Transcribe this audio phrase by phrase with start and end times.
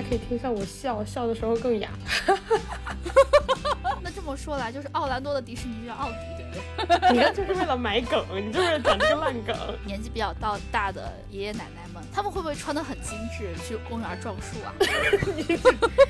[0.00, 1.90] 大家可以听一下我笑，笑的时候更哑。
[4.02, 7.12] 那这么说来，就是奥兰多的迪士尼叫奥迪，对不对？
[7.12, 9.54] 你看，就是为了买梗，你就是讲这个烂梗。
[9.84, 14.72] 年纪比较到大的爷爷奶奶们，他们会不会穿的很精致去公园撞树啊？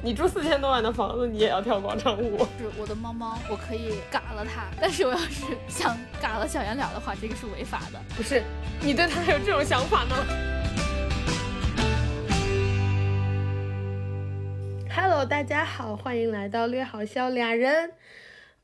[0.05, 2.39] 你住四千多万的房子，你也要跳广场舞？
[2.61, 8.01] 是我的猫猫，我可以嘎了它，但是我要是想嘎了小圆脸的话，这个是违法的。
[8.17, 8.41] 不是，
[8.81, 10.15] 你对它还有这种想法呢
[15.21, 17.93] ？Hello，大家好，欢迎来到略好笑俩人，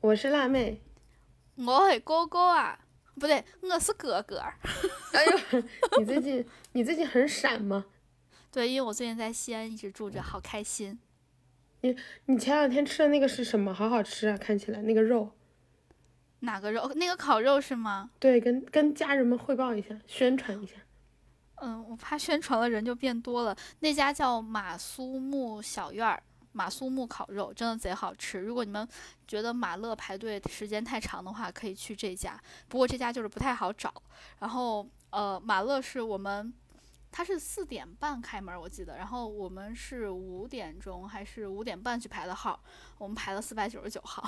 [0.01, 0.81] 我是辣妹。
[1.55, 2.79] 我是哥哥啊，
[3.21, 4.39] 不对，我是哥哥。
[4.39, 5.63] 哎呦，
[6.01, 7.85] 你最近你最近很闪吗？
[8.51, 10.99] 对，因为我最近在西安一直住着，好开心。
[11.83, 13.75] 你你前两天吃的那个是什么？
[13.75, 15.33] 好好吃啊，看起来那个肉。
[16.39, 16.91] 哪个肉？
[16.95, 18.09] 那个烤肉是吗？
[18.19, 20.77] 对，跟跟家人们汇报一下，宣传一下。
[21.57, 23.55] 嗯，我怕宣传了人就变多了。
[23.81, 26.23] 那家叫马苏木小院儿。
[26.57, 28.89] 马苏木烤肉真的贼好吃，如果你们
[29.29, 32.41] 觉得马乐排队时间太长的话，可以去这家。
[32.67, 33.93] 不过这家就是不太好找。
[34.39, 36.51] 然后呃，马乐是我们，
[37.13, 38.97] 他是四点半开门，我记得。
[38.97, 42.59] 然后我们是五点钟还是五点半去排的号，
[42.97, 44.27] 我们排了四百九十九号。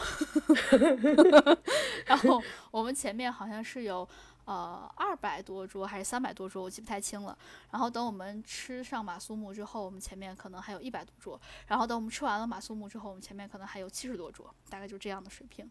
[2.05, 4.07] 然后我们前面好像是有。
[4.49, 7.37] 呃，二百多桌还是三百多桌，我记不太清了。
[7.71, 11.39] 然后等我们吃上马苏木之后，我们前面可能还有一百多桌。
[11.67, 15.71] 然后等我们吃完了马苏木之后，我们前面可能还有七十多桌，大概就这样的水平。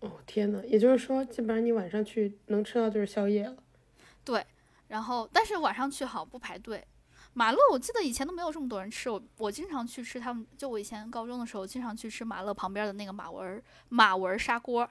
[0.00, 3.54] 哦天呐，也就是说，基本上你晚上去能吃到就是宵夜了。
[4.24, 4.46] 对，
[4.88, 6.82] 然后但是晚上去好不排队。
[7.34, 14.88] 马乐我记得以前都没有这么多人吃，我我经常去吃他们，就我以前高中的时候经常去吃马乐旁边的那个马文马文砂锅。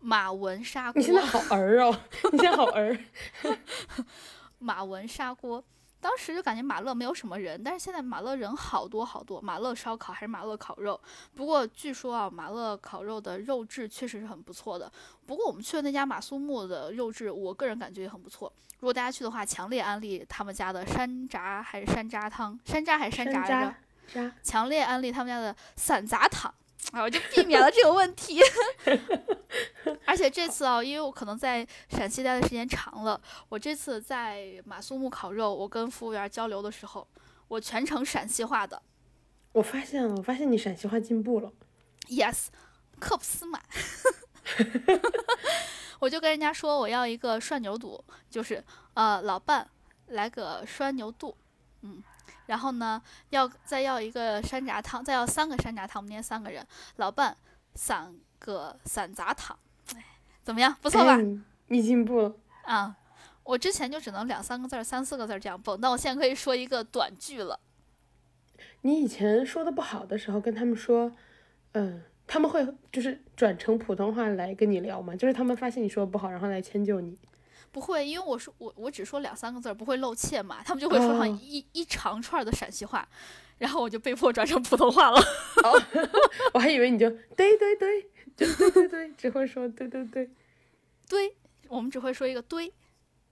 [0.00, 1.98] 马文砂锅，你现在好儿哦！
[2.32, 2.98] 你现在好儿。
[4.58, 5.62] 马文砂锅，
[6.00, 9.40] 当时就感觉马勒没有什么人，但是现在马勒人好多好多。
[9.40, 11.00] 马勒烧烤还是马勒烤肉？
[11.34, 14.90] 不过据说啊，马勒烤肉的肉质确实是很不错的。
[15.26, 18.52] 不过我们去的那家马苏木的肉质，我个人感觉也很不错。
[18.80, 22.58] 如果大家去的话，强烈安利他们家的山楂还是山楂汤？
[22.64, 23.76] 山楂还是山楂来
[24.12, 24.32] 着？
[24.42, 26.52] 强烈安利他们家的散杂汤。
[26.92, 28.40] 啊，我就避免了这个问题。
[30.06, 37.06] 而且这次啊，因为我可能在陕西待的时间长了，我这次在马苏木烤肉，我跟服务员交流的时候，
[37.48, 38.80] 我全程陕西话的。
[39.52, 41.52] 我发现了，我发现你陕西话进步了。
[42.08, 42.46] Yes，
[42.98, 43.62] 克普斯满。
[46.00, 49.68] 我就跟人家说我要一个涮牛肚，就是呃，老伴
[50.06, 51.36] 来个涮牛肚，
[51.82, 52.02] 嗯。
[52.48, 53.00] 然后呢，
[53.30, 56.66] 要再要一个山楂汤，再要三个山楂汤，我们家三个人，
[56.96, 57.36] 老伴
[57.74, 59.56] 三个散杂汤，
[59.94, 60.04] 哎，
[60.42, 60.74] 怎么样？
[60.80, 61.18] 不错吧？
[61.66, 62.96] 你进步了啊！
[63.44, 67.60] 我之前就只能两三个字儿、三四个字儿这样蹦，但我现在可以说一个短句了。
[68.80, 71.12] 你以前说的不好的时候，跟他们说，
[71.72, 75.14] 嗯，他们会就是转成普通话来跟你聊吗？
[75.14, 77.18] 就是他们发现你说的不好，然后来迁就你。
[77.78, 80.60] 不会，因为我说我我只说两三个字儿，不会露怯嘛。
[80.64, 83.08] 他们就会说上一一长串的陕西话，
[83.58, 85.20] 然后我就被迫转成普通话了。
[85.62, 85.82] 哦
[86.54, 88.02] 我还以为你就对对对，
[88.36, 90.28] 就对对对，只会说对对对，
[91.08, 91.36] 对，
[91.68, 92.72] 我们只会说一个对。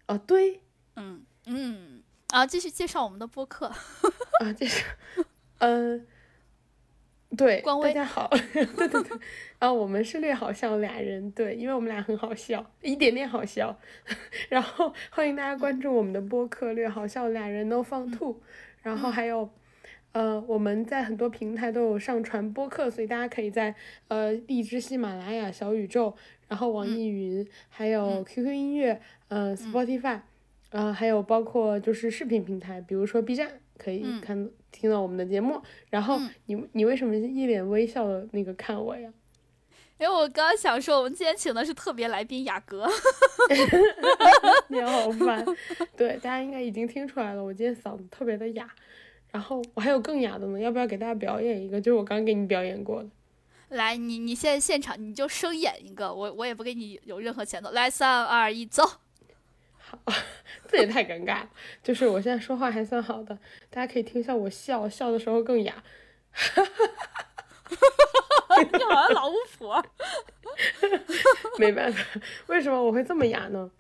[0.07, 0.63] 哦，对，
[0.95, 3.67] 嗯嗯，啊，继续介绍我们的播客。
[4.41, 4.85] 啊，介绍，
[5.59, 6.07] 嗯。
[7.37, 9.19] 对，大家好，对 对对，
[9.59, 13.77] 然后我们是略好笑俩人，对，因为我们俩很好笑，一点点好笑，
[14.49, 18.41] 然后欢迎大家关注我们的播客略好笑俩人 no 放吐，
[18.83, 19.51] 然后还有，
[20.13, 23.75] 呃，我们在很多平台都有上传播客，所以大家可以在
[24.09, 26.15] 呃荔枝、喜马拉雅、小宇宙，
[26.49, 30.21] 然后网易云，还有 QQ 音乐，嗯，Spotify，
[30.77, 33.61] 呃，还有包括就是视频平台，比如说 B 站。
[33.79, 35.61] 可以看听到我们的节目，
[35.91, 39.13] 然后你你为什么一脸微笑的那个看我呀？
[40.01, 42.89] 因为我刚刚想说，我们今天请的是特别来宾雅阁。
[44.69, 45.45] 你好烦，
[45.95, 48.67] 对，大家应该已经听出来了，我今天嗓子特别的哑，
[49.31, 51.79] 然后我还有更哑的呢，要不要给大家表演一个？
[51.79, 53.11] 就是我刚给你表演过的。
[53.69, 57.73] 来，你你现在现场你就生演一个，我我也不给你有任何前奏。
[57.73, 58.83] 来，三二一，走。
[59.89, 60.01] 好，
[60.69, 61.51] 这也太尴尬了。
[61.83, 63.39] 就是我现在说话还算好的，
[63.71, 65.83] 大家可以听一下我笑，笑的时候更哑。
[68.73, 69.85] 你好像老巫婆。
[71.59, 73.71] 没办法，为什么我会这么哑呢？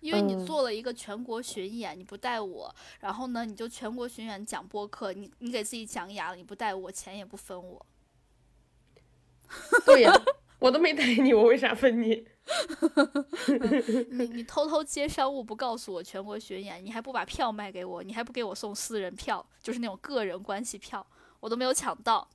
[0.00, 7.86] 因为你做了一个全国巡演，你不带我，然后呢，你就全国巡演讲播客，你你给自己讲哑了，你不带我，钱也不分我。
[9.86, 10.12] 对呀，
[10.58, 12.26] 我都没带你，我为啥分你？
[14.10, 21.06] 你你偷偷接商务不告诉我全国巡演，你还不把票卖给我，你还不给我送私人票，就是那种个人关系票，
[21.40, 22.28] 我都没有抢到。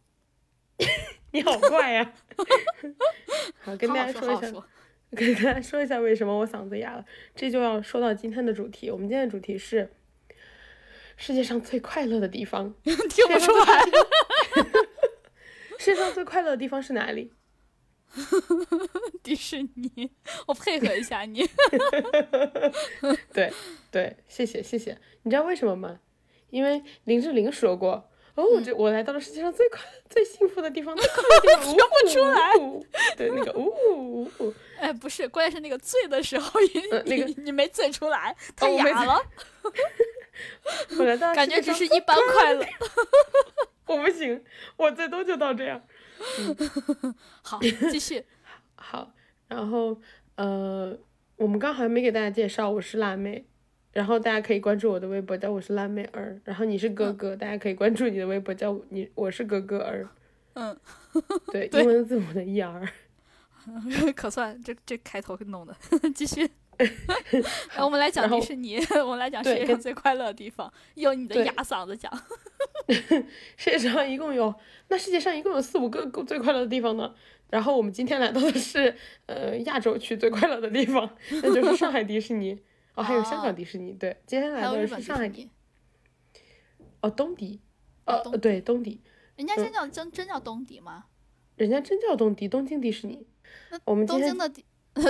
[1.32, 2.14] 你好怪呀！
[3.60, 4.52] 好，跟大家说一下，
[5.12, 7.04] 跟大家说一下为什么我嗓子哑了。
[7.36, 8.90] 这就要说到今天的主题。
[8.90, 9.92] 我们今天的主题是
[11.18, 12.74] 世界上最快乐的地方。
[12.84, 13.84] 听不出来。
[15.80, 17.34] 世界上最快乐的地方是哪里？
[19.24, 20.12] 迪士尼。
[20.48, 21.48] 我配合一下你。
[23.34, 23.52] 对
[23.92, 24.98] 对，谢谢谢谢。
[25.24, 26.00] 你知道为什么吗？
[26.50, 28.10] 因为林志玲说过。
[28.36, 32.54] 哦，我这我来到了世界上最快、最幸福的地方，最快乐的地方， 说不出来。
[33.18, 34.54] 对，那个呜呜呜。
[34.78, 39.20] 哎，不是，关键是那个醉的时候，你那个你没醉出来，太哑了。
[41.00, 42.64] 我来到感觉只是一般快乐。
[43.88, 44.44] 我不行，
[44.76, 45.82] 我最多就到这样。
[47.42, 47.60] 好，
[47.92, 48.24] 继续。
[48.76, 49.14] 好，
[49.48, 50.00] 然后
[50.36, 50.98] 呃，
[51.36, 53.46] 我们刚好像没给大家介绍，我是辣妹。
[53.94, 56.40] 然后大家可以关注我的微博，叫我是辣妹儿。
[56.44, 60.08] 然后你是哥哥，大家可以关注你的微博，叫你我是哥哥儿。
[60.54, 60.78] 嗯，
[61.52, 62.88] 对，英文字母的 E R。
[64.16, 65.76] 可算这这开头弄的，
[66.14, 66.48] 继续。
[67.80, 72.12] 我们来讲迪士尼，我们来讲 世界上最快乐的地方，用你的哑嗓子讲。
[73.58, 74.54] 世界上一共有，
[74.90, 77.14] 那世界上一共有四五个最快乐的地方呢。
[77.50, 78.94] 然后我们今天来到的是
[79.26, 81.10] 呃亚洲区最快乐的地方，
[81.42, 82.60] 那就是上海迪士尼。
[82.96, 85.50] 哦，还有香港迪士尼，对，今天来的是上海迪。
[87.02, 87.62] 哦，东迪，
[88.06, 89.00] 呃，对，东迪。
[89.36, 91.06] 人家真叫真真叫东迪吗？
[91.58, 93.28] 人家真叫东迪，东京迪士尼。
[93.70, 94.66] 那我们东京的迪，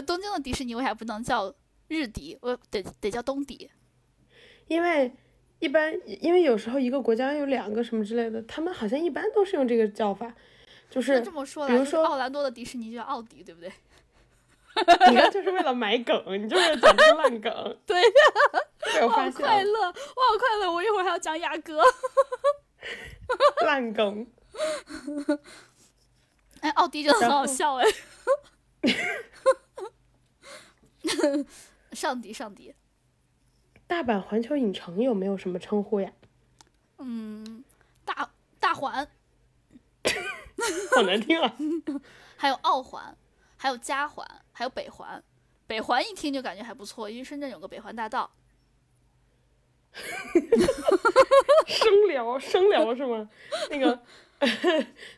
[0.06, 1.54] 东京的迪士尼为啥不能叫
[1.88, 2.38] 日迪？
[2.42, 3.70] 我得得叫东迪。
[4.68, 5.12] 因为
[5.60, 10.34] 一般，因为有时候一个国家有两个什么之类的，他们好像一般都是用这个叫法，
[10.90, 13.72] 就是这么说，比如说奥兰多的迪士尼就叫奥迪，对不对？
[15.10, 17.78] 你看，就是为了买梗，你就是讲这个烂梗。
[17.88, 18.08] 对呀，
[19.02, 21.82] 我好快乐，我好快乐，我一会儿还要讲雅阁。
[23.66, 24.28] 烂梗。
[26.60, 27.86] 哎，奥迪真的很好笑哎。
[31.94, 32.74] 上迪，上迪。
[33.88, 36.12] 大阪环球影城有没有什么称呼呀？
[36.98, 37.64] 嗯，
[38.04, 39.08] 大大环。
[40.96, 41.56] 好难听啊。
[42.36, 43.16] 还有奥环。
[43.60, 45.24] 还有加环，还有北环，
[45.66, 48.30] 北环一听就感觉还不错，因为深圳有个北环大道。
[51.66, 53.28] 生聊生聊是吗？
[53.72, 54.00] 那个，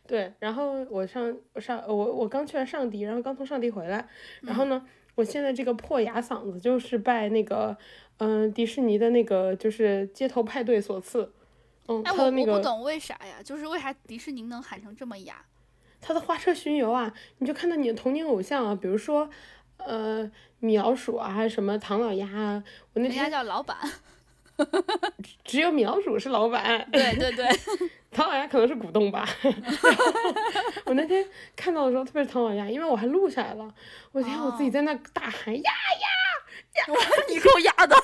[0.08, 4.08] 对，然后我上我上我我刚去完上迪，然后刚从上迪回来，
[4.40, 4.88] 然后呢，
[5.20, 7.78] 我现在这个破哑嗓子就是拜那个
[8.20, 11.30] 嗯迪士尼的那个就是街头派对所赐。
[11.88, 13.44] 嗯，他的那个我不懂为啥呀？
[13.44, 15.44] 就是为啥迪士尼能喊成这么哑？
[16.00, 19.30] 他的花车巡游啊，你就看到你的童年偶像啊，比如说，
[19.78, 22.64] 呃，米老鼠啊，什么唐老鸭啊。
[22.94, 23.76] 我那天叫老板，
[25.44, 26.88] 只有米老鼠是老板。
[26.92, 27.48] 对对对，
[28.12, 29.28] 唐老鸭可能是股东吧。
[30.86, 31.26] 我那天
[31.56, 33.74] 看到的时候，特别是唐老鸭，因为我还录下来了。
[34.12, 36.08] 我天，我自己在那大喊呀呀
[36.76, 37.00] 呀！
[37.28, 37.96] 你给我压的。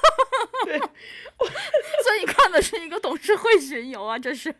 [0.66, 4.54] 对，所以你看的是一个董事会巡游啊，这是。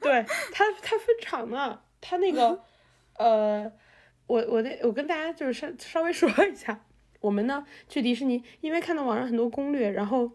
[0.00, 1.80] 对他，他分场呢。
[2.00, 2.62] 他那个，
[3.18, 3.70] 呃，
[4.26, 6.84] 我我那我跟大家就是稍稍微说一下，
[7.20, 10.30] 我们呢去迪士尼，因为看到网上很多攻略，然后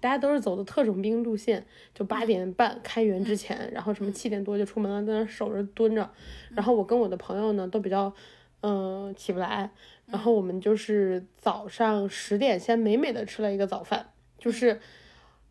[0.00, 6.10] 大家都是走的特种兵路线，就八点半开园之前，然后什么七点多就出门了，在那守着蹲着。
[6.54, 8.12] 然后我跟我的朋友呢都比较，
[8.60, 9.70] 嗯，起不来，
[10.06, 14.80] 然后我们就是早上十点先美美的吃了一个早饭，就是。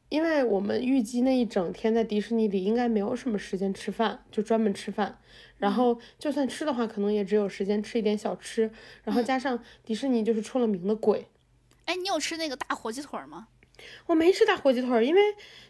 [0.07, 5.17] 因为我们预计那一整天在迪士尼里应该没有什么时间吃饭，就专门吃饭。
[5.57, 8.69] 然后就算吃的话，可能也只有时间吃一点小吃。
[9.03, 11.25] 然后加上迪士尼就是出了名的贵。
[11.85, 13.47] 哎，你有吃那个大火鸡腿吗？
[14.07, 15.21] 我没吃大火鸡腿，因为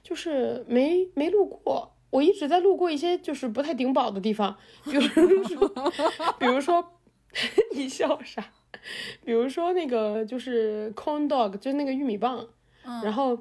[0.04, 1.92] 就是没没路过。
[2.10, 5.02] 我一直在路过一些就是不太顶饱的地方，比如
[5.44, 5.68] 说，
[6.40, 6.94] 比如说
[7.74, 8.44] 你笑啥？
[9.24, 12.48] 比如说那个就是 corn dog，就是那个玉米棒，
[13.04, 13.38] 然后。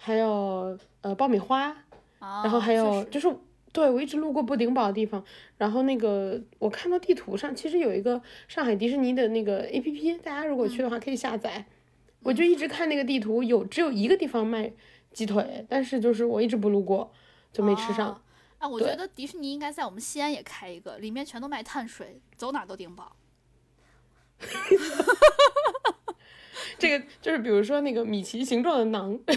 [0.00, 1.76] 还有呃爆米花，
[2.20, 3.26] 然后还有就是
[3.72, 5.24] 对我一直路过不顶饱的地方，
[5.56, 11.66] 然后那个我看到地图上其实有一个上海迪士尼的那个 A P P，大家如果去的话可以下载。
[12.22, 14.72] 我就一直看那个地图，有只有一个地方卖
[15.12, 17.12] 鸡腿，但是就是我一直不路过，
[17.52, 18.20] 就没吃上。
[18.58, 23.14] 啊，我觉得迪士尼应该在我们西安也开一个，里面全都卖碳水，走哪都顶饱。
[26.78, 29.34] 这个就是比如说那个米奇形状的馕， 对，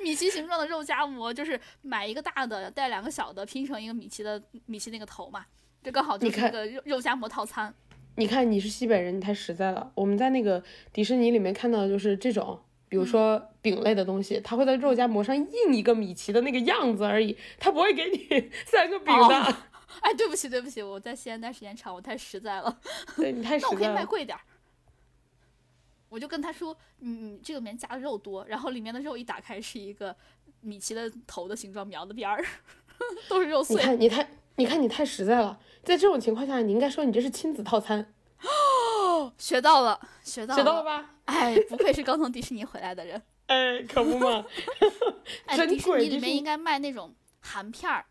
[0.00, 5.46] 米奇形状的肉夹馍，就是买一个大的带两个小的拼成一个米奇的米奇那个头嘛，
[5.82, 7.74] 这刚好就是那个肉肉夹馍套餐。
[8.18, 9.92] 你看你是西北人，你太实在了。
[9.94, 10.60] 我们在那个
[10.92, 19.56] 迪士尼里面看到的就是这种，比如说饼类的东西，它会在肉夹馍上印一个米奇的那个样子而已，它不会给你 三个饼的。
[20.00, 22.80] 哎，对不起，对不起，我在西安待时间长，我太实在了。
[23.16, 23.76] 对你太实在了。
[23.76, 24.42] 那我可以卖贵点儿。
[26.08, 30.16] 我就跟他说，你这个里面加的肉多，然后里面的肉一打开是一个
[30.60, 32.44] 米奇的头的形状描的边儿，
[33.28, 33.76] 都是肉碎。
[33.76, 35.58] 你看，你太，你看你太实在了。
[35.84, 38.12] 在这种情况下，你应该说你这是亲子套餐。
[38.42, 41.10] 哦，学到了，学到了，学到了吧？
[41.26, 43.22] 哎，不愧是刚从迪士尼回来的人。
[43.46, 44.44] 哎，可不嘛。
[45.46, 48.04] 哎， 迪士尼里面应该卖那种含片儿，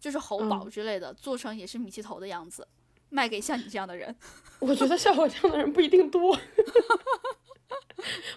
[0.00, 2.66] 就是猴宝之类的，做成也是米奇头的样子，
[3.08, 4.14] 卖给像你这样的人。
[4.58, 6.36] 我觉得像我这样的人不一定多。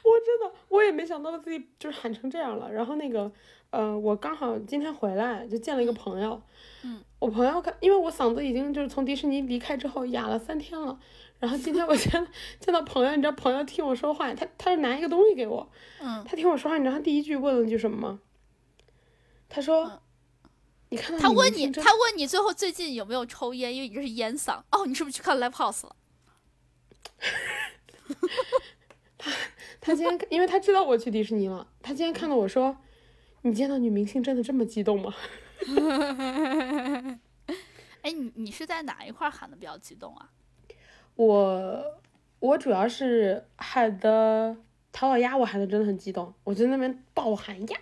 [0.04, 2.72] 我真的，我也没想到自己就是喊成这样了。
[2.72, 3.32] 然后那个，
[3.70, 6.42] 呃，我刚好今天回来就见了一个朋友。
[6.84, 7.04] 嗯。
[7.20, 11.00] 我朋友看，因为我嗓子已经就是从迪士尼离开之后哑了三天了。
[11.40, 12.28] 然后今天我见
[12.60, 15.70] 见到朋友，你知道朋友听我说话，他他是拿一个东西给我。
[16.00, 16.24] 嗯。
[16.24, 18.20] 他听我说话，你知道他第一句问了句什么吗？
[19.50, 20.02] 他说
[20.90, 23.74] ：“你看。”他问你，他问你最后最近有没有抽烟？
[23.74, 24.62] 因为你这是烟嗓。
[24.72, 25.96] 哦，你是不是去看 Live House 了？
[29.26, 29.32] 他
[29.82, 32.78] 他今天，因为他知道我去迪士尼了，他今天看到我说
[33.42, 35.14] ：“你见到女明星真的这么激动吗？”
[38.02, 40.30] 哎，你你是在哪一块喊的比较激动啊？
[41.16, 41.84] 我
[42.40, 44.56] 我主要是喊的
[44.92, 47.78] 唐老鸭，我喊的真的很激动，我在那边爆喊呀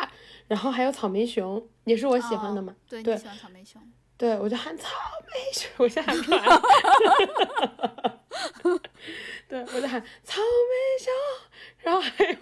[0.00, 0.10] 呀，
[0.48, 2.74] 然后还有草莓熊，也是我喜欢的嘛。
[2.88, 3.82] 对，你喜欢草莓熊。
[4.16, 4.88] 对，我就喊草
[5.26, 6.62] 莓熊，我先喊出来了。
[9.48, 11.12] 对，我在喊草莓熊，
[11.78, 12.38] 然后还有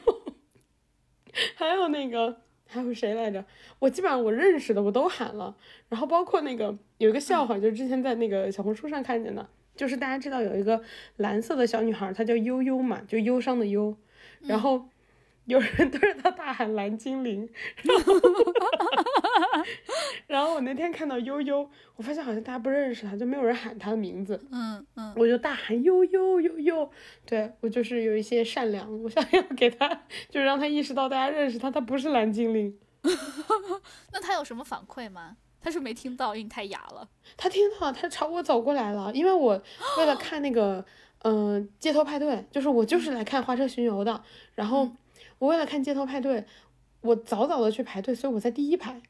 [1.57, 3.45] 还有那个还有谁来着？
[3.79, 5.57] 我基本上我认识的我都喊了，
[5.89, 10.83] 然后包括那个有一个笑话，就是之前在那个小红书上看见的，就是大家知道有一个
[11.17, 13.97] 蓝色的小女孩，她叫悠悠嘛，就忧伤的忧，
[14.43, 14.89] 然后。
[15.49, 17.49] 有人 对着他大喊“蓝精灵”，
[17.83, 18.13] 然后，
[20.27, 24.39] 然后我那天看到悠悠，我发现好像大家不认识他，就没有人喊他的名字。
[24.53, 26.91] 嗯嗯，我就大喊“悠悠悠悠”，
[27.25, 29.89] 对我就是有一些善良，我想要给他，
[30.29, 32.79] 就是让他意识到大家认识他，他不是蓝精灵。
[34.13, 35.39] 那他有什么反馈吗？
[35.63, 37.09] 他是没听到，因为你太哑了。
[37.39, 39.63] 他听到，他朝我走过来了，因为我
[39.97, 40.85] 为了看那个，
[41.23, 44.23] 嗯，街头派对，就是我就是来看花车巡游的，
[44.55, 44.91] 然后。
[45.39, 46.47] 我为了看街头派对，
[47.01, 49.01] 我早早的去排队，所以我在第一排，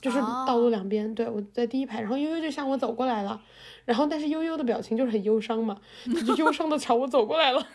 [0.00, 2.00] 就是道路两边，对我在第一排。
[2.00, 3.42] 然后悠悠就向我走过来了，
[3.84, 7.66] 然后但是悠悠的表情就是很忧伤嘛，他就忧伤的朝我走过来了。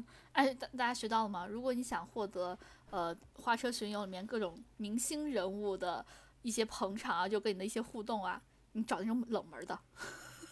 [0.32, 1.46] 哎，大大家学到了吗？
[1.46, 2.56] 如果你想获得
[2.90, 6.06] 呃花车巡游里面各种明星人物的
[6.42, 8.40] 一些捧场啊，就跟你的一些互动啊，
[8.72, 9.78] 你找那种冷门的。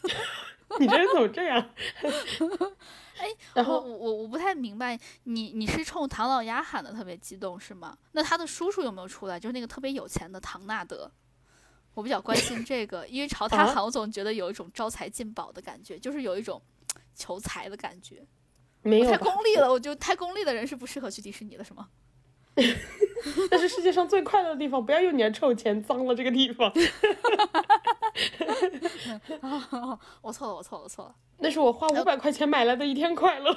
[0.78, 1.70] 你这人怎么这样？
[3.18, 7.96] 哎，然后我我我不太明白，你你是冲唐老鸭喊的特别激动是吗？
[8.12, 9.40] 那他的叔叔有没有出来？
[9.40, 11.10] 就是那个特别有钱的唐纳德，
[11.94, 16.62] 我比较关心这个，因为朝 他喊，我总觉得有一种招财进宝的感觉，就是有一种
[17.14, 18.24] 求财的感觉。
[18.82, 21.88] 没有太功利了，我就太功利的人是不适合去迪士尼的，是吗？
[23.50, 26.72] 那是世界上最快乐的地方，不要用你的臭钱脏了这个地方。
[30.22, 31.14] 我错了，我错了，我错了。
[31.38, 33.56] 那是我花五百块钱买来的一天快乐。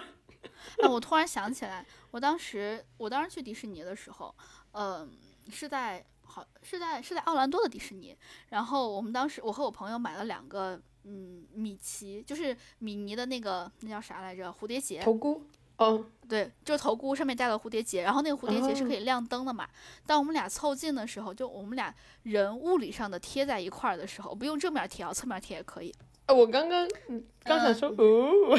[0.80, 4.34] 那 我突然想起来，我当时，我当时去迪士尼的时候，
[4.72, 5.12] 嗯，
[5.50, 8.15] 是在好是在是在奥兰多的迪士尼。
[8.50, 14.51] 然后我们当时，我和我朋友买了两个，嗯，米奇，就是米妮的那个那叫啥来着？
[14.51, 15.44] 蝴蝶结头箍。
[15.83, 19.67] 嗯，对，就是头箍上面戴了蝴蝶结，然后那个蝴蝶结是可以亮灯的嘛。
[20.05, 25.91] 当我们俩凑近的时候，就我们俩人物理上的贴在一块儿的时候，不用正面贴啊，侧面贴也可以。
[26.27, 26.88] 我刚刚
[27.43, 28.55] 刚想说哦，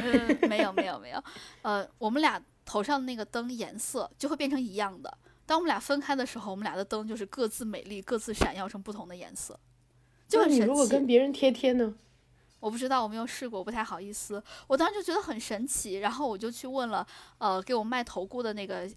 [0.49, 1.25] 没有没有没有，
[1.63, 5.17] 呃，我们俩头上的那个灯颜色就会变成一样的。
[5.47, 9.59] 当我们俩分开的时候，我们俩的灯就是各自美丽，各自闪耀成不同的颜色，
[10.29, 10.63] 就很神奇。
[10.63, 11.95] 你如果跟别人贴贴呢？
[12.63, 14.41] 我不知道，我没有试过，不太好意思。
[14.69, 17.05] 我当时就觉得很神奇，然后我就去问了，
[17.39, 18.89] 呃，给我卖头箍的那个、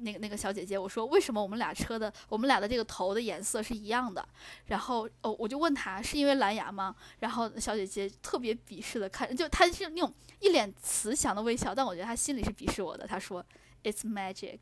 [0.00, 4.22] 那个、那个小姐姐，我说为什么我们俩车的、我们俩的这个头的颜色是一样的？
[4.66, 6.94] 然后哦，我就问她是因为蓝牙吗？
[7.20, 13.06] 然后小姐姐特别鄙视的看，就她是那种一脸慈祥的微笑，但我觉得她心里是鄙视我的。
[13.06, 13.42] 她说
[13.82, 14.58] ：“It's magic，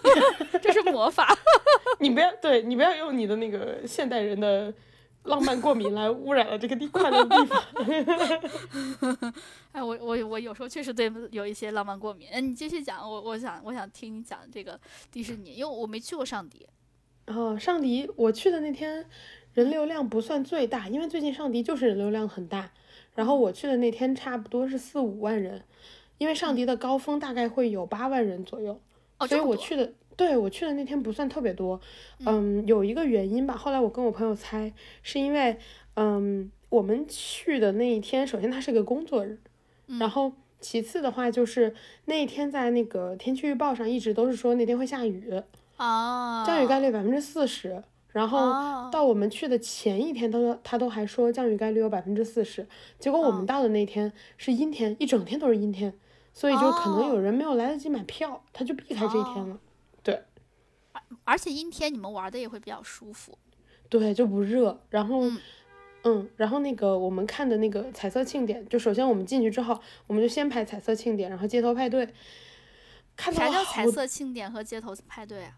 [0.62, 1.36] 这是魔法。
[2.00, 4.72] ”你不要对你不要用你的那个现代人的。
[5.24, 7.62] 浪漫过敏来污染了这个地快乐的地方。
[9.72, 12.28] 哎，我我我有时候确实对有一些浪漫过敏。
[12.30, 14.78] 哎，你继续讲，我我想我想听你讲这个
[15.12, 16.66] 迪士尼，因为我没去过上迪。
[17.26, 19.06] 哦，上迪我去的那天
[19.52, 22.72] 人流量不算最大，因为最近上迪就是人流量很大。
[23.14, 25.62] 然后我去的那天差不多是四五万人，
[26.18, 28.80] 因为上迪的高峰大概会有八万人左右，
[29.28, 31.80] 所以我去的，对我去的那天不算特别多。
[32.26, 34.70] 嗯，有一个原因吧，后来我跟我朋友猜，
[35.02, 35.56] 是因为，
[35.94, 39.38] 嗯，我们去的那一天，首先它是个工作日，
[39.98, 41.74] 然后其次的话就是
[42.04, 45.42] 那一天在那个天气预报上一直都是说那天会下雨，
[45.76, 47.82] 啊，降雨概率百分之四十。
[48.12, 52.66] 然后到我们去的前一天，他说他都还说降雨概率有百分之四十，
[52.98, 55.94] 结果我们到的那天是阴天，一整天都是阴天，
[56.34, 59.58] 所以就可能有人没有来得及买票，他就避开这一天了。
[61.10, 63.36] 对，而而且阴天你们玩的也会比较舒服，
[63.88, 64.80] 对，就不热。
[64.88, 65.22] 然后，
[66.04, 72.08] 嗯，然后那个我们看的那个彩色庆典，就首先我们进去之后，我们就先排彩色庆典，然后街头派对。
[73.16, 75.52] 看啥叫彩色庆典和街头派对啊？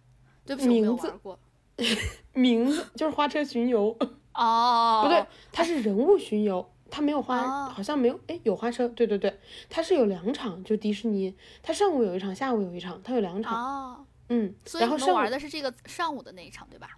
[0.44, 1.38] 对不起，我没有玩过。
[2.34, 3.96] 名字就是花车巡游
[4.34, 9.38] 哦，不对，它是人物巡游，它没有花，好像没有，哎，有花车，对对对，
[9.70, 16.88] 它是有两场，就迪士尼，它上午有一场，下午有一场，它有两场，哦，嗯，所以你们玩的是这个上午的那一场，对吧？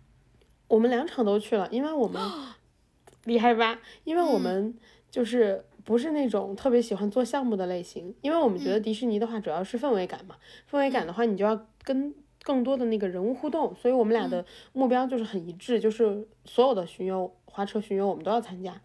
[0.68, 2.22] 我们两场都去了，因为我们
[3.24, 3.78] 厉害吧？
[4.04, 4.74] 因为我们
[5.10, 10.36] 就是不是那种特别喜欢做项目的类型，因为我们觉得迪士尼的话主要是氛围感嘛，
[10.70, 12.14] 氛围感的话你就要跟。
[12.46, 18.78] 更多的那个人物互动，所以我们俩的目标就是很一致，就是所有的巡游花车巡游我们都要参加。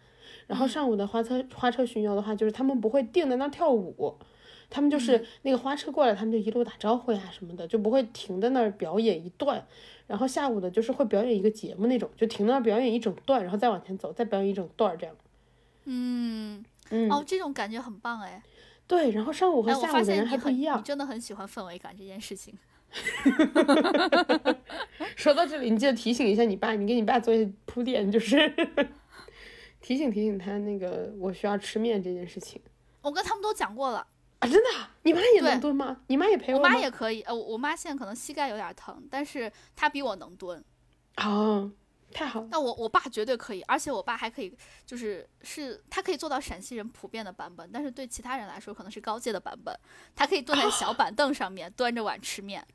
[0.46, 4.18] 然后上午的花车花车巡游的话，就是他们不会定在那跳舞，
[4.70, 9.66] 他们就是那个花车过来，他们就一路打招呼呀什么的，就不会停在那儿表演一段。
[10.06, 15.14] 然后下午的就是会表演一个节目那种，就停那儿表演一整段，然后再往前走，再表演一整段这样。
[15.84, 18.42] 嗯嗯哦，这种感觉很棒哎。
[18.86, 20.78] 对，然后上午和下午的人还不一样。
[20.78, 22.52] 你真的很喜欢氛围感这件事情。
[25.14, 28.52] 说到这里，你记得提醒一下你爸，你给你爸做一些铺垫，就是
[29.80, 32.60] 提醒提醒他那个我需要吃面这件事情。
[33.00, 34.04] 我跟他们都讲过了
[34.40, 34.68] 啊，真的？
[35.02, 35.98] 你妈也能蹲吗？
[36.08, 36.58] 你妈也陪我？
[36.58, 37.22] 我妈也可以。
[37.22, 40.62] 呃，我妈现在可能膝盖有点疼，但是她比我能蹲。
[41.16, 41.70] 哦，
[42.12, 42.48] 太好了。
[42.50, 49.78] 那我我爸绝对可以，而且我爸还可以，就是是他可以做到陕西人普遍的版本，但是对其他人来说可能是高阶的版本。
[50.16, 52.66] 他可以蹲在小板凳上面，端着碗吃面。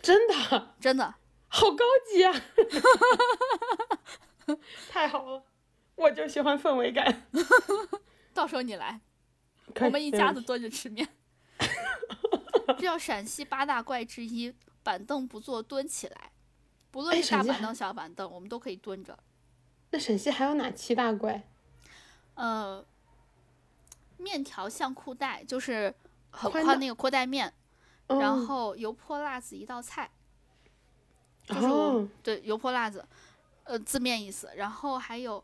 [0.00, 1.14] 真的，真的，
[1.48, 2.32] 好高级啊！
[4.90, 5.42] 太好了，
[5.96, 7.28] 我就喜欢氛围感。
[8.34, 9.00] 到时候你来，
[9.80, 11.08] 我们一家子蹲着吃面。
[12.66, 16.30] 这叫陕西八大怪之一，板凳不坐蹲起来。
[16.90, 19.18] 不论是大板凳、小板凳，我们都可以蹲着。
[19.90, 21.48] 那陕西还有哪七大怪？
[22.34, 22.84] 呃，
[24.16, 25.94] 面条像裤带，就是
[26.30, 27.52] 很宽那个裤带面。
[28.08, 30.10] 然后油泼辣子一道菜，
[31.46, 33.06] 就是对油泼辣子，
[33.64, 34.50] 呃字面意思。
[34.54, 35.42] 然后还有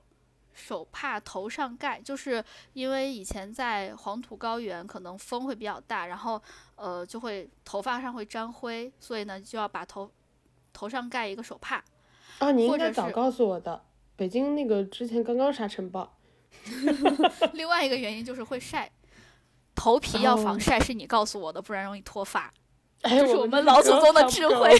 [0.58, 6.42] 手帕头上盖，就是因为以前在黄土高原，可能风会比较大，然后
[6.74, 10.10] 呃就会头发上会沾灰，所以呢就要把头
[10.72, 11.82] 头上盖一个手帕。
[12.40, 13.84] 啊，你应该早告诉我的。
[14.16, 16.12] 北京那个之前刚刚沙尘暴。
[17.54, 18.90] 另外一个原因就是会晒。
[19.74, 22.52] 头皮要防晒是你告诉我的，不然容易脱发。
[23.00, 24.76] 这是我们老祖宗的智慧。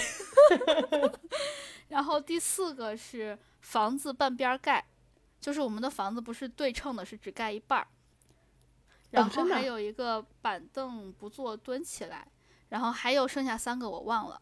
[1.87, 4.85] 然后第四个是房子半边盖，
[5.41, 7.87] 就是我们的房子不是对称的，是只盖一半儿。
[9.11, 12.29] 然后还有一个板凳不坐蹲起来，
[12.69, 14.41] 然后还有剩下三个我忘了。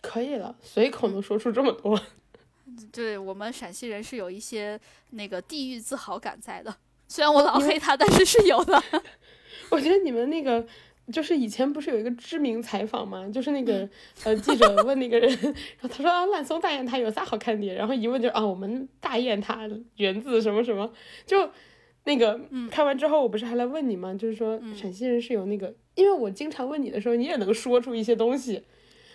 [0.00, 2.00] 可以了，随口能说出这么多。
[2.90, 6.74] 对我们陕西人是有一些那个地域自豪感在的，
[7.06, 8.82] 虽然我老黑他，但是是有的。
[9.70, 10.66] 我觉得你们那个
[11.12, 13.28] 就是以前不是有一个知名采访吗？
[13.28, 13.88] 就是那个
[14.24, 17.68] 呃记者问那个人，然后他说啊烂松大雁塔有啥好看的？
[17.68, 20.92] 然后一问就啊我们大雁塔源自什么什么，
[21.24, 21.48] 就
[22.04, 22.40] 那个
[22.70, 24.12] 看完之后我不是还来问你吗？
[24.14, 28.64] 就是说陕西人是有那个，因为我经常问你的时候，你也能说出一些东西，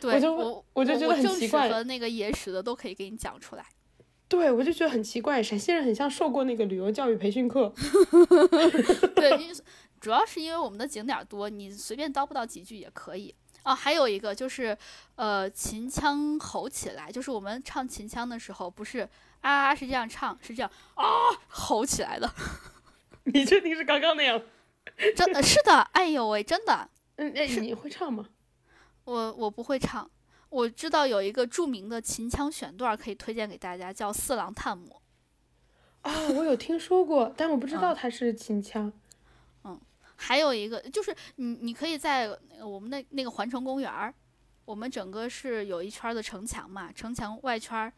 [0.03, 3.65] 我就我我就觉得很奇怪，和那个野史的都可以给你讲出来。
[4.29, 7.73] 对，我就觉得很奇怪，陕西人很像受过那个旅游教育培训课。
[9.13, 9.53] 对，因为。
[10.01, 13.33] 主要是因为我们的景点多，你随便叨不到几句也可以
[13.63, 13.73] 哦。
[13.73, 14.75] 还有一个就是，
[15.15, 19.07] 呃，秦腔吼起来，就是我们唱秦腔的时候，不是
[19.41, 21.05] 啊是这样唱，是这样啊
[21.47, 22.27] 吼起来的。
[23.25, 24.41] 你确定是刚刚那样？
[25.15, 26.89] 真的是的，哎呦喂，真的。
[27.17, 28.27] 嗯，哎，你会唱吗？
[29.03, 30.09] 我我不会唱，
[30.49, 34.99] 我知道有一个著名的秦腔选段可以推荐给大家，叫《四郎探母》。
[36.09, 38.91] 啊，我有听说过，但我不知道它是秦腔。
[40.21, 42.29] 还有一个就是，你你可以在
[42.63, 44.13] 我们那那个环城公园儿，
[44.65, 47.91] 我们整个是有一圈的城墙嘛，城墙外圈儿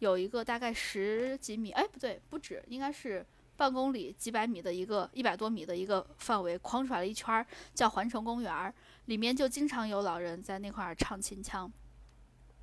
[0.00, 3.24] 有一个大概十几米，哎不对，不止，应该是
[3.56, 8.74] 半公里、几百米的一个一百多米的一个范围框出来了一圈儿，叫环城公园儿，
[9.06, 11.72] 里面就经常有老人在那块儿唱秦腔。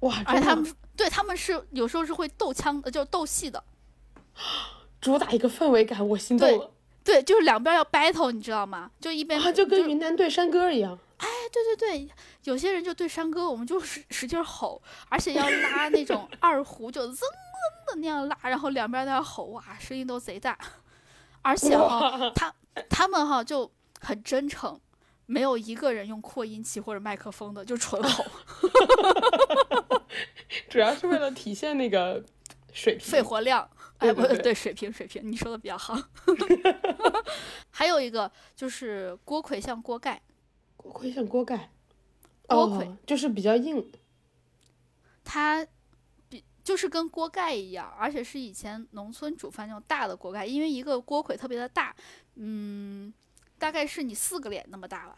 [0.01, 0.21] 哇！
[0.25, 3.63] 而且他们对他们是有时候是会斗腔，就是斗戏的，
[5.01, 6.71] 主打一个氛围感，我心动了。
[7.03, 8.91] 对，就是两边要 battle，你知道吗？
[8.99, 10.97] 就一边就跟云南对山歌一样。
[11.17, 12.09] 哎，对对对，
[12.43, 17.19] 有些人就对山歌，我们就使使劲吼，而且要拉那种二胡，就噌噌
[17.87, 20.57] 的那样拉，然后两边在那吼，哇，声音都贼大。
[21.41, 22.53] 而且哈，他
[22.89, 24.79] 他们哈就很真诚，
[25.25, 28.23] 没有一个人用扩音器或者麦克风的，就纯吼。
[30.69, 32.23] 主要是为了体现那个
[32.71, 33.69] 水平、肺活量。
[33.99, 35.97] 哎，不对，水平水平，你说的比较好。
[37.69, 40.21] 还有一个就是锅盔像锅盖，
[40.75, 41.69] 锅盔像锅盖，
[42.47, 43.91] 锅盔就是比较硬。
[45.23, 45.65] 它
[46.27, 51.95] 比就是跟锅盖一样，而且是以前农村煮饭那种大的锅盖，因为一个锅盔特别的大，
[52.35, 53.13] 嗯，
[53.57, 55.17] 大概是你四个脸那么大吧。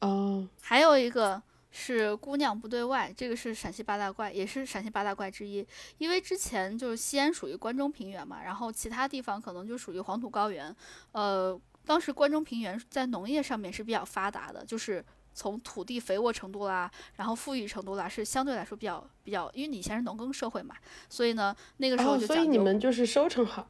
[0.00, 0.48] 哦。
[0.60, 1.42] 还有一个。
[1.70, 5.66] 是姑娘不对外，这个是陕西八大怪，也是陕西八大怪之一。
[5.98, 10.74] 因为之前就是西安属于关中平原嘛，然后其他地方可能就属于黄土高原。
[11.12, 20.74] 呃，当时关中平原在农业上面是比较发达的，就是从土地肥沃程度啦，然后富裕程度啦，是相对来说比较比较，因为你以前是农耕社会嘛，
[21.08, 23.68] 所以呢，那个时候就所以你们就是收成好。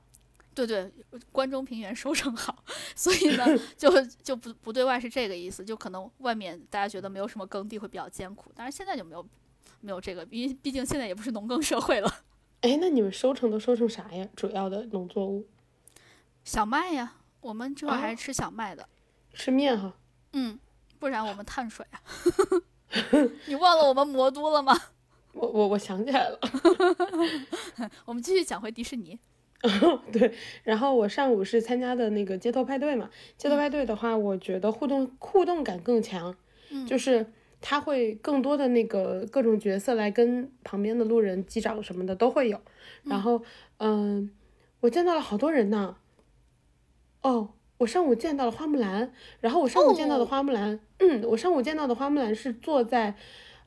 [0.66, 3.46] 对对，关中平原收成好，所以呢，
[3.76, 3.90] 就
[4.22, 9.26] 就不不对外是这个意思，就可能外面大家觉得没有什么耕地会比较艰苦，但是现在就没有
[9.80, 12.24] 没有这个，因为毕竟现在也不是农耕社会了。
[12.62, 14.28] 哎，那你们收成都收成啥呀？
[14.36, 15.46] 主要的农作物？
[16.44, 18.88] 小麦呀，我们这会儿还是吃小麦的，
[19.32, 19.94] 吃面哈。
[20.32, 20.58] 嗯，
[20.98, 22.00] 不然我们碳水啊。
[23.46, 24.76] 你忘了我们魔都了吗？
[25.32, 26.38] 我我我想起来了。
[28.04, 29.18] 我们继续讲回迪士尼。
[30.10, 30.32] 对，
[30.64, 33.10] 然后我上午是参加的那个街头派对嘛。
[33.36, 36.34] 街头派对的话，我觉得互动互动感更强，
[36.86, 37.26] 就是
[37.60, 42.58] 他会更多的那个各种角色来跟旁边的路人击掌什么的都会有。
[43.04, 43.42] 然后，
[43.76, 44.30] 嗯，
[44.80, 45.96] 我见到了好多人呢。
[47.20, 53.14] 哦，我上午见到了花木兰，然后我上午见到的花木兰，嗯，我上午见到的花木兰是坐在，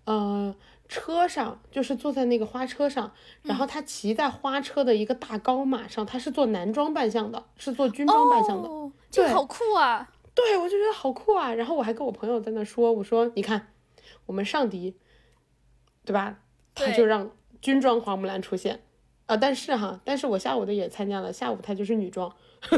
[0.06, 0.56] 呃。
[0.89, 8.69] 车上就是坐在那个花车上，然后他骑在花车的一个大高马上，他是做男装扮相的，是做军装扮相的，
[9.10, 10.12] 这好酷啊！
[10.36, 11.54] 对，我就觉得好酷啊。
[11.54, 13.74] 然后我还跟我朋友在那说，我说你看，
[14.26, 14.96] 我们上迪，
[16.06, 16.39] 对吧？
[16.76, 18.84] 他就让军装花木兰出现
[19.26, 19.38] 啊。
[19.38, 22.36] 但是哈，但是我下午的也参加了，下午他就是女装，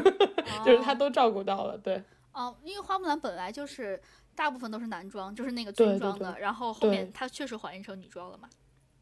[0.66, 1.78] 就是他都照顾到了。
[1.78, 4.02] 对，哦，因为花木兰本来就是。
[4.36, 8.50] 大部分都是男装，就是那个军装的，然后后面它确实还原成女装了嘛。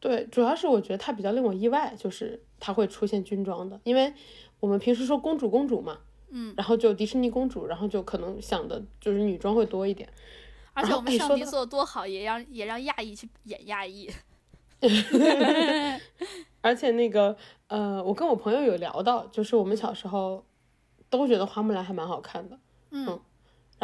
[0.00, 4.12] 对，主要是我觉得它比较令我意外，就是它会出现军装的，因为
[4.60, 10.08] 我们平时说公主公主嘛，嗯，然后就迪士尼公主，然后就可能想的就是女装会多一点。
[10.74, 14.10] 而且我们上帝做的多好，也让也让亚裔去演亚裔。
[16.60, 17.34] 而且那个
[17.68, 20.44] 呃，我跟我朋友有聊到，就是我们小时候
[21.08, 22.58] 都觉得花木兰还蛮好看的，
[22.90, 23.18] 嗯。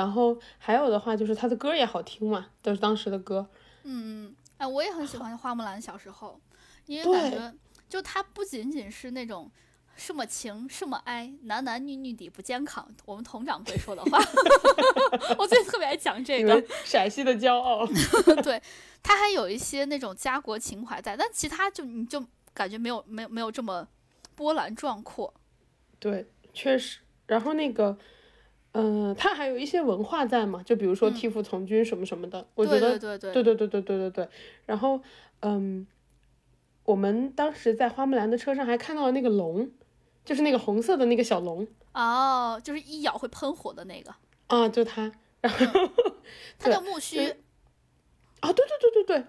[0.00, 3.46] 然后还有的话就是他的歌也好听嘛，都是当时的歌。
[3.82, 6.40] 嗯嗯，哎，我也很喜欢花木兰小时候，
[6.86, 7.54] 因为感觉
[7.86, 9.50] 就他不仅仅是那种
[9.96, 12.88] 什么情什么爱，男男女女的不健康。
[13.04, 14.18] 我们佟掌柜说的话，
[15.36, 17.86] 我最近特别爱讲这个陕西的骄傲。
[18.42, 18.62] 对
[19.02, 23.86] 他还有一些那种家国情怀在，但其他就你就感觉没有没有没有这么
[24.34, 25.34] 波澜壮阔。
[25.98, 27.00] 对，确实。
[27.26, 27.98] 然后那个。
[28.72, 34.28] 嗯，他还有一些文化在嘛，就比如说替父从军什么什么的，我觉得对对对对对对对对。
[34.64, 35.00] 然后，
[35.40, 35.85] 嗯，
[36.85, 39.68] 我们当时在花木兰的车上还看到了那个龙，
[40.24, 41.66] 就是那个红色的那个小龙。
[41.94, 44.14] 哦，就是一咬会喷火的那个。
[44.46, 45.11] 啊，就它。
[45.40, 45.90] 然后，
[46.56, 47.18] 它叫木须。
[48.38, 49.24] 啊，对对对对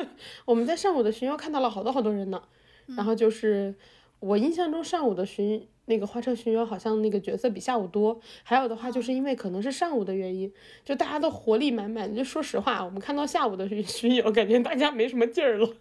[0.00, 0.06] 对。
[0.46, 2.42] 我们在上午的巡游看到了好多好多人呢。
[2.96, 3.74] 然后就是
[4.18, 5.68] 我印象中上午的巡。
[5.86, 10.52] 那个花车巡游好像那个角色比下午多，还有的话就是因为可能是上午的原因，
[10.84, 12.14] 就大家都活力满满。
[12.14, 15.74] 就说实话，我们看到下午的巡 巡游，感觉大家没什么劲儿了。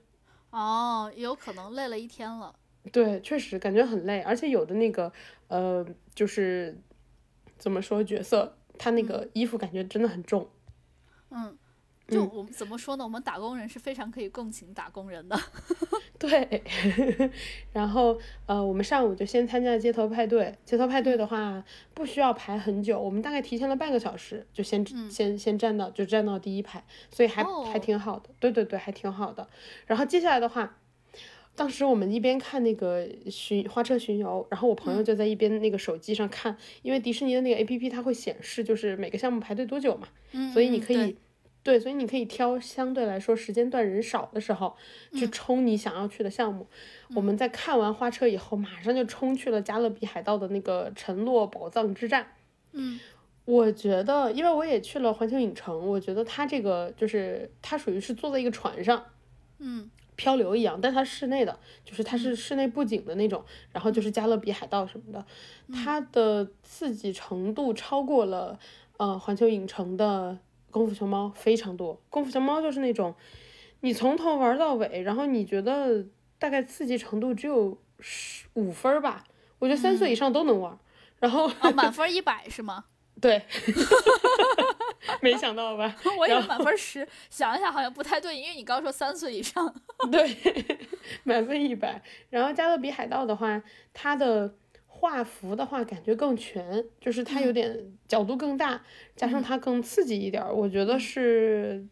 [0.49, 2.55] 哦，有可能累了一天了。
[2.91, 5.11] 对，确实感觉很累，而且有的那个
[5.47, 5.85] 呃，
[6.15, 6.81] 就是
[7.57, 10.49] 怎么说角色，他那个衣服感觉真的很重。
[11.29, 11.57] 嗯。
[12.11, 13.03] 就我们怎么说呢？
[13.03, 15.39] 我们打工人是非常可以共情打工人的。
[16.19, 16.61] 对，
[17.73, 20.53] 然后呃，我们上午就先参加了街头派对。
[20.65, 28.29] 街头派对的话，不需要排很久，我们大概提前了半个小时就先先先站到就站到第一排，所以还还挺好的。
[28.39, 29.47] 对对对，还挺好的。
[29.87, 30.77] 然后接下来的话，
[31.55, 40.07] 当时我们一边看那个巡花车巡游，然后我朋友就在一边那个手机上看，因为迪士尼的那个 A P P 它会显示就是每个项目排队多久嘛，
[40.53, 41.17] 所以你可以，
[41.63, 44.75] 对，所以你可以挑相对来说时间段人少的时候
[45.13, 46.67] 去冲你想要去的项目。
[47.15, 52.27] 我们在看完花车以后，马上就冲去了加勒比海盗的那个沉落宝藏之战。
[52.71, 52.99] 嗯，
[53.45, 59.05] 我觉得，因为我也去了环球影城，我觉得它这个就是它属于是坐在一个船上，
[59.59, 59.89] 嗯。
[60.17, 65.25] 漂流一样，但它室内的，就是它是室内布景的那种，然后就是加勒比海盗什么的，
[65.73, 68.59] 它的刺激程度超过了
[68.97, 70.37] 呃环球影城的
[70.71, 72.01] 功夫熊猫非常多。
[72.09, 73.13] 功夫熊猫就是那种
[73.81, 76.03] 你从头玩到尾，然后你觉得
[76.39, 79.23] 大概刺激程度只有十五分吧，
[79.59, 80.75] 我觉得三岁以上都能玩。
[81.19, 82.85] 然后满 分一百是吗？
[83.19, 83.41] 对。
[85.19, 85.95] 没想到吧？
[86.17, 89.71] 我以为满分十，想一想好像不太对，因为你刚说三岁以上。
[90.11, 90.79] 对，
[91.23, 92.01] 满分一百。
[92.29, 93.61] 然后加勒比海盗的话，
[93.93, 94.55] 它的
[95.01, 98.83] 画幅的话感觉更全，就是它有点角度更大，
[99.15, 100.45] 加上它更刺激一点。
[100.55, 101.87] 我觉得是，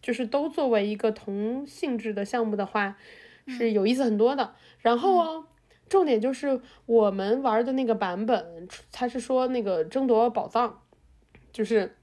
[0.00, 2.96] 就是都作为一个同性质的项目的话，
[3.48, 4.54] 是有意思很多的。
[4.78, 5.46] 然后哦，
[5.88, 10.80] 重点就是我们玩的那个版本，它是说那个争夺宝藏，
[11.52, 11.96] 就是。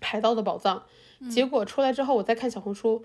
[0.00, 0.84] 海盗的宝藏，
[1.30, 3.02] 结果出来之后，我再看小红书，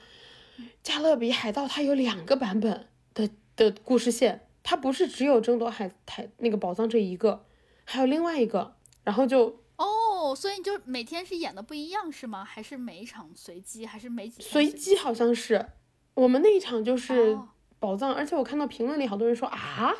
[0.84, 7.43] 加勒比海盗它有两个版本的的故事线，它不是只有争夺海海那个宝藏这一个，
[7.86, 12.45] 还有另外一个，然后就哦，所以你就每天是演的不一样是吗？
[12.45, 13.84] 还是每一场随机？
[13.84, 14.95] 还是每几随机？
[14.95, 15.71] 好像是
[16.13, 17.36] 我们那一场就是
[17.79, 19.91] 宝藏，而且我看到评论里好多人说啊，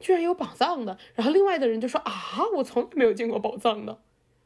[0.00, 4.00] 居然有宝藏的，然后另外的人就说啊，我从来没有见过宝藏的。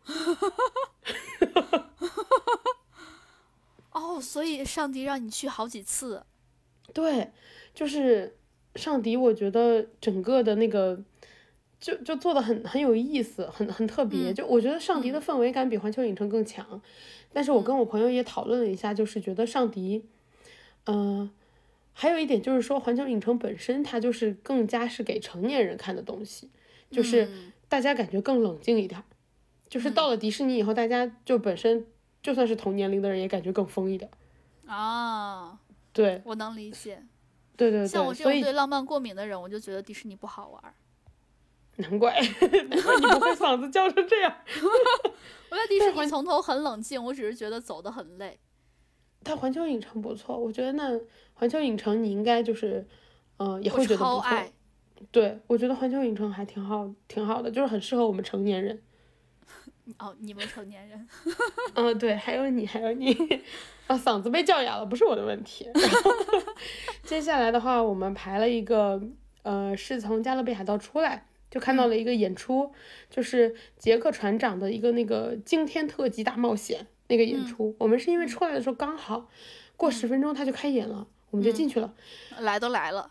[3.92, 6.26] 哦，所以上帝让你去好几次，
[6.92, 7.30] 对，
[7.72, 8.36] 就是
[8.80, 10.98] 上迪，我觉得整个的那个
[11.78, 14.32] 就就做的很很有意思，很很特别。
[14.32, 16.80] 就我觉得上迪的氛围感比环球影城更强，
[17.32, 20.04] 但是我跟我朋友也讨论了一下，就是觉得上迪，
[20.86, 21.30] 嗯，
[21.92, 26.50] 还有一点就是说环球影城本身它就是更加是给成年人看的东西，
[26.90, 27.28] 就是
[27.68, 29.00] 大家感觉更冷静一点。
[29.68, 31.86] 就是到了迪士尼以后，大家就本身
[32.22, 34.10] 就算是同年龄的人，也感觉更疯一点。
[34.66, 35.60] 啊，
[35.92, 37.00] 对，我能理解。
[37.60, 40.74] 对对对，像我这种对浪漫过敏的人，我就觉得迪士尼不好玩。
[41.76, 42.18] 难怪，
[42.68, 44.34] 难怪你不会嗓子叫成这样。
[45.50, 48.38] 我在迪士尼从头很冷静，我只是觉得走的很累。
[49.22, 50.98] 但环球影城不错，我觉得那
[51.34, 52.86] 环球影城你应该就是，
[53.36, 54.24] 嗯，也会觉得不错。
[55.10, 58.82] 对，我觉得环球影城还挺好，挺好的，就是很适合我们成年人。
[59.98, 61.08] 哦，你们成年人，
[61.74, 63.12] 嗯，对，还有你，还有你，
[63.86, 65.68] 啊，嗓子被叫哑了，不是我的问题。
[67.04, 69.00] 接下来的话，我们排了一个，
[69.42, 72.72] 呃，是从加勒比海盗出来，就看到了一个演出，
[73.08, 77.74] 就是杰克船长的一个那个惊天特技大冒险那个演出。
[77.78, 79.28] 我们是因为出来的时候刚好
[79.76, 81.92] 过十分钟他就开演了，我们就进去了。
[82.38, 83.10] 来都来了，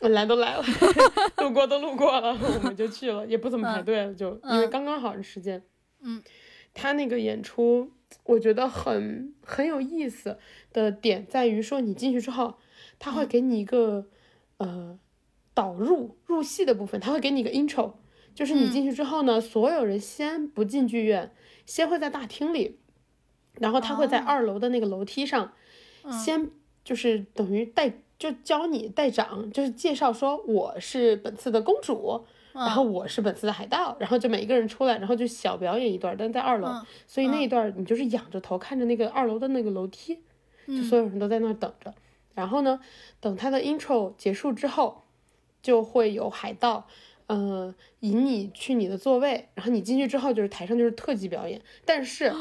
[0.00, 0.64] 来都来了，
[1.38, 5.60] 路过都路过了，我们就去了，也不怎么排队了，就因为刚刚好的时间。
[6.02, 6.22] 嗯，
[6.74, 7.90] 他那个演出，
[8.24, 10.38] 我觉得很很有意思
[10.72, 12.54] 的点在于说，你进去之后，
[12.98, 14.06] 他会给你一个
[14.58, 14.98] 呃
[15.54, 17.92] 导入入戏的部分，他会给你一个 intro，
[18.34, 21.32] 就是你进去之后呢，所有人先不进剧院，
[21.66, 22.78] 先会在大厅里，
[23.60, 25.52] 然后他会在二楼的那个楼梯上，
[26.10, 26.50] 先
[26.84, 32.24] 就是等于带就教你带长，就是介绍说我是本次的公主。
[32.52, 36.68] 然后我是本次的海盗，然后就每一个人出来，然后就小表演一段，但在二楼，
[37.06, 40.20] 所以那一段你就是仰着头看着那个二楼的那个楼梯，
[40.66, 41.94] 就所有人都在那儿等着。
[42.34, 42.80] 然后呢，
[43.20, 45.04] 等他的 intro 结束之后，
[45.62, 46.86] 就会有海盗，
[47.26, 52.32] 呃，引你去你的座位，然后你进去之后就是台上就是特技表演，但是，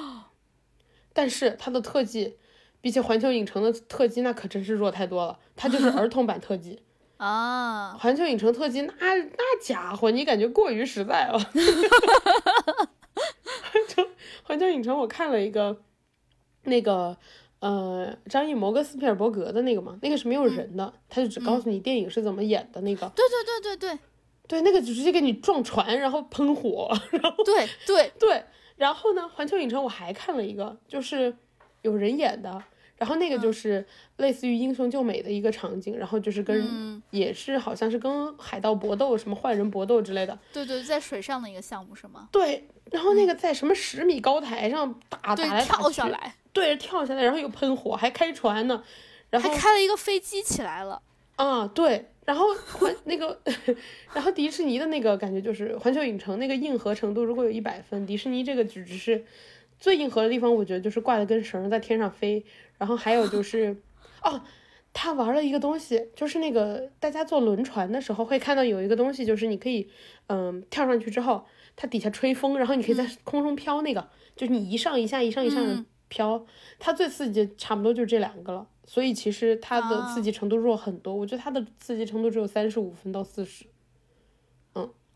[1.13, 2.37] 但是他的特技
[2.79, 6.79] 比起环球影城的特技那可真是弱太多了，他就是儿童版特技。
[7.21, 11.37] 啊，环球影城特辑那那家伙，你感觉过于实在了。
[13.71, 14.07] 环球
[14.41, 15.77] 环球影城，我看了一个，
[16.63, 17.15] 那个
[17.59, 23.07] 呃，张艺谋跟斯皮尔伯格的那个嘛，那个是没有人的，他就只告诉你电影是怎么演的那个。
[23.15, 23.99] 对对对对对，
[24.47, 28.43] 对那个就直接给你撞船，然后喷火，然后对对对，
[28.77, 31.35] 然后呢，环球影城我还看了一个，就是
[31.83, 32.63] 有人演的。
[33.01, 33.83] 然后那个就是
[34.17, 40.37] 类似于英雄救美的一个场景，然后就是跟也是好像是跟海盗搏斗，什么坏人搏斗之类的。
[40.53, 42.29] 对对，在水上的一个项目是吗？
[42.31, 48.83] 对，然后那个在什么十米高台上打打来跳下来，对，跳下来，然后又喷火，还开船呢，
[49.31, 51.01] 然后还开了一个飞机起来了。
[51.37, 52.05] 啊，对。
[52.23, 53.41] 然后环那个，
[54.13, 59.25] 然后迪士尼的那个感觉就是环球影城那个硬核程度，如果有一百分，迪士尼这个只只是
[59.79, 62.45] 最硬核的地方，我觉得就是挂的根绳在天上飞。
[62.81, 63.77] 然后还有就是，
[64.25, 64.41] 哦，
[64.91, 69.87] 他玩了一个东西，就是那个大家坐轮船的时候会看到有一个东西，就是你可以
[70.25, 76.43] 嗯跳上去之后，它底下吹风，然后你可以在空中飘，那个就是你一上一下，一上一上的飘。
[76.79, 78.67] 它最刺激差不多就这两个了。
[78.87, 83.65] 所以其实它的刺激程度弱很多，我觉得它的刺激程度只有三十五分到四十。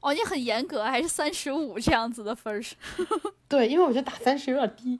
[0.06, 2.76] 嗯，哦，你很严格，还是三十五这样子的分是？
[3.50, 5.00] 对，因为我觉得打三十有点低。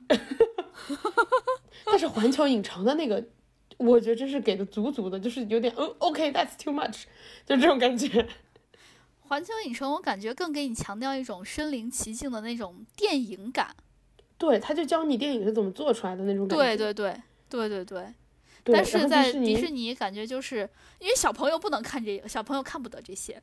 [1.86, 3.24] 但是环球影城的那个，
[3.76, 7.04] 我觉得真是给的足足的，就是有点嗯，OK，that's too much，
[7.46, 8.26] 就这种感觉。
[9.20, 13.74] 环球影城我感觉更给你强调一种身临其境的那种电影感。
[14.38, 16.64] 对，他就教你电影是怎么做出来的那种感觉。
[16.64, 18.14] 对对对对对对。
[18.74, 23.40] 但是在迪士尼，感觉就是因为小朋友不能看这个，小朋友看不得这些。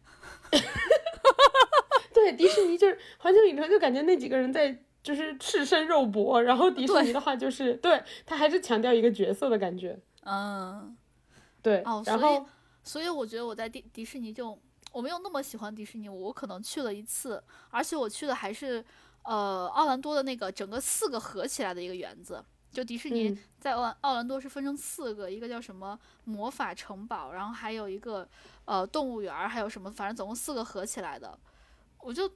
[2.14, 10.00] 对，迪士尼就是环球影城，就感觉那几个人在就是赤身肉搏，然后迪士尼的话就是对他还是强调一个角色的感觉。
[10.24, 10.96] 嗯，
[11.62, 11.82] 对。
[11.84, 12.42] 哦，所以
[12.84, 14.58] 所以我觉得我在迪迪士尼就
[14.92, 18.84] 我没有那么喜欢迪士尼，我可能去了一次，而且我去的还是
[19.24, 22.44] 呃奥兰多的那个整个四个合起来的一个园子。
[22.74, 28.28] 就迪士尼在奥奥兰多是分成四个，一个叫什么魔法城堡，然后还有一个
[28.66, 31.38] 呃动物园，还有什么，反正总共四个合起来的。
[32.00, 32.30] 我就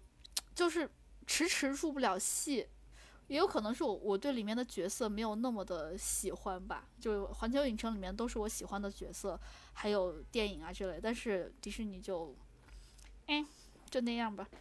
[0.54, 0.88] 就是
[1.26, 2.68] 迟迟入不了戏，
[3.28, 6.88] 也有可能是我我对里面的角色没有那么的喜欢吧。
[7.02, 9.40] 就环球影城里面都是我喜欢的角色，
[9.74, 12.36] 还有电影啊之类，但是迪士尼就，
[13.26, 13.44] 哎，
[13.90, 14.48] 就那样吧。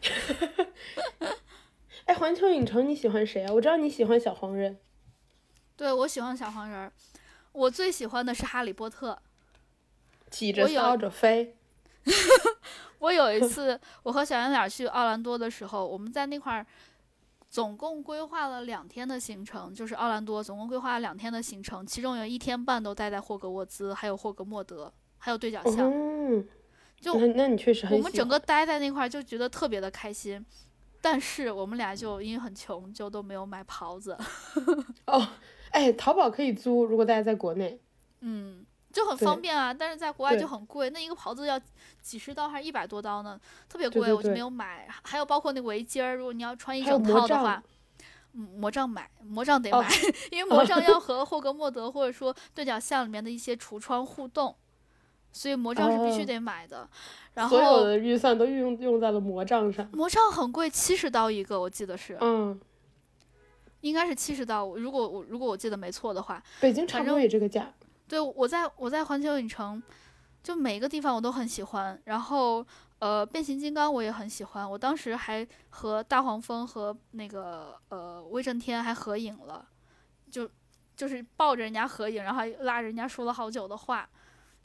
[2.07, 3.53] 哎，环球影城你喜欢谁啊？
[3.53, 4.79] 我知道你喜欢小黄人。
[5.77, 6.93] 对，我喜欢小黄人儿，
[7.53, 9.19] 我最喜欢的是哈利波特，
[10.31, 11.57] 挤着扫帚飞。
[12.99, 16.67] 我有一次，我和小圆脸去奥兰多的时候，我们在那块儿
[17.51, 25.91] 总共规划了两天的行程，就是奥兰多总共规划了两天的行程，其中有一天半都待在霍格沃兹，还有霍格莫德，还有对角巷。
[25.93, 26.49] 嗯，
[26.99, 30.45] 就那你确实很我们整个待在那块儿就觉得特别的开心，
[31.03, 34.17] 但是我们俩就因为很穷，就都没有买袍子。
[35.07, 35.29] 哦。
[35.77, 37.79] 哎，淘宝可以租，如果大家在国内，
[38.21, 39.75] 嗯，就很方便啊。
[39.75, 41.61] 但是在国外就很贵，那一个袍子要
[42.01, 44.89] 几十刀还是一百多刀呢，特别贵，我就没有买。
[45.03, 47.63] 还有包括那围巾儿，如果你要穿一整套的话，
[48.33, 49.87] 魔杖买，魔杖得买，
[50.33, 54.57] 因为 魔杖要 和霍格莫德或者说对角巷里面的一些橱窗互动，
[55.31, 56.89] 所以魔杖是必须得买的。
[57.35, 59.87] 然后所有的预算都用用在了魔杖上。
[59.93, 62.17] 魔杖很贵，七十刀一个，我记得是。
[62.23, 62.59] 嗯。
[63.87, 67.73] 应该是七十刀，如果我如果我记得没错的话，北京差不多也这个价。
[68.09, 69.83] 对，我在我在环球影城，
[70.43, 72.01] 就每个地方我都很喜欢。
[72.05, 72.65] 然后，
[72.99, 74.69] 呃，变形金刚我也很喜欢。
[74.71, 79.67] 我当时还和大黄蜂和那个呃威震天还合影了，
[80.31, 80.49] 就
[80.97, 84.09] 就是抱着人家合影，然后还拉着人家说了好久的话，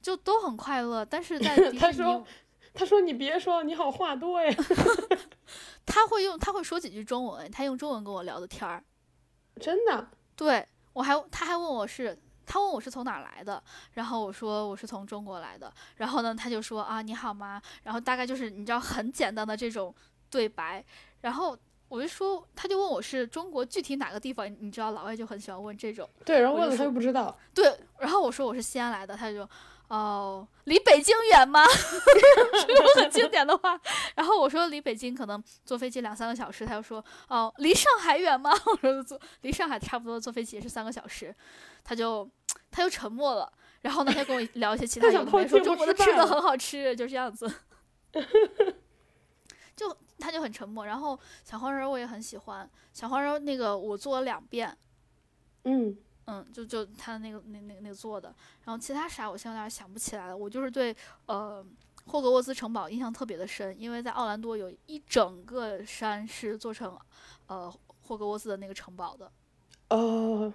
[0.01, 1.03] 就都很快乐。
[1.03, 2.23] 但是在迪 士尼，
[2.73, 4.55] 他说你别说，你好话多呀。
[5.83, 8.83] 他会用他会说几句中文，他用中文跟我聊的天儿。
[9.61, 13.61] 真的，对我还他还问我是，他问我是从哪来的，
[13.93, 17.61] 然后我说我是从中国来的，然后呢他就说啊你好吗？
[17.83, 19.93] 然后大概就是你知道很简单的这种
[20.29, 20.83] 对白，
[21.21, 29.47] 然后我就说他就问我是中国具体哪个地方，你知道老外就很喜欢问这种，对，然后问了他又不知道，对，然后我说我是西安来的，他就。
[29.91, 31.65] 哦，离北京远吗？
[32.65, 33.77] 这个很经典的话。
[34.15, 38.51] 然后我说离北京可能坐飞机两三个小时，他就说哦，离上海远吗？
[38.71, 41.35] 我说坐离上海差不多坐飞机也是三个小时，
[41.83, 42.29] 他就
[42.71, 43.51] 他就沉默了。
[43.81, 47.53] 然后呢，他跟我聊一些其他有的，说中国的吃的很好吃，就这样子。
[49.75, 50.85] 就他就很沉默。
[50.85, 54.77] 然后小黄人我也很喜欢，小黄人那个我做了两遍。
[55.65, 55.97] 嗯。
[56.31, 60.37] 嗯，就就他那个那那那个做的，然后其他啥我现在有点想不起来了。
[60.37, 61.65] 我就是对呃
[62.05, 66.97] 霍格沃兹城堡印象特别的深，因为在奥兰多有一整个山是做成
[67.47, 67.69] 呃
[68.03, 69.29] 霍格沃兹的那个城堡的。
[69.89, 70.53] 哦，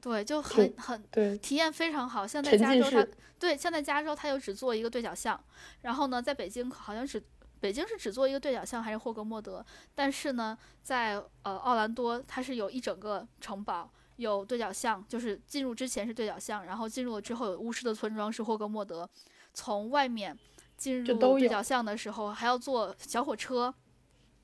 [0.00, 2.26] 对，就很很对，体验非常好。
[2.26, 3.06] 像在加州，它
[3.38, 5.38] 对，像在加州，它又只做一个对角巷。
[5.82, 7.22] 然后呢，在北京好像只
[7.60, 9.62] 北京是只做一个对角巷还是霍格莫德？
[9.94, 13.90] 但是呢，在呃奥兰多，它是有一整个城堡。
[14.20, 19.08] 有对角巷，就是进入之前是对角巷，然后进入了之后有巫师的村庄是霍格莫德。
[19.52, 20.38] 从外面
[20.76, 23.74] 进入对角巷的时候还要坐小火车，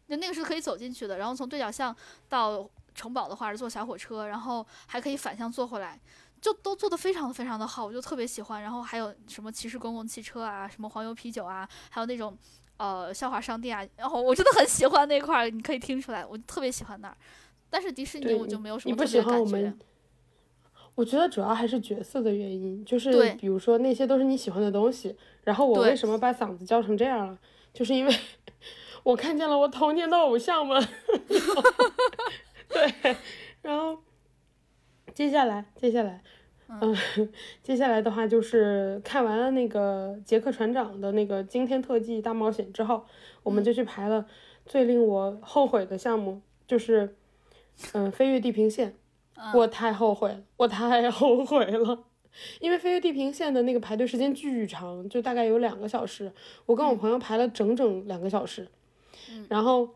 [0.07, 1.19] 那那个是可以走进去的。
[1.19, 1.95] 然后从对角巷
[2.29, 6.01] 到城堡的话是坐小火车，然后还可以反向坐回来。
[6.41, 8.63] 就都做的非常非常的好，我就特别喜欢。
[8.63, 12.37] 然后还有什么骑士公共汽车啊，什么黄油啤酒啊，还有那种
[12.77, 17.17] 呃笑话商店啊，然后我真的很喜欢那块儿，你可以听出来，我特别喜欢那儿。
[17.71, 19.75] 但是迪士尼我就没有什么特别感觉。
[20.95, 25.15] 我觉得主要还是角色的原因，就是比如说那些都是你喜欢的东西，
[25.45, 27.39] 然后我为什么把嗓子教成这样了，
[27.75, 28.15] 就是因为
[29.05, 30.83] 我看见了我童年的偶像们。
[32.69, 33.17] 对，
[33.61, 33.99] 然后
[35.13, 36.23] 接下来接下来，
[36.69, 36.97] 嗯，
[37.63, 43.05] 接下来的话就是看完了那个杰克船长的那个惊天特技大冒险之后，
[43.43, 44.27] 我们就去排了
[44.65, 47.15] 最令我后悔的项目，就是
[47.93, 48.97] 嗯飞越地平线。
[49.53, 52.05] 我太后悔了，我太后悔了，
[52.59, 56.33] 因为飞越地平线的那个排队时间巨长，就大概有两个小时，
[56.65, 58.67] 我跟我朋友排了整整两个小时，
[59.51, 59.91] 然后，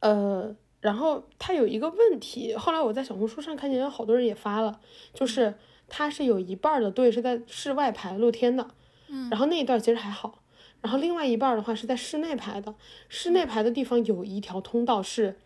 [0.00, 4.78] 呃，然后它有一个问题，后来我在小红书上看见有好多人也发了，
[5.14, 5.54] 就是
[5.88, 8.68] 它是有一半的队是在室外排露天的，
[9.30, 10.42] 然后那一段其实还好，
[10.82, 12.74] 然后另外一半的话是在室内排的，
[13.08, 15.38] 室内排的地方有一条通道是。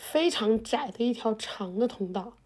[0.00, 2.38] 非常窄的一条长的通道，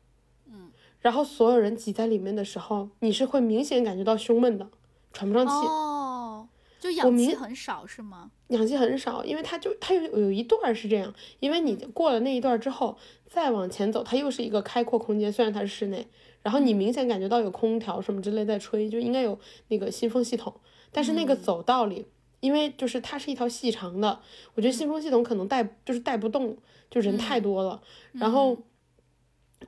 [0.46, 4.68] 嗯，然后所有人挤在里面的时候，你是会明显感觉到胸闷的，
[5.12, 5.52] 喘不上气。
[5.52, 6.48] 哦，
[6.80, 8.32] 就氧气很少是吗？
[8.48, 12.98] 氧气很少，因为它就它有有一段是这样，因为你过了那一段之后，
[13.28, 16.08] 再往前走，它又是一个开阔空间，虽然它是室内，
[16.42, 19.38] 然后你明显感觉到有空调什么之类在吹，就应该有
[19.68, 20.52] 那个新风系统，
[20.90, 22.06] 但是那个走道里，
[22.40, 24.20] 因为就是它是一条细长的，
[24.54, 26.58] 我觉得新风系统可能带就是带不动。
[26.94, 27.82] 就人太多了，
[28.12, 28.56] 然后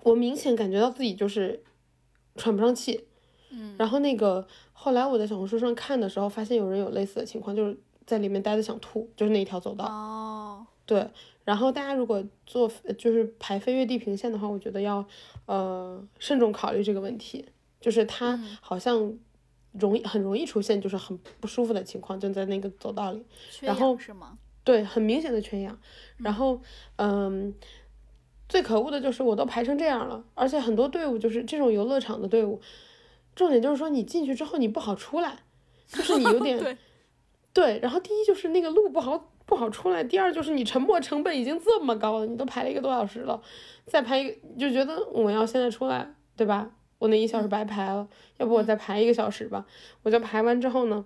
[0.04, 1.60] 我明显感觉到自己就是
[2.36, 3.04] 喘不上气，
[3.50, 9.86] 嗯，然后那个后来我在小红书上看的时候，发现有人有类似的情况，就是在里面待着想吐，就是那一条走道。
[9.86, 11.10] 哦，对，
[11.42, 15.04] 然后大家如果做就是排飞跃地平线的话，我觉得要
[15.46, 17.44] 呃慎重考虑这个问题，
[17.80, 19.12] 就是它好像
[19.72, 23.24] 容易很容易出现就是很不舒服的情况，就在那个走道里，
[23.62, 24.38] 然后是吗？
[24.66, 25.78] 对，很明显的缺氧，
[26.16, 26.60] 然后，
[26.96, 27.54] 嗯，
[28.48, 32.60] 最可恶的就是我都排成这样了，而且很多队伍就是这种游乐场的队伍，
[33.36, 35.44] 重点就是说你进去之后你不好出来，
[35.86, 36.76] 就是你有点，
[37.54, 43.40] 对，然后第一就是那个路不好不好出来，第二就是你沉没成本已经这么高了，你都排了一个多小时了，
[43.86, 46.72] 再排一个就觉得我要现在出来，对吧？
[46.98, 48.08] 我那一小时白排了，
[48.38, 49.64] 要不我再排一个小时吧？
[50.02, 51.04] 我就排完之后呢，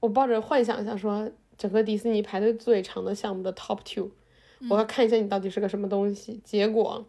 [0.00, 1.30] 我抱着幻想想说。
[1.60, 4.10] 整个迪士尼排队最长的项目的 top two，
[4.70, 6.40] 我要看一下你到底是个什么东西。
[6.42, 7.06] 结果，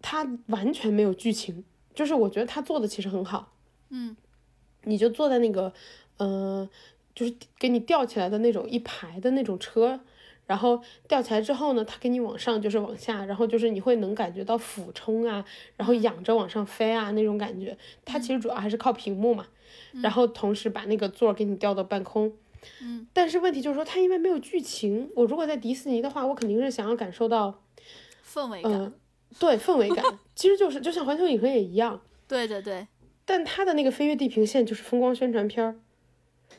[0.00, 3.52] 它完全没有剧情，就是我觉得他做的其实很好。
[3.88, 4.16] 嗯，
[4.84, 5.72] 你就坐在那个，
[6.18, 6.70] 嗯，
[7.16, 9.98] 就是给你吊起来的那种一排的那种车，
[10.46, 15.44] 然后吊起来之后呢，它给你往上就是往下，然后就是你会能感觉到俯冲啊，
[15.76, 17.76] 然后仰着往上飞啊那种感觉。
[18.04, 19.48] 它其实主要还是靠屏幕嘛，
[20.00, 22.32] 然后同时把那个座给你吊到半空。
[22.82, 25.10] 嗯，但是问题就是说，它因为没有剧情。
[25.14, 27.62] 我如果在迪士尼的话，我肯定是想要感受到
[28.24, 28.92] 氛围感，
[29.38, 30.04] 对氛围感，
[30.34, 32.00] 其实就是就像环球影城也一样。
[32.28, 32.86] 对对对。
[33.24, 35.76] 但它的那个飞越地平线就是风光宣传片儿，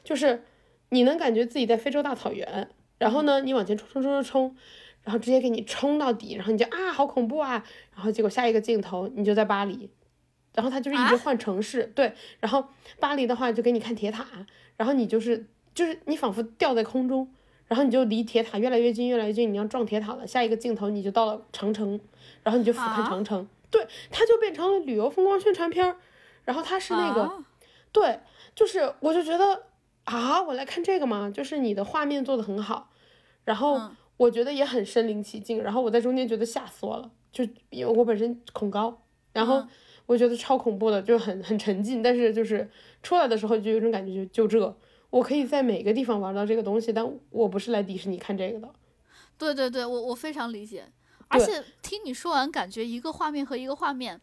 [0.04, 0.44] 就是
[0.90, 4.56] 你能感觉自己在非洲大草原，然后呢，你往前冲冲冲冲冲，
[5.04, 7.64] 然后直接给你冲到底，然后你就啊，好恐怖啊！
[7.96, 9.90] 然后结果下一个镜头你就在巴黎，
[10.54, 12.68] 然后它就是一直换城市，对，然后
[13.00, 14.26] 巴黎的话就给你看铁塔，
[14.76, 15.48] 然后你就是。
[15.78, 17.32] 就是你仿佛吊在空中，
[17.68, 20.26] 然后你就离铁塔越来越近，越来越近，你要撞铁塔了。
[20.26, 22.00] 下一个镜头你就到了长城，
[22.42, 23.48] 然后你就俯瞰长城。
[23.70, 25.98] 对，它就变成了旅游风光宣传片儿。
[26.46, 27.32] 然后它是那个，
[27.92, 28.22] 对，
[28.56, 29.66] 就是我就觉得
[30.06, 32.90] 啊，我来看这个嘛，就是你的画面做的很好，
[33.44, 33.80] 然后
[34.18, 35.62] 我觉得也很身临其境。
[35.62, 39.00] 然后我在中间觉得吓死我了，就因为我本身恐高，
[39.32, 39.64] 然后
[40.08, 42.02] 我觉得超恐怖的，就很很沉浸。
[42.02, 42.68] 但是就是
[43.04, 44.76] 出来的时候就有种感觉，就就这。
[45.10, 48.70] 我可以在每个地方玩到这个东西，但我不是来迪士尼看这个的。
[49.38, 50.86] 对对对，我我非常理解。
[51.30, 54.20] 而且听你说完，感觉一个画面和一个画面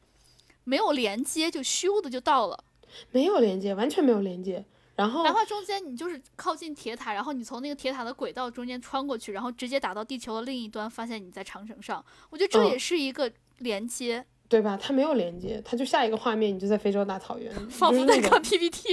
[0.65, 2.65] 没有连接，就咻的就到了。
[3.11, 4.65] 没有连接，完全没有连接。
[4.97, 12.05] 然后，哪怕中间你就是靠近铁塔，然后你从那个铁塔的轨道中间穿过去，然后直接打到地球的另一端，发现你在长城上。
[12.31, 14.25] 我觉得这也是一个连接。
[14.47, 14.79] 对吧？
[14.81, 18.89] 它没有连接，它就下一个画面，你就在非洲大草原，仿佛在看 PPT。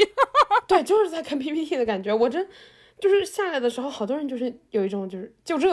[0.68, 2.14] 对，就是在看 PPT 的感觉。
[2.14, 2.48] 我真
[3.00, 5.70] 就是下来的时候，好多人就是有一种就是就这，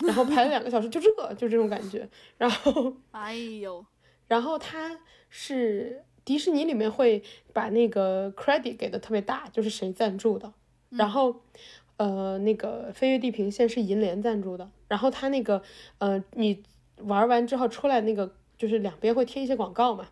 [0.00, 2.08] 然后排了两个小时，就这就这种感觉。
[2.36, 3.84] 然后， 哎呦，
[4.26, 10.52] 然后它是迪士尼里面会把那个 credit 给的特别大，就是谁赞助的。
[10.90, 11.42] 然后，
[11.96, 14.70] 呃，那个飞跃地平线是银联赞助的。
[14.88, 15.62] 然后它那个
[15.98, 16.62] 呃，你
[16.98, 18.34] 玩完之后出来那个。
[18.58, 20.08] 就是两边会贴一些广告嘛。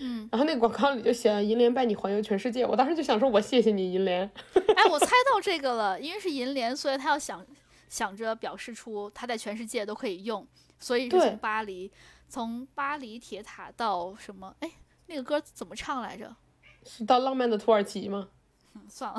[0.00, 4.30] 嗯，然后那个广告里就写了银联伴你环游全世界，我当时就想说，我谢谢你银联。
[4.74, 7.44] 哎，我猜到这个了，因为是银联，所以他要想
[7.88, 10.46] 想着表示出他在全世界都可以用，
[10.78, 11.90] 所以是从巴黎，
[12.28, 14.54] 从巴黎铁塔到什么？
[14.60, 14.70] 哎，
[15.06, 16.36] 那个歌怎么唱来着？
[16.84, 18.28] 是到浪漫的土耳其吗？
[18.74, 19.18] 嗯，算了。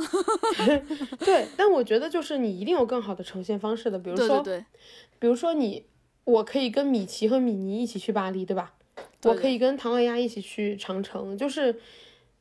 [1.19, 4.63] 对，但我觉得就是你一定有更好的呈现方式的，比如说对，
[5.17, 5.88] 比如说你，
[6.23, 8.75] 我可以跟米奇和米妮一起去巴黎，对吧？
[9.24, 11.80] 我可以跟唐老鸭一起去长城，就是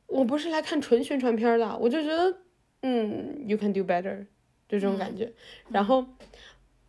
[0.05, 2.37] 我不是来看纯宣传片的，我就觉得，
[2.81, 4.25] 嗯，you can do better，
[4.69, 5.33] 就这种感觉。
[5.69, 6.05] 然后，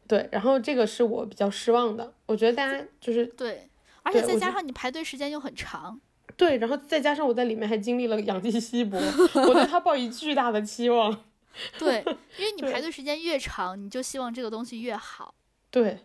[0.07, 3.69] 对，然后这个是我比较失望的，我觉得大家就是对，
[4.03, 6.01] 而且再加上你排队时间又很长，
[6.37, 8.99] 对，然后再加上我在里面还经历了氧气稀薄，
[9.35, 11.25] 我对它抱以巨大的期望。
[11.77, 12.05] 对，
[12.39, 15.35] 因为你排队时间越长，你就希望这个东西越好。
[15.71, 15.99] 对，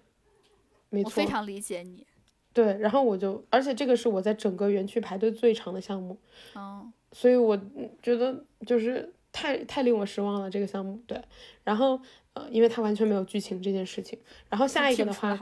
[0.89, 2.07] 没错，我非常理解你。
[2.53, 6.17] 对，然后我就，而且这个是我在整个园区排队最长的项目，
[6.53, 7.59] 哦，所以我
[8.01, 11.01] 觉得就是太太令我失望了这个项目。
[11.07, 11.19] 对，
[11.63, 11.99] 然后
[12.33, 14.19] 呃，因为它完全没有剧情这件事情。
[14.49, 15.37] 然后下一个的话，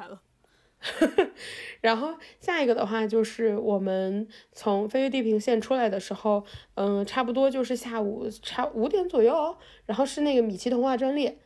[1.81, 6.45] 然后下一个的话就是我们从飞越地平线出来的时候，
[6.75, 11.37] 嗯，差不多就是下午差五点左右，然后是那个米奇童话专列，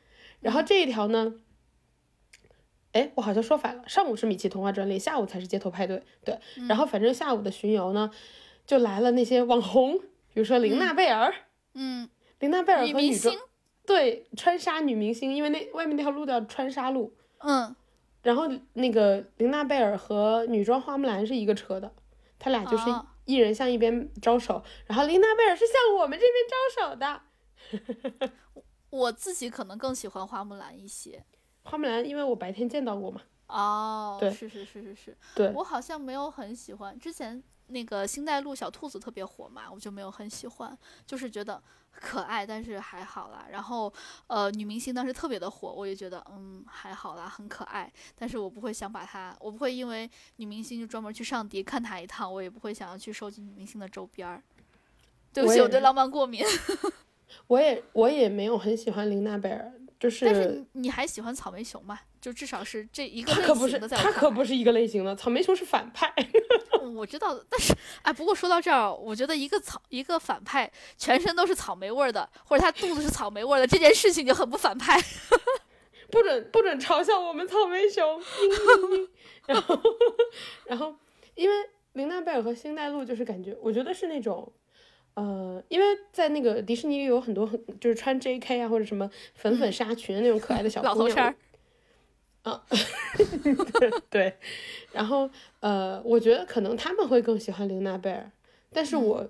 [0.42, 1.34] 然后这一条呢。
[2.96, 6.02] 哎，我好像说反了，上午是米奇童话专列，下午才是街头派对。
[6.24, 6.40] 对，
[6.70, 8.10] 然后反正下午的巡游呢，
[8.66, 10.00] 就来了那些网红，
[10.34, 11.34] 比如说琳娜贝尔，
[11.74, 13.36] 嗯，琳娜贝尔和女装，
[13.86, 17.76] 对，穿沙女明星，因为那外面那条路叫穿沙路，嗯，
[18.24, 21.92] 然后那个琳娜贝尔和女装花木兰是一个车的，
[22.40, 22.86] 他俩就是
[23.26, 27.22] 一人向一边招手，然后琳娜贝尔是向我们这边招手的。
[28.90, 31.26] 我自己可能更喜欢花木兰一些。
[31.66, 33.22] 花木兰，因为我白天见到过嘛。
[33.48, 35.18] 哦，对，是是是是是。
[35.36, 36.98] 对，我好像没有很喜欢。
[36.98, 41.62] 之前那个星黛露小兔子特别火嘛，我就没有很喜欢，就是觉得
[41.92, 43.46] 可爱，但是还好啦。
[43.52, 43.92] 然后，
[44.28, 47.92] 呃，女明星当时特别的火，我也觉得嗯还好啦，很可爱。
[48.16, 54.42] 但是我不会想把它，我不会因为女明星就专门去上迪看她一趟，我也不会想要去收集女明星的周边儿。
[55.34, 56.44] 对不起，我对浪漫过敏。
[57.48, 59.72] 我也我也没有很喜欢玲娜贝尔。
[60.00, 62.00] 就是，但是你还喜欢草莓熊吗？
[62.20, 65.16] 就至少是这一个类型的，他可不是一个类型的。
[65.16, 66.14] 草莓熊是反派，
[66.96, 67.40] 我知道。
[67.50, 75.00] 但是，哎，不过说到这儿，我觉得一个草一个反派全身都是草莓味儿的，或者他肚子是草莓味儿的，这件事情就很不反派。
[76.12, 78.22] 不准不准嘲笑我们草莓熊。
[79.48, 79.80] 然后，
[80.66, 80.96] 然后，
[81.36, 81.56] 因为
[81.94, 84.52] 琳娜贝尔和星黛露就是感觉，我觉得是那种。
[85.16, 88.62] 呃，因为在那个迪士尼里有很多很就是穿 J.K.
[88.62, 91.34] 啊或者什么粉粉纱裙的那种可爱的小姑娘，
[92.44, 92.62] 啊，
[94.12, 94.36] 对，
[94.92, 95.30] 然后
[95.62, 98.30] 呃，我觉得可能他们会更喜欢玲娜贝尔，
[98.72, 99.28] 但是我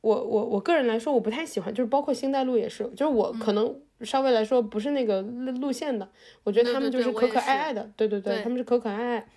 [0.00, 6.10] 我我我个人来说我不太喜欢，就是包括星黛露也是，就是我可能稍微来说不是那个路路线的，
[6.44, 9.28] 我觉得他们就是可可爱爱的，对对对，他们是可可爱爱。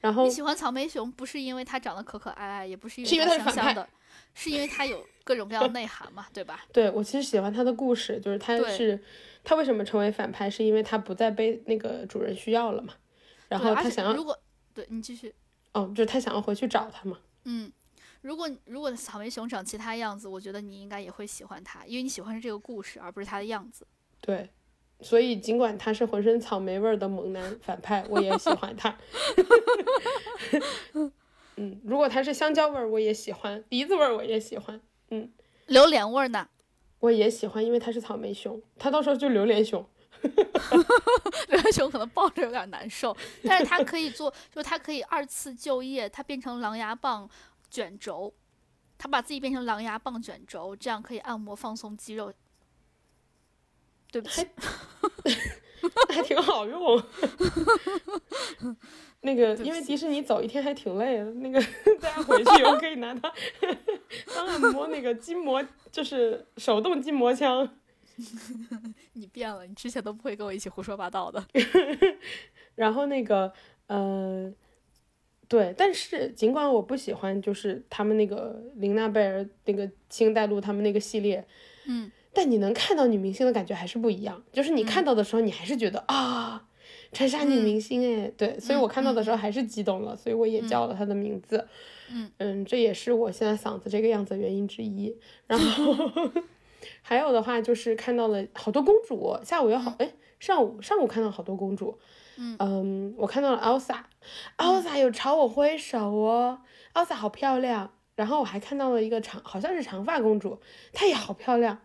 [0.00, 3.88] 然后你喜欢草莓熊不是因为它长得可可爱爱，也不是因为它香香的。
[4.34, 6.64] 是因为它有各种各样的内涵嘛，对吧？
[6.72, 9.00] 对我其实喜欢他的故事，就是他是
[9.42, 12.94] 他为什么成为反派，是因为他不再被那个主人需要了嘛。
[13.48, 14.36] 然后他想要，如果
[14.74, 15.34] 对你继续，
[15.72, 17.18] 哦，就是他想要回去找他嘛。
[17.44, 17.70] 嗯，
[18.22, 23.86] 如果如果草莓熊长其他样子，我觉得你应该也会喜欢他，因为你喜欢是这个故事，而不是他的样子。
[24.20, 24.50] 对，
[25.00, 28.96] 所以尽管他是浑身草莓味儿的猛男反派，我也喜欢他。
[31.56, 34.80] 嗯，如果它是香蕉味儿，我也喜欢；梨子味儿，我也喜欢。
[35.10, 35.30] 嗯，
[35.66, 36.48] 榴莲味儿呢？
[37.00, 39.86] 我也喜欢，因为它是草莓熊，它到时候就榴莲熊。
[41.48, 47.28] 榴莲熊可能抱着有点难受，但是它可以做， 就它可以二次就业，它变成狼牙棒
[47.70, 48.32] 卷轴，
[48.96, 52.32] 它把自己变成狼牙棒卷轴，这样可以按摩放松肌肉。
[54.10, 54.46] 对不起，
[56.10, 57.02] 还挺好用。
[59.22, 61.58] 那个，因为迪士尼走一天还挺累的，那个
[61.98, 63.32] 大家回去以后可以拿它
[64.34, 67.68] 当按摩那个筋膜，就是手动筋膜枪。
[69.14, 71.42] 你变了，你之前都不会跟我一起胡说八道的。
[72.74, 73.52] 然后那个，
[73.86, 74.52] 呃，
[75.48, 81.44] 对，但是尽管我不喜欢，就是他们那个琳娜贝尔那个星黛露他们那个系列，
[81.86, 86.66] 嗯，但你能看到女明星的感觉还是不一样，就是你看到的时候，你还是觉得啊。
[87.12, 91.64] 穿沙女明星哎，对，所以我看到的时候还是激动了，所以我也叫了她的名字。
[92.10, 95.16] 嗯嗯，这也是我现在嗓子这个样子原因之一。
[95.46, 95.94] 然后
[97.02, 101.96] 还有的话就是看到了好多公主，下午有好哎，上午上午看到好多公主，
[102.36, 106.62] 嗯，我看到了 Elsa，Elsa 有朝我挥手哦
[106.94, 107.92] ，Elsa 好漂亮。
[108.16, 110.58] 然后我还看到了一个长，好像是长发公主，
[110.92, 111.78] 她也好漂亮。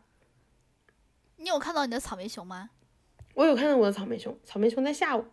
[1.39, 2.69] 你有看到你的草莓熊吗？
[3.33, 5.25] 我有看到我的草莓熊，草莓熊在吓我。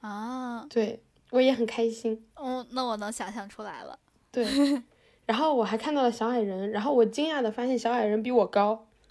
[0.00, 2.28] 啊，对我也很开心。
[2.34, 3.98] 嗯，那我能想象出来了。
[4.30, 4.44] 对，
[5.26, 8.86] 然后我还看到了小矮人，然后我惊讶的发现小矮人比我高。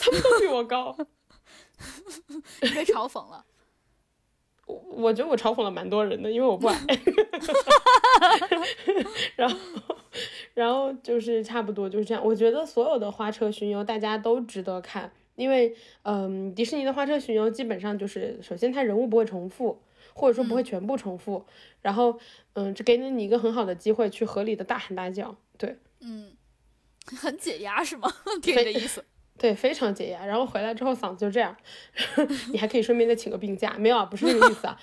[0.00, 0.96] 他们都比我高。
[2.60, 3.44] 被嘲讽了。
[4.68, 6.78] 我我觉得我嘲讽了蛮多人的，因为我不矮。
[9.34, 9.56] 然后，
[10.54, 12.24] 然后就是差不多就是这样。
[12.24, 19.80] 我觉得所有的花车巡游大家都值得看，因为嗯，迪士尼的花车巡游基本上就是，首先它人物不会重复，
[20.12, 21.44] 或者说不会全部重复。
[21.80, 22.18] 然后
[22.52, 25.34] 嗯，这给了你一个很好的机会去合理的大喊大叫。
[25.56, 26.32] 对，嗯，
[27.06, 28.12] 很解压是吗？
[28.42, 29.04] 听你的意思。
[29.38, 30.26] 对，非常解压。
[30.26, 31.56] 然后回来之后嗓子就这样，
[32.52, 34.04] 你还可以顺便再请个病假，没有啊？
[34.04, 34.76] 不是这个意思啊。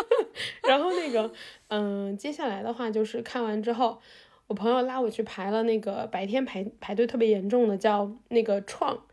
[0.68, 1.32] 然后那个，
[1.68, 4.00] 嗯，接下来的话就是看完之后，
[4.48, 9.06] 我朋友拉我去排了那个白天排排队特别严重的，叫那个创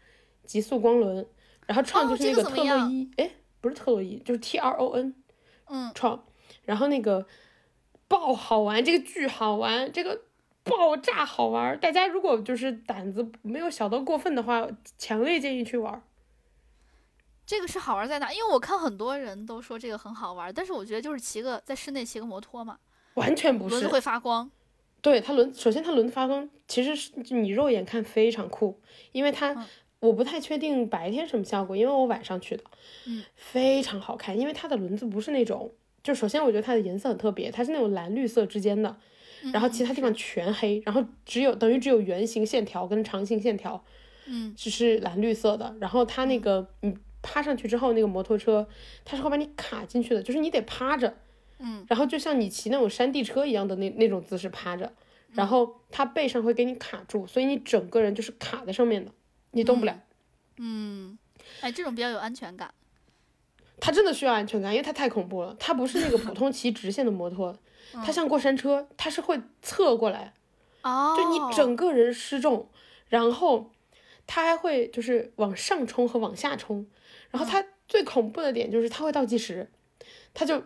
[0.46, 1.26] 极速光轮。
[1.68, 3.30] 然后创就是那个特洛伊，哎，
[3.62, 5.14] 不是特洛伊，就是 T R O N，
[5.70, 6.26] 嗯，创。
[6.64, 7.28] 然后那个
[8.08, 10.22] 爆好玩，这个巨好玩，这个。
[10.64, 16.02] 爆炸好玩，大家如果就是胆子没有小到过分的话，强烈建议去玩。
[17.46, 18.32] 这个是好玩在哪？
[18.32, 22.78] 因为我看很多人都说这个很好玩，但是我觉得就是骑个在室内骑个摩托嘛，
[23.16, 23.76] 完全不是。
[23.76, 24.50] 轮子会发光。
[25.02, 28.80] 对它轮，首先它轮子发光，其实是你肉眼看非常酷，
[29.12, 29.68] 因为它
[30.00, 32.64] 我不太确定白天什么效果，因为我晚上去的，
[33.08, 35.72] 嗯，非常好看，因为它的轮子不是那种，
[36.04, 38.96] 就首先我觉得它的颜色很特别，它是那种蓝绿色之间的。
[39.52, 43.84] 然后其他地方全黑，然后只有等于只有圆形线条跟长形线条，
[44.28, 45.76] 嗯，只是蓝绿色的。
[45.80, 48.68] 然后它那个你趴上去之后，那个摩托车
[49.04, 51.18] 它是会把你卡进去的，就是你得趴着，
[51.60, 54.92] 嗯，然后就像你骑那种山地车一样的那那种姿势趴着，
[55.34, 59.12] 然后它背上会给你卡住，所以你整个人就是卡在上面的，
[59.52, 60.00] 你动不了。
[60.58, 61.18] 嗯，
[61.62, 62.72] 哎，这种比较有安全感。
[63.80, 65.56] 它真的需要安全感，因为它太恐怖了。
[65.60, 67.58] 它不是那个普通骑直线的摩托。
[67.94, 70.34] 它像过山车，它是会侧过来，
[71.16, 72.70] 就你整个人失重，
[73.08, 73.72] 然后
[74.26, 76.88] 它还会就是往上冲和往下冲，
[77.30, 79.72] 然后它最恐怖的点就是它会倒计时，
[80.34, 80.64] 它就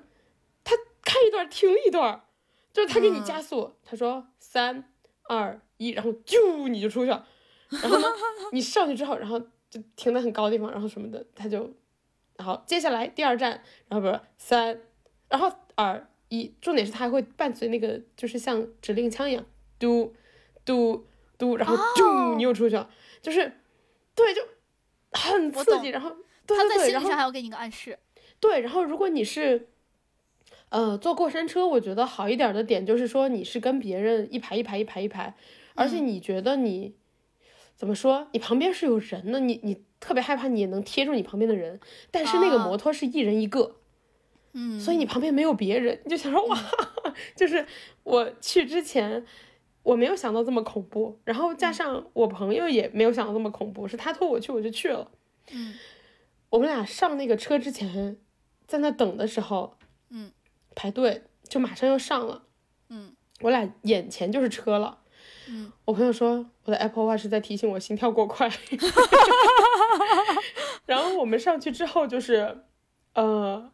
[0.64, 2.24] 它开一段停一段，
[2.72, 4.92] 就是它给你加速，他说三
[5.24, 7.28] 二一，然后啾你就出去了，
[7.70, 8.08] 然后呢
[8.52, 11.74] 你上去之后，然后就停在很高的地方，然后什么的，它就，
[12.38, 14.82] 然后接下来第二站，然后不是三，
[15.28, 16.08] 然后二。
[16.30, 19.46] 一重点是它还会伴随那个，就是像指令枪一样，
[19.78, 20.14] 嘟
[20.66, 21.06] 嘟
[21.38, 22.90] 嘟，然后啾，你又出去了，
[23.22, 23.60] 就是，
[24.16, 24.42] 对，就
[25.12, 25.90] 很刺激。
[25.90, 26.10] 然后，
[26.48, 28.00] 对对对，然后还要给你个暗示。
[28.40, 29.70] 对，然后如果你是，
[30.70, 35.36] 呃，坐过山车，我觉得好一点的点就是说你是跟别人一排一排一排一排，
[35.76, 36.96] 而且你觉得你
[37.76, 43.76] 怎么说，你旁边是有人的，你你特别害怕你能贴住你旁边的人，但是那个摩托是一人一个。
[44.58, 46.58] 嗯，所以你旁边没有别人，你就想说哇，
[47.36, 47.66] 就是
[48.04, 49.26] 我去之前
[49.84, 55.12] 我没有想到这么恐怖，然后加上我朋友也没有想到这么恐怖，是他拖我去我就去了。
[55.52, 55.74] 嗯，
[56.50, 58.18] 我们俩上那个车之前，
[58.66, 59.78] 在那等的时候，
[60.10, 60.32] 嗯，
[60.74, 62.44] 排队就马上要上了，
[62.88, 65.00] 嗯，我俩眼前就是车了，
[65.50, 68.50] 嗯，我朋友说我的 Apple Watch 在提醒我心跳过快
[70.88, 72.64] 然后我们上去之后就是，
[73.16, 73.70] 呃。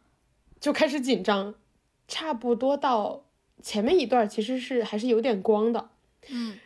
[0.62, 1.56] 就开始紧张，
[2.06, 3.24] 差不多到
[3.60, 5.90] 前面一段其实是还是有点光的，
[6.28, 6.56] 嗯，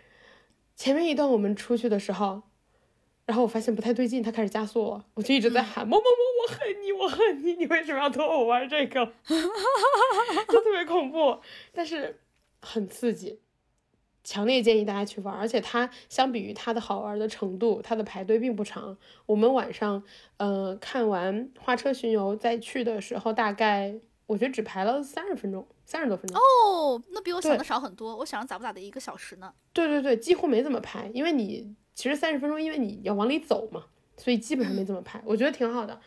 [0.77, 2.43] 前面一段我们出去的时候，
[3.25, 9.15] 然后我发现不太对劲，他开始加速了，我就一直在喊某某某，我恨你，我恨你，你为什么要拖我玩这个？
[9.27, 11.41] 就特别恐怖，
[11.73, 12.21] 但是
[12.61, 13.41] 很刺激。
[14.27, 18.99] 强烈建议大家去玩，而且它相比于它的好玩的程度，它的排队并不长。
[19.24, 20.03] 我们晚上，
[20.39, 23.95] 呃，看完花车巡游再去的时候，大概
[24.27, 26.37] 我觉得只排了三十分钟，三十多分钟。
[26.37, 28.16] 哦，那比我想的少很多。
[28.16, 29.55] 我想着咋不咋的一个小时呢？
[29.72, 33.85] 对对对，几乎没怎么排，因为你其实三十分钟，因为你要往里走嘛，
[34.16, 35.22] 所以基本上没怎么排。
[35.24, 36.01] 我觉得挺好的，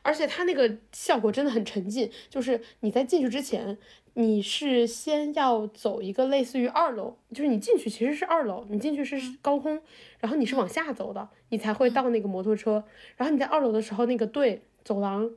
[0.00, 3.76] 而且它那个效果真的很沉浸，就是你在进去之前。
[4.18, 9.78] 你是先要走一个类似于二楼，就是你进去其实是二楼，你进去是高空，
[10.20, 12.82] 然后你是往下走的，你才会到那个摩托车。
[13.16, 15.30] 然后你在二楼的时候，那个对走廊，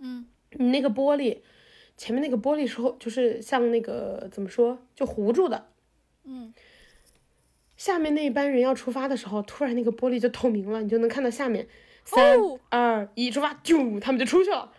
[0.00, 1.38] 嗯，你那个玻璃
[1.96, 5.68] 前面那个玻璃时候就是像那个怎么说就糊住的，
[6.24, 6.52] 嗯，
[7.76, 11.68] 下面那一班人要出发的时候，突然那个玻璃就透明了，你就能看到下面
[12.04, 12.36] 三
[12.70, 14.72] 二一出发，啾他们就出去了。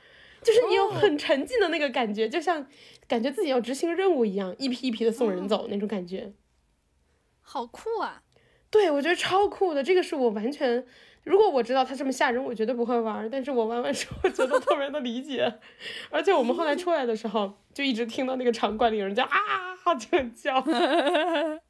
[0.44, 2.68] 就是你有很沉浸的那个感觉，就像
[3.08, 6.34] 感觉自己要执行任务一样，一批一批的送人走那种感觉，
[7.42, 8.24] 好酷啊！
[8.72, 10.86] 对，我觉得超酷的，这个是我完全，
[11.24, 13.30] 如果我知道他这么吓人，我绝对不会玩。
[13.30, 15.60] 但是我玩完之后 觉得特别的理解，
[16.10, 20.62] 而且我们后来出来的时候，就一直听到那个场馆里有人叫啊，就叫。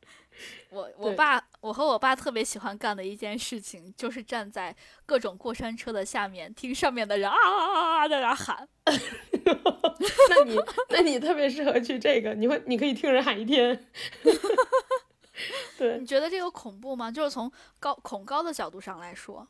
[0.75, 8.67] 我我爸，我和我爸特别喜欢干的一件事情，就是站在各种过山车的下面，听上面的人啊啊啊啊在那喊。
[8.85, 10.59] 那你
[10.89, 13.87] 那你特别适合去这个，你会你可以听人喊一天。
[15.77, 17.09] 对，你觉得这个恐怖吗？
[17.09, 19.47] 就是从高恐高的角度上来说，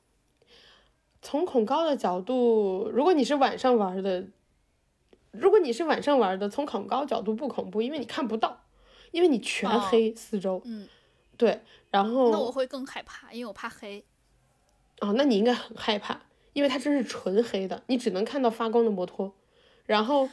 [1.22, 4.28] 从恐高的角度，如果你是晚上玩的，
[5.32, 8.64] 如果你是晚上玩的，从恐高角度不恐怖，因为你看不到，
[9.12, 10.62] 因为你全黑四周。
[10.66, 10.88] 嗯。
[11.38, 11.62] 对，
[11.92, 14.04] 然后那我会更害怕，因为我怕黑。
[15.02, 16.22] 哦，那你应该很害怕，
[16.54, 19.34] 因为它真是纯黑的，你只能看到发光的摩托。
[19.86, 20.30] 然后，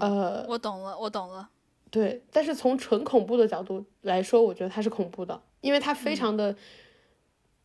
[0.00, 1.50] 呃，我懂了，我懂了。
[1.90, 6.56] 对，但是从纯恐怖的角度来说，我觉得它是恐怖的，因为它非常的，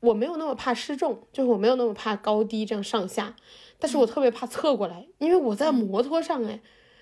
[0.01, 3.35] 我没有那么怕失重，就是我没有那么怕高低这样上下，
[3.79, 6.59] 但是我特别怕侧过来，因为我在摩托上哎，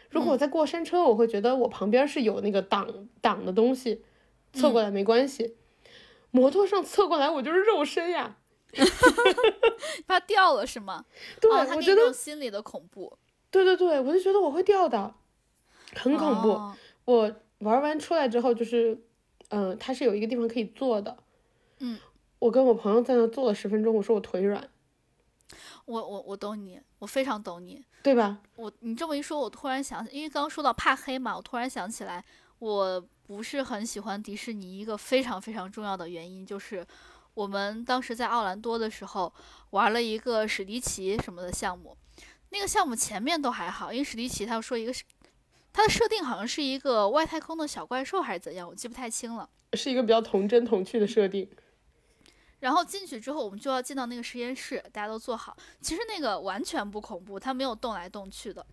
[0.10, 2.88] 如果我在过山车，我会觉得我旁边是有那个挡
[3.20, 4.04] 挡的东西。
[4.54, 5.56] 侧过来没关系，
[6.32, 8.38] 摩托上侧过来我就是肉身呀，
[10.08, 11.06] 怕掉了是吗？
[11.40, 13.18] 对，我觉得心里的恐怖。
[13.50, 15.14] 对对对，我就觉得我会掉的，
[15.96, 16.60] 很恐怖。
[17.06, 19.00] 我玩完出来之后就是，
[19.50, 21.18] 嗯，它是有一个地方可以坐的，
[21.80, 21.98] 嗯，
[22.40, 24.70] 我跟我朋友在那坐了十分钟，我说我腿软。
[25.86, 28.40] 我我我懂你，我非常懂你，对吧？
[28.58, 32.24] 我你这么一说，我突然想起，因为刚刚说到怕黑嘛，我突然想起来
[32.60, 33.04] 我。
[33.28, 36.88] 不是很喜欢迪士尼，一个非常非常重要的原因就是，
[37.34, 39.32] 我们当时在奥兰多的时候
[39.72, 41.98] 玩了一个史迪奇什么的项目，
[42.52, 45.04] 那个项目前面都还好，因为史迪奇他说一个是
[45.74, 51.50] 它的设定好像是一个外太空的小怪兽还是怎样，我记不太清了，是一个比较童真童趣的设定。
[52.62, 58.66] 然后进去之后，我们就要进到那个实验室，大家都坐好，其实那个完全不恐怖，它没有动来动去的，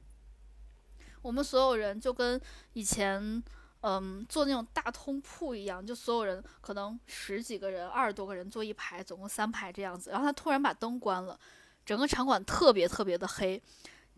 [1.22, 2.40] 我们所有人就跟
[2.74, 3.42] 以前。
[3.86, 10.08] 嗯，做那种大通铺一样，就所有人可能十几个人、二十多个人坐一排，总共三排这样子。
[10.08, 11.38] 然后他突然把灯关了，
[11.84, 13.62] 整个场馆特别特别的黑。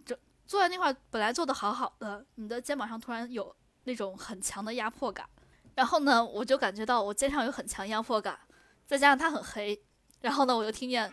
[0.05, 3.53] 这坐在那块本来坐的好好的，你的肩膀上突然有
[3.83, 5.29] 那种很强的压迫感。
[5.75, 8.39] 然后呢，我就感觉到我肩上有很强压迫感，
[8.87, 9.83] 再加上它很黑。
[10.21, 11.12] 然后呢，我就听见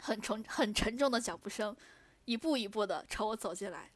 [0.00, 1.74] 很沉很沉重的脚步声，
[2.26, 3.90] 一步一步的朝我走进来。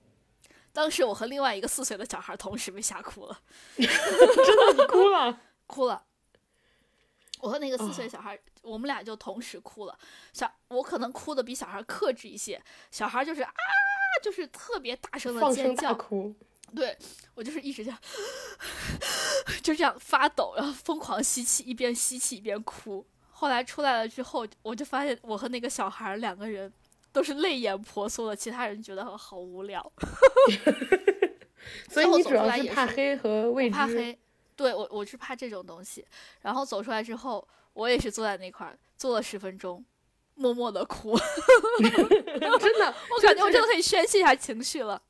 [0.74, 3.40] 当时我和另外一个四岁的小孩同时被吓哭了，
[3.78, 6.04] 真的哭了， 哭了。
[7.40, 9.96] 我和那个四岁小孩，我们俩就同时哭了。
[10.32, 12.60] 小我可能哭的比小孩克制一些，
[12.90, 13.52] 小孩就是啊，
[14.22, 16.34] 就是特别大声的尖叫哭。
[16.74, 16.98] 对
[17.36, 17.98] 我就是一直这样，
[19.62, 23.06] 就这样发抖，然后疯狂吸气，一边吸气一边哭。
[23.30, 26.72] 后来出来了之后，我就发现我和那个小孩两个人。
[27.14, 29.92] 都是泪眼婆娑的，其他人觉得好无聊。
[31.88, 33.76] 所以你主要是怕黑和未知。
[33.76, 34.18] 怕黑，
[34.56, 36.04] 对我我是怕这种东西。
[36.42, 39.84] 然后走出来之后，我也是坐在那块儿坐了十分钟，
[40.34, 41.16] 默默的哭。
[41.78, 45.00] 真的， 我感觉我真的可以宣泄一下情绪了。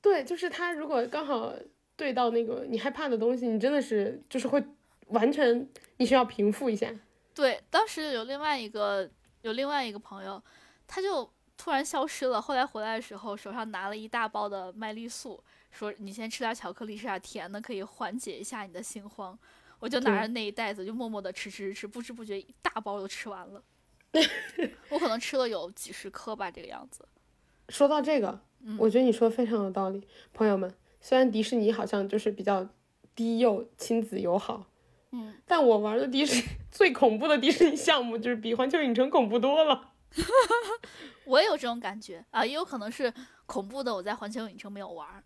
[0.00, 1.52] 对，就是他如果刚好
[1.94, 4.64] 对到那个你害怕的东西，你真的是就是会
[5.08, 6.90] 完全你需要平复一下。
[7.34, 9.10] 对，当时有另外一个
[9.42, 10.42] 有另外一个朋友，
[10.86, 11.30] 他就。
[11.60, 12.40] 突然消失了。
[12.40, 19.38] 后来回来的时候，手上拿了一大包的麦丽素，说：“你先吃点巧克力，吃点甜的，可以缓解一下你的心慌。”
[19.78, 23.62] 我就拿着那一袋子，就默默的吃吃吃，不知不觉一大包都吃完了。
[24.88, 27.06] 我可能吃了有几十颗吧，这个样子。
[27.68, 28.40] 说到这个，
[28.78, 30.06] 我觉得你说的非常有道理。
[30.32, 32.66] 朋友们，虽然迪士尼好像就是比较
[33.14, 34.64] 低幼、亲子友好，
[35.12, 36.42] 嗯，但我玩的迪士尼
[36.72, 39.89] 最恐怖的迪士尼项目，就是比环球影城恐怖多了。
[41.24, 43.12] 我也有这种感觉啊，也有可能是
[43.46, 43.94] 恐怖的。
[43.94, 45.22] 我在环球影城没有玩，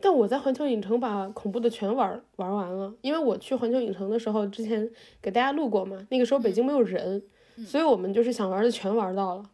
[0.00, 2.94] 但我在环球影城把恐怖的全玩玩完了。
[3.00, 4.88] 因为我去环球影城的时候，之前
[5.20, 7.22] 给大家录过嘛，那个时候北京没有人，
[7.66, 9.50] 所以我们就是想玩的全玩到了。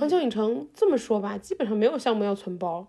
[0.00, 2.88] 环球影城这么说吧，基本上没有项目要存包。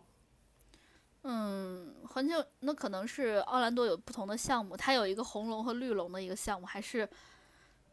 [1.22, 7.08] 嗯，环球那可能是奥兰多有不同的项目，它有一个红龙和绿龙的一个项目，还是？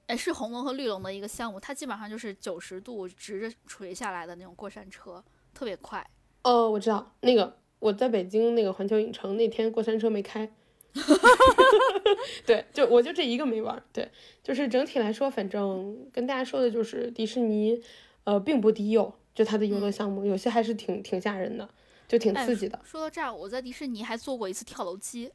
[0.07, 6.07] 哎，是红龙和绿龙的一个项目，它基本上就是九十度直着垂下来的那种过山车，特别快。
[6.43, 10.51] 哦，我知道那个，我在北京那个环球影城那天过山车没开。
[12.47, 13.83] 对，就我就这一个没玩。
[13.93, 14.11] 对，
[14.43, 17.83] 就是整体来说，反正跟大家说的就是迪士尼，
[18.25, 21.69] 呃，并不低幼，就它的游乐项目有些还是挺挺吓人的。
[22.07, 22.79] 就挺刺激的。
[22.85, 25.33] 说到这儿，我在迪士尼还坐过一次跳楼机，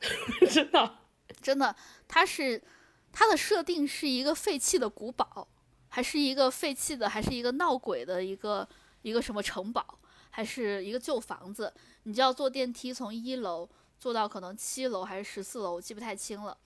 [0.50, 0.94] 真的，
[1.42, 1.76] 真的，
[2.08, 2.60] 它是
[3.14, 5.46] 它的设定是一个废弃的古堡，
[5.88, 8.68] 还是一个废弃的，还是一个闹鬼的一个
[9.02, 9.98] 一个什么城堡，
[10.30, 11.72] 还是一个旧房子？
[12.02, 16.56] 你就要坐电梯从一楼坐到可能七楼还是十四楼，我记不太清了。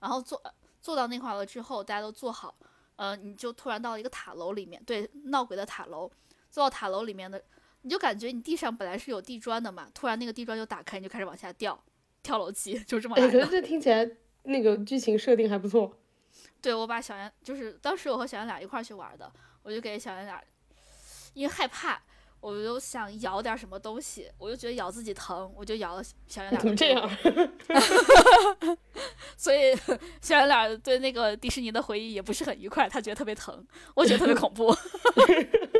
[0.00, 0.42] 然后坐
[0.80, 2.56] 坐到那块了之后，大家都坐好，
[2.96, 6.10] 呃，你就突然到了一个塔楼里面，对，闹鬼的塔楼。
[6.50, 7.40] 坐到塔楼里面的，
[7.82, 11.78] 你就感觉你地上本来是有地砖的嘛，突然那个地砖就打开，你就开始往下掉，
[12.22, 13.40] 跳楼机就这么来的。
[13.44, 14.08] 可是这听起来
[14.44, 15.98] 那个剧情设定还不错。
[16.60, 19.30] 对，我把小圆就是当时我和小圆俩一块去玩的，
[19.62, 20.42] 我就给小圆俩，
[21.34, 22.00] 因为害怕，
[22.40, 26.60] 我就想咬点什么东西，我就觉得咬自己疼，我就咬了小圆俩。
[26.60, 27.08] 怎么这样？
[29.36, 29.76] 所以
[30.20, 33.64] 小圆俩对那个迪士尼的回忆也不是很愉快，他觉得特别疼，
[33.94, 34.74] 我觉得特别恐怖。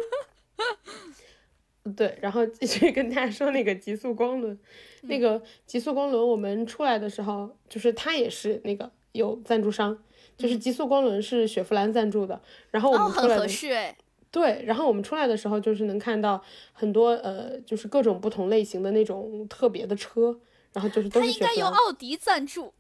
[1.94, 4.58] 对，然后继续跟大家说那个极速光轮，
[5.02, 9.96] 那个极速光轮，我们出来的时候，就是它也是那个有赞助商，
[10.36, 13.96] 就是极速光轮是雪佛兰赞助的，然后我们出来的，合适哎，
[14.30, 20.38] 对，然后我们出来的时候就是能看到很多呃，就是各种不同类型的那种特别的车，
[20.72, 21.54] 然后就是都是雪佛兰。
[21.54, 22.72] 应该由奥迪赞助，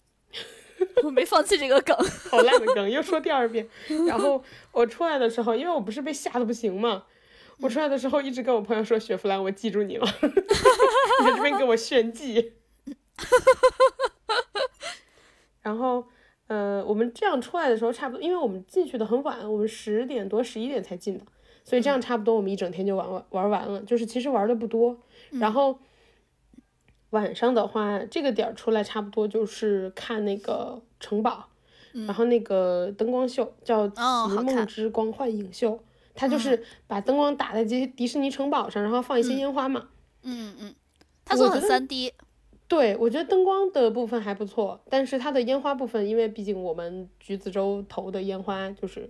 [1.02, 1.96] 我没放弃这个梗，
[2.30, 3.66] 好烂的梗， 又说第二遍。
[4.06, 4.42] 然后
[4.72, 7.04] 我出来的时候，因为我不是被吓得不行嘛。
[7.60, 12.52] 我出来的时候一直跟我朋友说雪佛兰，我记住你了， 你在这边给我炫技。
[15.60, 16.06] 然后，
[16.46, 21.24] 呃，我们这样出来的时候差不多，因为我们进去的很晚，我们十点多、十一点才进的，
[21.64, 24.96] 所以这样差不多我们一整天就玩完玩完了，就是其实玩的不多。
[25.32, 25.80] 然后
[27.10, 31.48] 晚上的话，这个点儿出来差不多就是看那个城堡，
[31.92, 33.88] 然后那个灯光秀叫
[34.30, 35.72] 《奇梦之光幻影秀》。
[36.20, 39.88] 它就是把灯光打在这些迪士尼城堡上，然后放一些烟花嘛。
[40.22, 40.74] 嗯嗯，
[41.24, 42.12] 它做很三 D。
[42.66, 49.08] 对，我觉得灯光的部分还不错，但是它的烟花部分，因为毕竟我们橘子洲投的烟花就是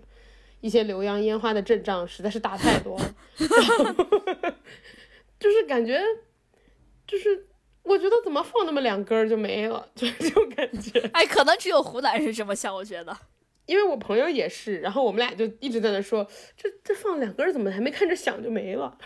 [0.60, 3.14] 一些浏阳烟花的阵仗实在是大太多了，
[5.40, 5.98] 就是感觉，
[7.06, 7.46] 就是
[7.84, 11.00] 我觉得怎么放那么两根就没了，就这种感觉。
[11.14, 13.16] 哎，可能只有湖南人这么想，我觉得。
[13.68, 18.96] 因为我朋友也是，然后我们俩就一直在那说，这这放两根怎么还没看着响就没了？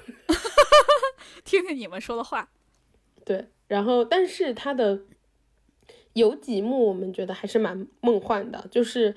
[1.44, 2.48] 听听你们说的话。
[3.24, 5.00] 对，然后但是它的
[6.12, 9.14] 有几幕我们觉得还是蛮梦幻的，就是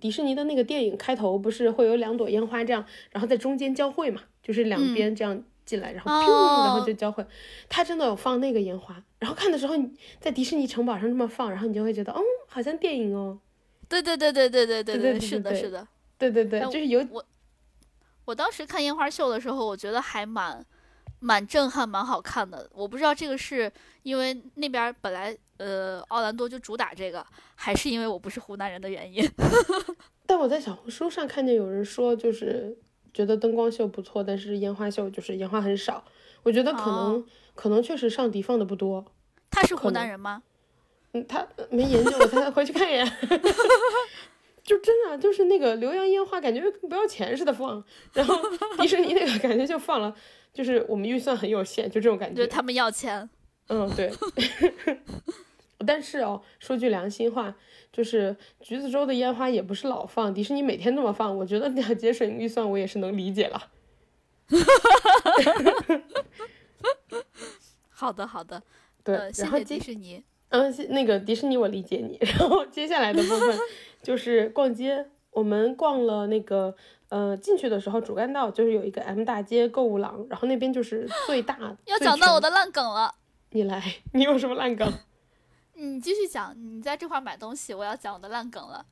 [0.00, 7.24] 迪士尼的那个电影开头不是会有两朵烟花这样，然后在中间交汇嘛，就是两边这样进来，然后砰，然后就交汇。
[7.68, 13.38] 他真的有放那个烟花，然后看的时候你在迪士尼城堡上这么放，然后你就会觉得，嗯，好像电影哦。
[13.88, 17.24] 对对对对对对对对，是的，是的，对对对，就是有我，
[18.26, 20.64] 我当时看烟花秀的时候，我觉得还蛮
[21.20, 22.68] 蛮震撼，蛮好看的。
[22.74, 23.72] 我不知道这个是
[24.02, 27.24] 因为那边本来呃奥兰多就主打这个，
[27.54, 29.28] 还是因为我不是湖南人的原因。
[30.26, 32.76] 但我在小红书上看见有人说，就是
[33.14, 36.04] 觉得灯光秀不错，但是烟花秀就是烟花很少。
[36.42, 39.04] 我觉得可能可能确实上迪放的不多。
[39.50, 40.42] 他是湖南人吗？
[41.12, 43.06] 嗯，他没研究，我他回去看一眼。
[44.62, 47.82] 就真的就是那个浏阳烟花，感觉不要钱似的放。
[48.12, 48.38] 然后
[48.78, 50.14] 迪士尼那个感觉就放了，
[50.52, 52.46] 就是我们预算很有限，就这种感觉。
[52.46, 53.30] 他们要钱。
[53.68, 54.12] 嗯，对。
[55.86, 57.54] 但是哦，说句良心话，
[57.90, 63.70] 就是橘子洲的烟花也不是老放，迪士尼每天那么放，我觉得要节省预算，我也是能理解了。
[67.88, 68.62] 好的，好的。
[69.02, 70.22] 对，谢谢迪士尼。
[70.50, 72.18] 嗯，那个迪士尼我理解你。
[72.38, 73.58] 然后接下来的部分
[74.02, 76.74] 就是逛街，我们逛了那个
[77.10, 81.58] 呃进去的时候主干道就是有一个 M 大街购物廊，然后那边就是最大。
[81.84, 83.14] 要讲到我的烂梗了，
[83.50, 83.82] 你来，
[84.14, 84.90] 你有什么烂梗？
[85.74, 88.86] 你继续讲，你在这块买东西，我要讲我的烂梗了。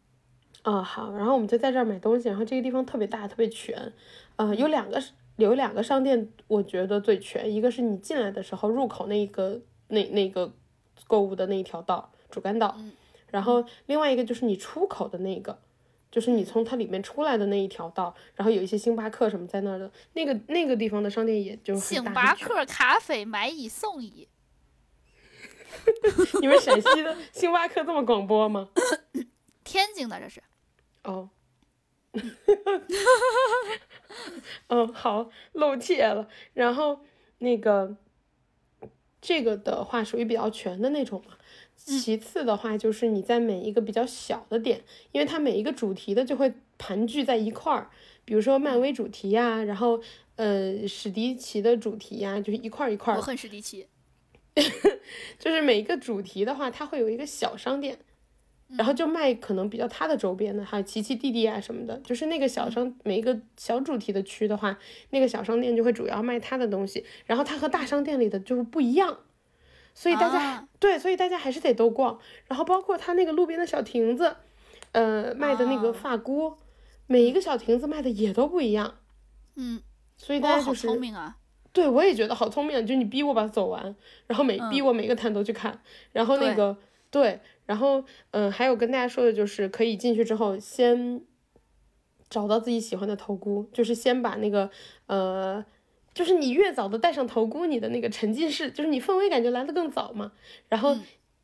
[0.64, 3.92] 哦，好，然后我们就在这儿买东西，然后这个地方特别大，特别全，
[4.36, 5.02] 呃，有两个
[5.36, 10.52] 有两个商店，我觉得最全，一个是你进来的时候入口那个那那个。
[11.06, 12.76] 购物的那一条道，主干道，
[13.30, 15.60] 然后另外一个就是你出口的那个，
[16.10, 24.28] 就是你从它里面出来的那一条道，然后有一些星巴克什么在那儿的，那个那个地方的商店也就星巴克咖啡买一送一。
[26.40, 28.68] 你们陕西的星巴克这么广播吗？
[29.62, 30.42] 天津的这是。
[31.04, 31.28] 哦。
[34.68, 37.00] 嗯， 好露怯了，然后
[37.38, 37.96] 那个。
[39.26, 41.34] 这个的话属于比较全的那种嘛，
[41.74, 47.90] 其次的话就是你在每一个比较小的点，因为它每一个主题的就会盘踞在一块儿，
[48.24, 50.00] 比如说漫威主题呀，然后
[50.36, 53.16] 呃史迪奇的主题呀，就是一块儿一块儿。
[53.16, 53.88] 我恨史迪奇。
[55.40, 57.98] 就是每一个主题的话，它会有一个小商店，
[58.68, 61.96] 然后就卖可能比较他的周边的，还有奇奇弟弟啊什么的。
[61.98, 64.76] 就是那个小商每一个小主题的区的话，
[65.10, 69.18] 那个小商店就会主要卖他的东西，然后它和大商店里的就是不一样，
[69.94, 72.18] 所以大家对，所以大家还是得都逛。
[72.46, 74.36] 然后包括他那个路边的小亭子，
[74.92, 76.56] 呃，卖的那个发箍，
[77.06, 78.96] 每一个小亭子卖的也都不一样。
[79.54, 79.80] 嗯，
[80.16, 80.88] 所以大家就是。
[80.88, 81.36] 聪明啊。
[81.72, 83.94] 对，我也觉得好聪明，就你逼我把它走完，
[84.26, 85.78] 然后每逼我每个摊都去看，
[86.10, 86.74] 然后那个
[87.10, 91.20] 对，然后嗯，还有跟大家说的就是可以进去之后先
[92.30, 94.70] 找到自己喜欢的头箍，就是先把那个
[95.06, 95.64] 呃，
[96.14, 100.32] 就是你越早的戴上头箍，你的那个沉浸式，就是你氛围感就来的更早嘛，
[100.68, 100.96] 然后。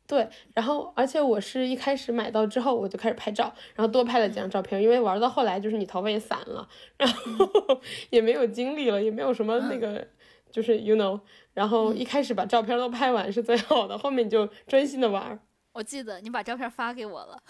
[0.05, 6.67] 对，然后而且我是一开始买到之后我就开始拍照，然后多拍了几张照片，因为玩到后来就是你头发也散了，
[6.97, 10.05] 然后也没有精力了，也没有什么那个，
[10.51, 11.21] 就是 you know，
[11.53, 15.39] 然后一开始把照片都拍完是最好的，后面就专心的玩。
[15.73, 17.43] 我记得你把照片发给我了，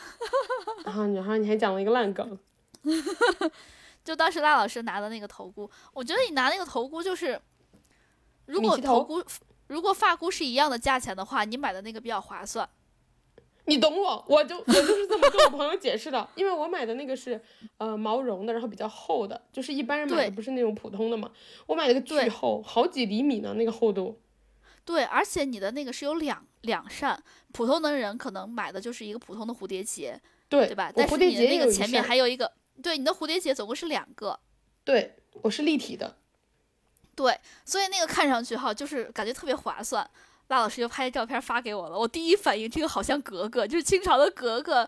[0.83, 2.39] 然 后然后你还讲了一个烂梗，
[4.03, 7.39] 就当时赖老师拿的那个头箍，我觉得你拿那个头箍就是，
[8.47, 9.23] 如果头箍。
[9.67, 12.67] 如果发箍是一样的价钱的话，你买的那个比较划算。
[13.65, 17.41] 你懂我，我就我就是这么跟我朋友解释的，因为我买的那个是
[17.77, 21.31] 呃毛绒的，然后比较厚的，就是一般人买的不是那种普通的嘛。
[21.65, 24.19] 我买了个巨厚，好几厘米呢，那个厚度。
[24.83, 27.17] 对，而且你的那个是有两两扇，
[27.53, 30.91] 普通的人可能买的就是一个普通的蝴蝶结，对对吧？
[30.93, 32.51] 但是你的那个前面还有一个，
[32.81, 34.37] 对，你的蝴蝶结总共是两个。
[34.83, 36.17] 对，我是立体的。
[37.15, 40.09] 对，所以那个看上去哈，就是感觉特别划算。
[40.47, 44.87] 辣老师就拍照片发给我了，我第一反应，这个好像格格，就是清朝的格格。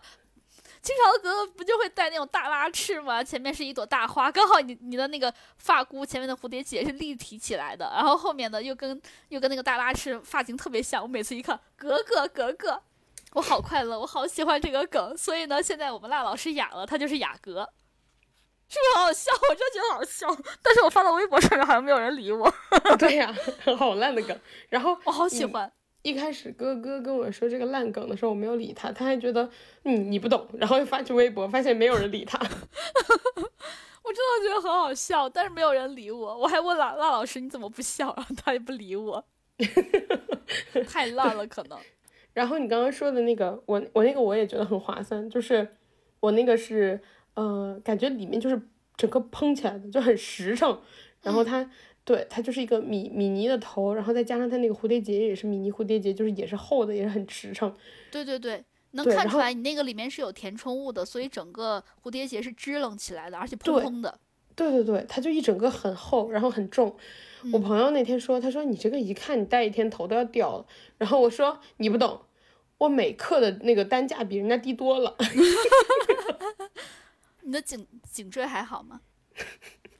[0.86, 3.24] 清朝的格格不就会戴那种大拉翅吗？
[3.24, 11.02] 前面是一朵大花，刚好你你的那个发箍前面的蝴蝶结是立体起来的，然后后面的又跟又跟那个大拉翅发型特别像。
[11.02, 12.80] 我每次一看，格格格格，
[13.32, 15.16] 我好快乐，我好喜欢这个梗。
[15.16, 17.68] 所以呢，现在我们辣老师哑了，他就是雅阁。
[18.68, 19.32] 是不是好好笑？
[19.48, 20.26] 我真觉得好笑，
[20.62, 22.52] 但是我发到微博上面好像没有人理我。
[22.96, 23.34] 对呀，
[23.76, 24.38] 好烂的梗。
[24.68, 25.72] 然后我好喜欢。
[26.06, 29.50] 一开始哥哥跟我说这个烂梗的时候，我没有理他，他还觉得
[29.82, 32.38] 嗯你不懂，然后又发去微博，发现没有人理他。
[34.04, 36.38] 我真的觉得很好笑，但是没有人理我。
[36.38, 39.24] 我还问辣辣老师你怎么不笑，然后他也不理我。
[40.88, 41.76] 太烂了，可能。
[42.32, 45.66] 然后你刚刚说的那个，我我那个我也觉得很划算，就是
[46.20, 47.00] 我那个是。
[47.34, 48.58] 呃，感觉里面就是
[48.96, 50.80] 整个蓬起来的，就很实诚。
[51.20, 51.70] 然后它，
[52.06, 57.74] 对，它就是一个米米妮的头，然后再加上它那个蝴蝶结也是米妮蝴蝶结，就是也是厚的，也是很实诚。
[58.12, 64.20] 对对对，能看出来你那个里面是有填充物的，所以整个蝴蝶结是支棱起来的，而且蓬蓬的。
[64.54, 66.96] 对对对，它就一整个很厚，然后很重。
[67.52, 70.64] 我朋友那天说，他说你这个一看你戴一天头都要掉了。
[70.98, 72.20] 然后我说你不懂，
[72.78, 75.16] 我每克的那个单价比人家低多了。
[77.42, 79.00] 你的颈颈椎还好吗？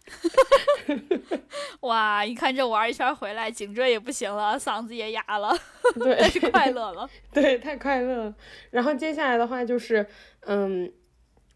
[1.80, 5.56] 哇，一看这玩一圈回来，颈椎也不行了，嗓子也哑了，
[5.98, 8.34] 对，但是快乐了， 对，太快乐了。
[8.70, 10.06] 然后接下来的话就是，
[10.40, 10.92] 嗯，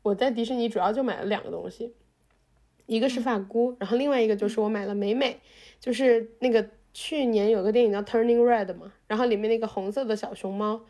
[0.02, 1.94] 我在迪士尼主要就买了两个东西，
[2.86, 5.40] 一个是发箍，然后另外一个就是我买了美美，
[5.78, 10.82] 就是那个去年有个电影叫《Turning Red》嘛，然后里面那个红色的小熊猫，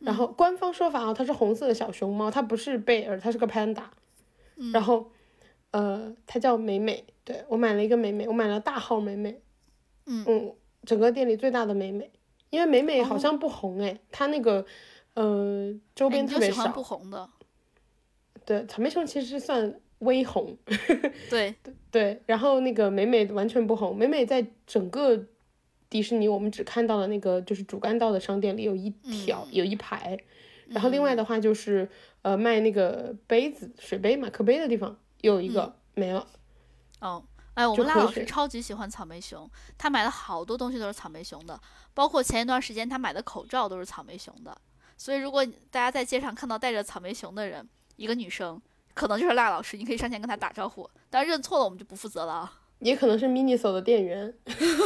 [0.00, 3.90] 然后官方说法啊，它是红色的小熊猫，它不是贝尔，它是个潘达。
[4.72, 5.12] 然后，
[5.76, 9.40] 呃，它叫美美，对我买了一个美美，我买了大号美美，
[10.06, 10.24] 嗯。
[10.26, 10.54] 嗯，
[10.86, 12.10] 整个店里最大的美美，
[12.48, 14.64] 因为美美好像不红哎，它那个
[15.12, 17.28] 呃周边特别少，不红的，
[18.46, 20.56] 对，草莓熊其实算微红，
[21.28, 21.54] 对。
[21.60, 25.26] 对对，然后那个美美完全不红，美美在整个
[25.90, 29.46] 迪士尼我们只看到了那个就是主干道的商店里有一条。
[29.50, 30.18] 有一排，
[30.68, 31.88] 然后另外的话就是。
[32.22, 36.26] 呃，卖那个杯子、水杯、马克杯的地方有一个没了。
[37.00, 37.22] 哦，
[37.54, 41.60] 哎，我们辣老师超级喜欢草莓熊，他买了好多东西都是草莓熊的，
[41.92, 44.56] 包括前一段时间他买的口罩都是草莓熊的。
[44.96, 48.60] 所以，如果大家在街上看到戴着草莓熊的人，一个女生，
[48.94, 52.60] 可能就是辣老师，你可以上前跟他打招呼，但认错了我们就不负责了啊。
[52.78, 54.34] 也可能是 Miniso 的店员，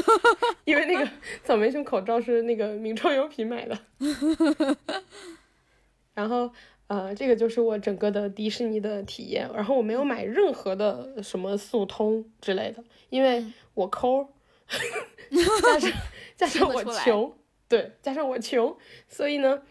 [0.65, 1.09] 因为那个
[1.45, 3.79] 草莓熊口罩是那个名创优品买的，
[6.15, 6.53] 然后。
[6.91, 14.27] 呃，这个就是我整个的迪士尼的体验，然后我没有买任何的什么速通之类的，因为我抠，
[15.63, 15.93] 加上
[16.37, 17.33] 加上我穷，
[17.69, 18.77] 对，加上我穷，
[19.07, 19.63] 所以呢，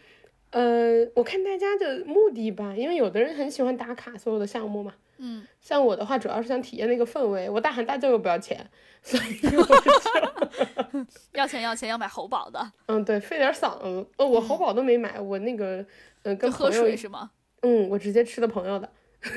[0.48, 4.94] 呃，我看大家的目的吧，因为有的人很喜欢打卡所有的项目嘛。
[5.18, 7.50] 嗯，像我的话，主要是想体验那个氛围。
[7.50, 8.70] 我大喊大叫又不要钱，
[9.02, 12.72] 所以我就 要钱要钱要买喉宝的。
[12.86, 14.06] 嗯，对，费点嗓子。
[14.16, 15.84] 呃，我喉宝都没买，我那个，
[16.22, 17.30] 嗯，跟喝水是吗？
[17.62, 18.90] 嗯，我直接吃的朋友的。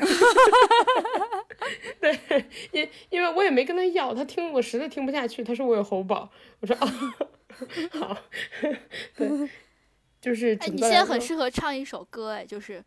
[1.99, 6.87] 对，因因为我也没跟他要，他听我实在听不下去，他说我有喉宝，我说啊，
[7.99, 8.17] 好，
[9.15, 9.49] 对，
[10.21, 12.83] 就是哎，你现在很适合唱一首歌，哎，就是。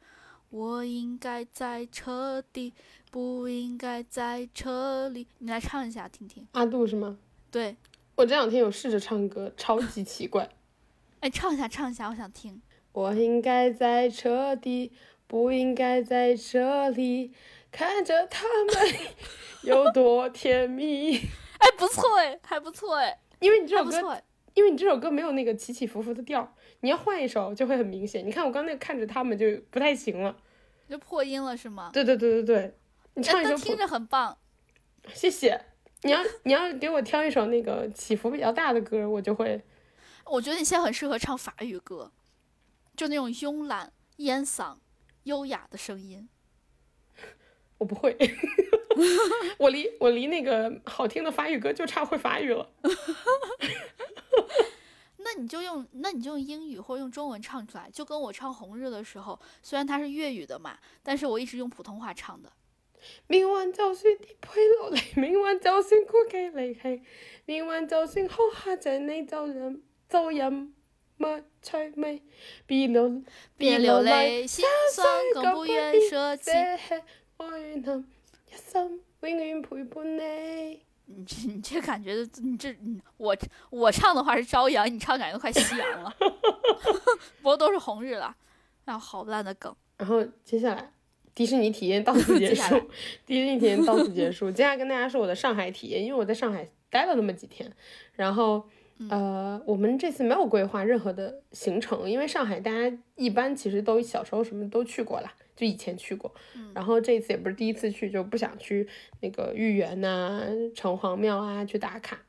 [0.51, 2.73] 我应该在车底，
[3.17, 5.27] 不应该在车里。
[5.39, 6.47] 你来唱一下听听。
[6.53, 7.17] 阿杜是吗？
[7.51, 7.75] 对，
[8.15, 10.47] 我这两天有试着唱歌，超级奇怪。
[11.21, 12.61] 哎，唱一下，唱一下，我想听。
[12.93, 14.93] 我应该在车底，
[15.27, 17.33] 不应该在这里，
[17.73, 18.77] 看着他们
[19.63, 21.17] 有多甜蜜。
[21.57, 23.19] 哎，不错哎，还不错哎。
[23.41, 26.55] 因为你这首歌，因为你这首歌没有那个起起伏伏的调。
[26.81, 30.37] 你要换一首就会很明显，你看我刚那看着他们就不太行了，
[30.87, 31.89] 就破音了是吗？
[31.95, 32.75] 对对对对对，
[33.17, 34.37] 你唱一首听着很棒，
[35.15, 35.59] 谢谢。
[36.03, 39.65] 你要你要给我挑一首那个起伏比较大的歌，我就会。
[40.27, 42.13] 我觉得你现在很适合唱法语歌，
[42.95, 44.77] 就那种慵懒、烟嗓、
[45.23, 46.29] 优雅的声音。
[47.79, 48.15] 我不会，
[49.59, 52.71] 我离我离那个好听的法语歌就差会法语了。
[55.19, 62.53] 那你就用，那你就用英语或者用中文唱出来，就跟我唱《红日》的时候，虽然它是粤语的嘛，但是我一直用普通话唱的。
[63.27, 67.03] 命运就算跌配落嚟，命运就算孤寂离弃，
[67.45, 70.75] 命运就算哭下着你就忍就任
[71.19, 72.23] 乜趣味，
[72.67, 73.23] 别流
[73.57, 76.51] 别流泪，心酸更不愿舍弃，
[77.39, 78.07] 爱能
[78.49, 80.83] 一生永远陪伴你。
[81.09, 82.77] 你这你这感觉，你这
[83.17, 83.37] 我
[83.71, 86.13] 我唱的话是朝阳，你唱感觉快夕阳了，
[87.41, 88.37] 不过都是红日了，
[88.87, 89.75] 啊，好烂的梗。
[89.99, 90.93] 然后接下来
[91.37, 92.91] 迪士尼体验到此结束，
[93.25, 94.51] 迪士尼体验到此结束。
[94.51, 97.71] 接下来跟大家说我的上海体验，因为我在上海待了那么几天，
[98.17, 98.65] 然后。
[99.11, 106.35] 呃，我们这次没有规划任何的行程，因为上海大家一般其实都小时候什么都去过了，就以前去过，
[106.73, 108.89] 然后这次也不是第一次去，就不想去
[109.21, 112.23] 那个豫园呐、城隍庙啊去打卡。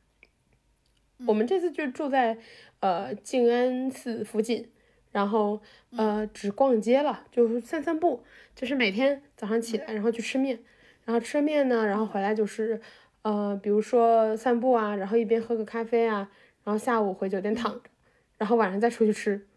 [1.26, 2.38] 我们这次就住在
[2.82, 4.70] 呃静安寺附近，
[5.14, 5.62] 然后
[5.96, 8.26] 呃只逛街了，就是散散步，
[8.58, 10.58] 就是每天早上起来然后去吃面，
[11.06, 12.82] 然后吃面呢，然后回来就是
[13.22, 16.28] 呃比如说散步啊，然后一边喝个咖啡啊。
[16.64, 17.90] 然后下午回酒店躺着，
[18.38, 19.48] 然后晚上再出去吃，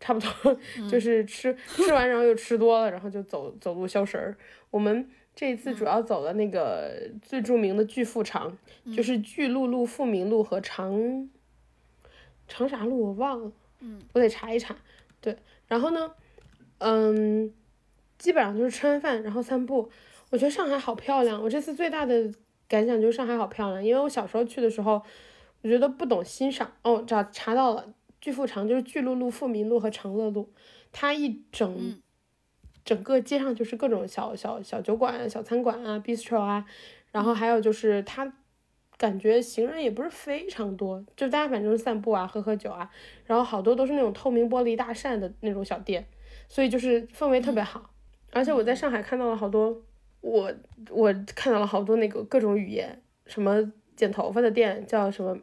[0.00, 4.34] 差不多就是吃吃完，然后又吃多了，然后就走走路消食儿。
[4.70, 8.56] 我们这一次主要走的那个最著名的巨富长，
[8.96, 11.28] 就是巨鹿路、富民路和长
[12.48, 14.74] 长啥路我忘了，嗯，我得查一查。
[15.20, 15.36] 对，
[15.68, 16.14] 然后呢，
[16.78, 17.52] 嗯，
[18.18, 19.90] 基本上就是吃完饭然后散步。
[20.30, 22.32] 我觉得上海好漂亮，我这次最大的
[22.68, 25.02] 感想就是上海好漂亮，因为我小时候去的时候。
[25.62, 30.52] 我觉得不懂欣赏哦，找查到了，巨富长就是巨鹿路、富民路和长乐路，
[30.92, 32.02] 它一整
[32.84, 36.66] 整个街上就是各种小小小酒馆、小餐馆啊，bistro 啊，
[37.12, 38.30] 然后还有就是它
[38.98, 42.90] 感觉行人也不是非常多，就大家反正散步啊、喝喝酒啊，
[43.24, 46.06] 然后好多都是那种透明玻璃大扇的那种小店，
[46.46, 47.93] 所以就是氛围特别好。
[48.34, 49.80] 而且我在上海看到了好多，
[50.20, 50.52] 我
[50.90, 55.38] 我看到了好多那个各种语言，什么剪头发的店叫什么。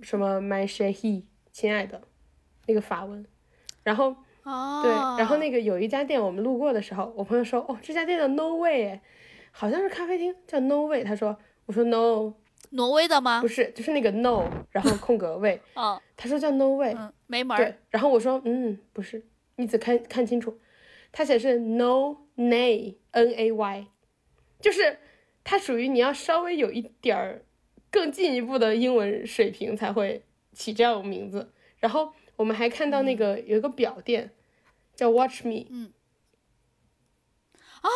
[0.00, 2.00] 什么 my shehi，亲爱的，
[2.66, 3.26] 那个法文，
[3.82, 4.14] 然后
[4.80, 9.00] 对，然后那个有一家店，我们路过的时候，我朋友说，哦，这家店的 no way，
[9.50, 11.02] 好像是咖啡厅，叫 no way。
[11.02, 11.36] 他说，
[11.66, 12.32] 我说 no，
[12.70, 13.40] 挪威的吗？
[13.40, 15.60] 不是，就是那个 no，然后空格位。
[15.74, 17.56] 哦，他说叫 no way，嗯没门。
[17.56, 19.26] 对，然后我说，嗯，不是，
[19.56, 20.56] 你只看看清楚，
[21.10, 23.86] 他写是 no nay，n a y，
[24.60, 24.98] 就是
[25.44, 27.44] 它属于你要稍微有一点儿。
[27.90, 31.50] 更进一步的英文水平才会起这样名字。
[31.78, 34.30] 然后我们还看到那个有一个表店，
[34.94, 35.64] 叫 Watch Me。
[35.70, 35.90] 嗯。
[37.82, 37.88] 哦，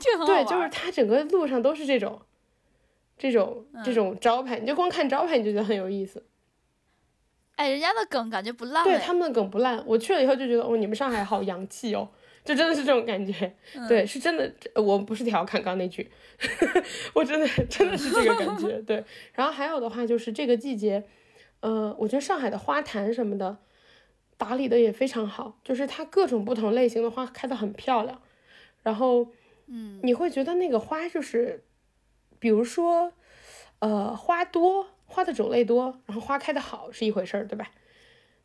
[0.00, 2.22] 就是 对，就是它整个路上都是这种，
[3.18, 6.24] 这种这种招牌，你就光看招牌你就觉得很有意思。
[7.56, 8.84] 哎，人家的梗感觉不烂。
[8.84, 9.84] 对，他们的梗不烂。
[9.86, 12.08] 我去了以后就觉得，哦，你们上海好洋气哦。
[12.48, 13.54] 就真的是这种感觉，
[13.86, 14.50] 对，是真的，
[14.82, 16.10] 我不是调侃刚那句，
[17.12, 19.04] 我真的真的是这个感觉，对。
[19.34, 21.04] 然后还有的话就是这个季节，
[21.60, 23.58] 呃，我觉得上海的花坛什么的
[24.38, 28.18] 打理的也非常好，就是它各种不同类型的花开的很漂亮，
[28.82, 29.26] 然后，
[29.66, 31.64] 嗯，你会觉得那个花就是，
[32.38, 33.12] 比如说，
[33.80, 37.70] 呃，花多，花的种类多，然后花开的好是一回事儿，对吧？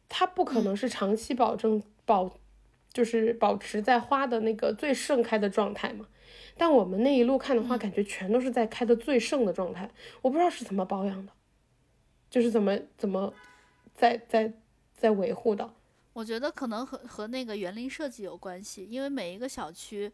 [0.09, 2.38] 它不可能是长期保证保。
[2.94, 6.07] 就是保持在花的那个最盛开的状态嘛。
[6.56, 9.90] 但我们那一路看的话，感觉全都是在开的最盛的状态。
[10.22, 11.34] 我不知道是怎么保养的，
[12.30, 13.34] 就是怎么怎么
[13.95, 14.53] 在在
[14.94, 15.74] 在维护的。
[16.14, 20.11] 我觉得可能和和那个园林设计有关系，因为每一个小区，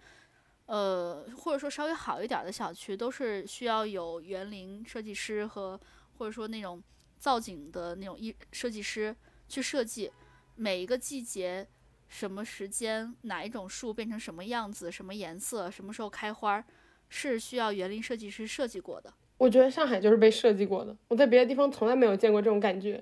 [0.66, 5.78] 呃，或者说稍微好一点的小区，都是需要有园林设计师和
[6.18, 6.82] 或者说那种
[7.18, 9.14] 造景的那种艺设计师
[9.50, 10.10] 去设计
[10.56, 11.68] 每一个季节。
[12.10, 16.61] 什么时间哪一种树变成什么样子，什么颜色，什么时候开花，
[17.07, 19.14] 是需要园林设计师设计过的。
[19.38, 23.02] 我觉得上海就是被设计过的，我在别的地方从来没有见过这种感觉。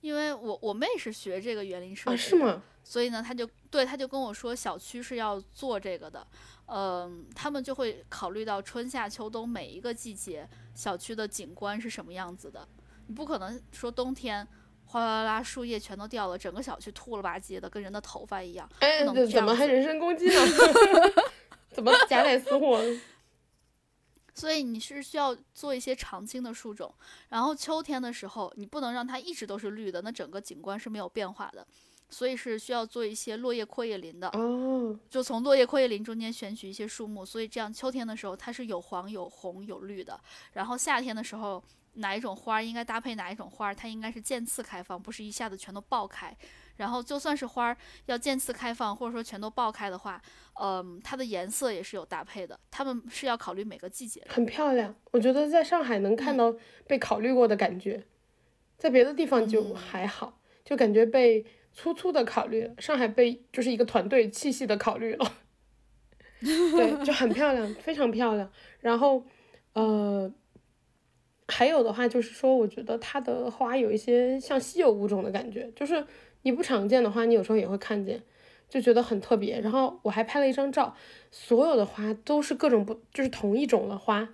[0.00, 2.62] 因为我我妹是学这个园林设计，是吗？
[2.82, 6.26] 所以呢，他就对他就跟我说，小区是要做这个的，
[6.66, 12.66] 嗯，他们就会考虑到春夏秋冬每一个季节小区的景观是什么样子的，
[13.08, 14.46] 你不可能说冬天。
[14.90, 18.68] 哗啦啦，树叶全都掉了，整个小区秃了吧唧的，跟人的头发一样。
[18.80, 20.34] 哎，怎么还人身攻击呢？
[21.70, 22.82] 怎么夹带私货？
[24.34, 26.92] 所以你是需要做一些常青的树种，
[27.28, 31.64] 然后秋天的时候你不能让它一直都是绿的，那整个景观是没有变化的。
[32.08, 34.26] 所以是需要做一些落叶阔叶林的。
[34.30, 34.98] 哦。
[35.08, 40.18] 就从落叶阔叶林中间选取一些树木，所以这样秋天的时候它是有黄有红有绿的，
[40.54, 41.62] 然后夏天的时候。
[41.94, 43.74] 哪一种花应该搭配哪一种花？
[43.74, 46.36] 它应该是渐次开放，不是一下子全都爆开。
[46.76, 47.76] 然后就算是花
[48.06, 50.22] 要渐次开放，或者说全都爆开的话，
[50.58, 52.58] 嗯，它的颜色也是有搭配的。
[52.70, 54.24] 他们是要考虑每个季节。
[54.28, 56.54] 很漂亮，我觉得在上海能看到
[56.86, 58.04] 被考虑过的感觉，
[58.78, 61.44] 在别的地方就还好，就感觉被
[61.74, 62.74] 粗粗的考虑了。
[62.78, 65.34] 上海被就是一个团队细细的考虑了，
[66.40, 68.50] 对，就很漂亮，非常漂亮。
[68.80, 69.26] 然后，
[69.74, 70.32] 呃。
[71.50, 76.06] 还有的话就是说，我觉得它的花有一些像稀有物种的感觉，就是
[76.42, 78.22] 你不常见的花，你有时候也会看见，
[78.68, 79.60] 就觉得很特别。
[79.60, 80.96] 然后我还拍了一张照，
[81.30, 84.28] 所有的花都是各种不，就是同一种的花，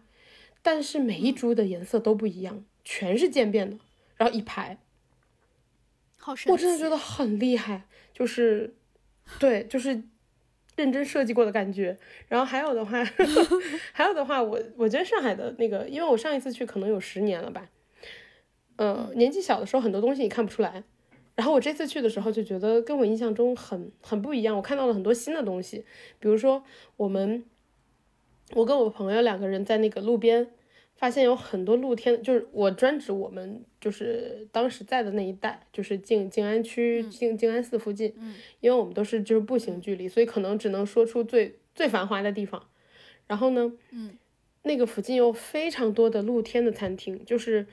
[0.62, 3.78] 但是每一株的颜色都不一样，全是渐变的，
[4.16, 4.78] 然后一排，
[6.18, 6.52] 好神奇！
[6.52, 8.74] 我真的觉得很厉害，就是，
[9.38, 10.02] 对，就是。
[10.77, 11.97] 认真设计过的感觉，
[12.28, 13.03] 然后还有的话，
[13.93, 17.69] 还有的话，我我觉得上海的那个，因为我上一次去可能有十年了吧，
[18.77, 20.85] 嗯，年纪小的时候很多东西你看不出来，
[21.35, 25.85] 然后我这次去的时候就觉得跟我印象中很很不一样，我看到了很多新的东西，
[26.19, 26.62] 比如说
[26.97, 27.44] 我们，
[28.55, 30.48] 我跟我朋友两个人在那个路边。
[30.97, 42.66] 发现有很多露天，就是我专指我们就是当时在的那一带，就是静静安区静静安寺附近，嗯，因为我们都是就是步行距离，所以可能只能说出最最繁华的地方。
[43.27, 44.16] 然后呢，嗯，
[44.62, 47.66] 那个附近有非常多的露天的餐厅，就是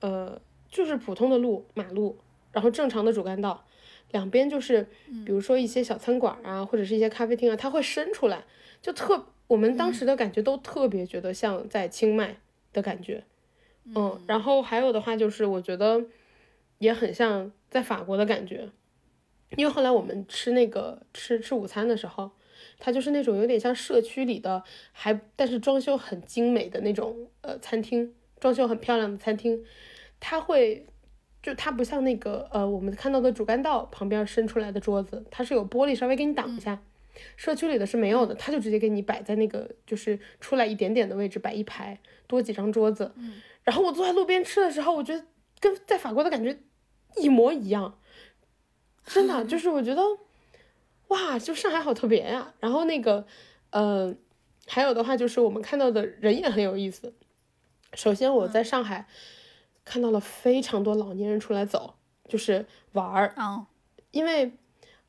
[0.00, 0.40] 呃
[0.70, 2.18] 就是普通的路马路，
[2.52, 3.66] 然后正常的主干道，
[4.10, 4.88] 两边就是
[5.26, 8.44] 比如说一些小餐馆啊，或者是一些咖啡厅啊，它会伸出来，
[8.80, 12.36] 就特我们当时的感觉都特别觉得像在清迈。
[12.72, 13.24] 的感觉，
[13.94, 16.04] 嗯，然后还有的话就是，我觉得
[16.78, 18.68] 也很像在法国的感觉，
[19.56, 22.30] 因为后来我们吃那个吃吃午餐的时候，
[22.78, 29.64] 它就是那种有点像社区里的，还但是装修很精美的那种呃餐厅，装修很漂亮的餐厅，
[30.18, 30.86] 它会
[31.42, 36.80] 就它不像那个呃我们看到的主干道旁边伸出来的桌子，它是有玻璃稍微给你挡一下，
[37.36, 41.98] 社区里的是没有的，他就直接给你摆在那个就是出来一点点的位置摆一排。
[42.26, 45.26] 多几张桌子，嗯，然后我坐在路边吃的时候，我觉得
[45.58, 46.56] 跟在法国的感觉
[47.16, 47.98] 一模一样，
[49.04, 50.00] 真的就是我觉得，
[51.08, 52.54] 哇，就上海好特别呀。
[52.60, 53.26] 然后那个，
[53.70, 54.14] 呃，
[54.68, 57.12] 还有的话就是我们看到的人也很有意思。
[57.94, 59.08] 首先我在上海
[59.84, 61.96] 看到了非常多老年人出来走，
[62.28, 63.34] 就是玩儿，
[64.12, 64.52] 因为，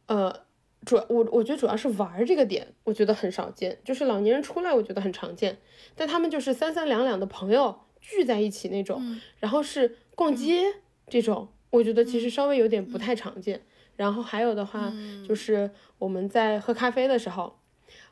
[0.08, 0.48] 呃。
[0.86, 3.78] 主我我觉得主要是玩这个点，我觉得很少见。
[3.84, 5.58] 就是老年人出来，我觉得很常见，
[5.96, 9.00] 但他们就是三三两两的朋友聚在一起那种，
[9.40, 10.64] 然后是逛街
[11.08, 13.62] 这种，我觉得其实稍微有点不太常见。
[13.96, 14.92] 然后还有的话，
[15.28, 17.60] 就是我们在喝咖啡的时候，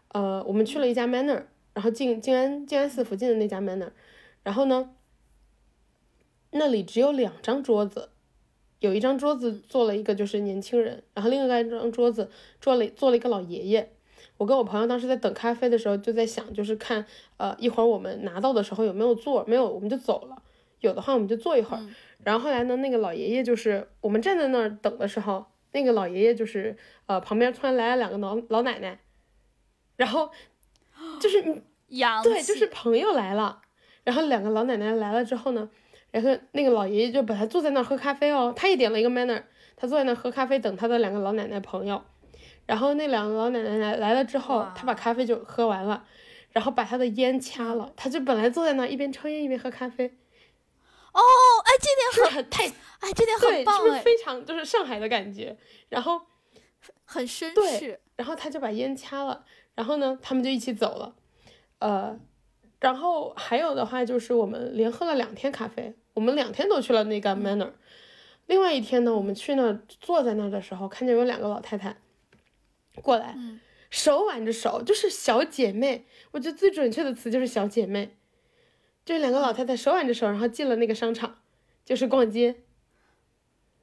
[0.10, 3.90] 呃，我们去了一家 Manner，然后静静安静安寺附近的那家 Manner，
[4.44, 4.92] 然后呢，
[6.52, 8.10] 那里只有两张桌子。
[8.80, 12.30] 有一张桌子坐了一个就是年轻人，然后另外一张桌子
[12.62, 13.92] 坐了坐了一个老爷爷。
[14.38, 20.42] 我跟我朋友当时在等咖啡的时候就在想，就是看呃一会儿我们拿到的时候有没有座，没有我们就走了，
[20.80, 21.84] 有的话我们就坐一会儿。
[22.24, 29.00] 然后后来呢，那个老爷爷就是我们站在那儿等的时候，那个老爷爷就是呃旁边突然来了两个老老奶奶，
[29.98, 30.30] 然后
[31.20, 31.62] 就是你
[32.24, 33.62] 对，就是朋友来了，
[34.06, 35.70] 然后两个老奶奶来了之后呢。
[36.12, 39.44] 然后那个老爷爷就把他坐在那儿喝咖啡哦，他也点了一个 manner，
[39.76, 42.02] 他坐在那儿喝咖啡，等他的两个老奶奶朋友。
[42.66, 46.06] 然后那两个老奶奶来来了之后，他把咖啡就喝完了，
[46.52, 50.06] 然后把他的烟掐了，他就本来坐在那一边抽烟一边喝咖啡。
[51.12, 51.22] 哦，
[51.66, 52.68] 哎，这点很 太，
[53.00, 55.58] 哎，这点很棒，是不是非常就是上海的感觉？
[55.90, 56.22] 然后
[57.06, 58.00] 很绅士。
[58.16, 59.46] 然后他就把烟掐了，
[59.76, 61.16] 然后呢，他们就一起走了。
[61.80, 62.20] 呃，
[62.82, 67.72] 然后还有的话就是我们连喝了两天咖啡，我们两天都去了那个 Manner。
[68.48, 69.72] 另外一天呢，我们去那
[70.02, 71.96] 坐在那的时候，看见有两个老太太
[73.02, 73.38] 过来，
[73.90, 76.06] 手挽着手，就是小姐妹。
[76.32, 78.18] 我觉得最准确的词就是小姐妹。
[79.06, 81.38] 就两个老太太手挽着手，然后进了那个商场，
[81.86, 82.58] 就是逛街。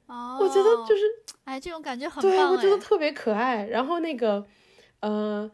[0.05, 1.01] 哦，我觉得就是，
[1.45, 3.65] 哎，这种感觉很对，我觉得特别可爱。
[3.65, 4.45] 然后那个，
[4.99, 5.49] 呃，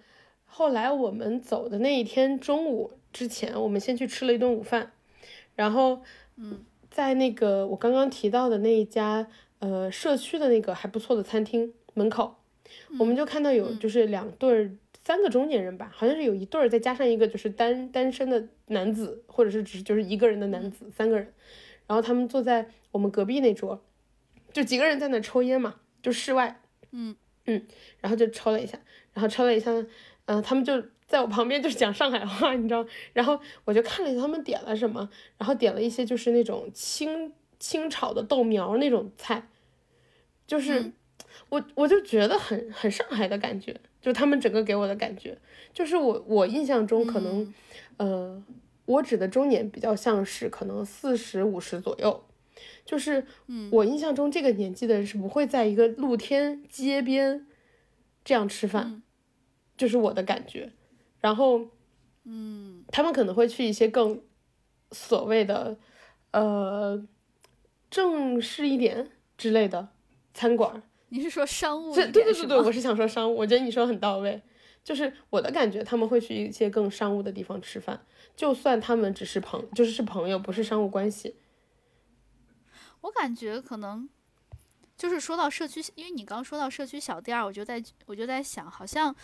[0.45, 4.91] 后来我们走的那一天中午之前，我们先去吃了一顿午饭，
[5.55, 6.01] 然后，
[6.35, 9.27] 嗯，在那个我刚刚提到的那一家
[9.59, 12.35] 呃社区的那个还不错的餐厅门口，
[12.97, 14.71] 我们就看到有就是两对儿。
[15.05, 21.33] 三个中年人吧，好像是有一对儿，再加上一个就是单单身的男子，或者是只就是一个人的男子，三个人。
[21.85, 23.83] 然后他们坐在我们隔壁那桌，
[24.53, 26.61] 就几个人在那抽烟嘛，就室外。
[26.91, 27.17] 嗯
[27.47, 27.67] 嗯，
[27.99, 28.79] 然后就抽了一下，
[29.11, 29.73] 然后抽了一下，
[30.27, 32.85] 嗯，他们就在我旁边就是讲上海话，你知道。
[33.13, 39.47] 然后我就看了一下他们点了什么，然后点了一些就是那种清清炒的豆苗那种菜，
[40.47, 40.91] 就是
[41.49, 43.79] 我我就觉得很很上海的感觉。
[44.01, 45.37] 就他们整个给我的感觉，
[45.71, 47.53] 就是我我印象中可能，
[47.95, 48.43] 呃，
[48.83, 52.21] 我指的中年比较像是可能四十五十左右，
[52.83, 53.25] 就是
[53.71, 57.47] 我印象中这个年纪的人是不会在一个露天街边
[58.25, 59.01] 这样吃饭，
[59.77, 60.73] 就是我的感觉。
[61.23, 61.69] 然后，
[62.25, 64.21] 嗯，他们可能会去一些更
[64.91, 65.77] 所谓的
[66.31, 67.01] 呃
[67.89, 69.87] 正式一点之类的
[70.33, 70.83] 餐馆。
[71.07, 71.95] 你是说商务？
[71.95, 73.37] 对对对对，我是想说商务。
[73.37, 74.41] 我觉得你说很到位，
[74.83, 78.05] 就是我的感觉，他们会去一些更商务的地方吃饭，
[78.35, 81.37] 就算他们只是朋，就是是朋友，不是商务关系。
[82.99, 84.09] 我感觉可能
[84.97, 89.15] 就是说到社区，因为你刚说到社区小店儿，我就在我就在想，好像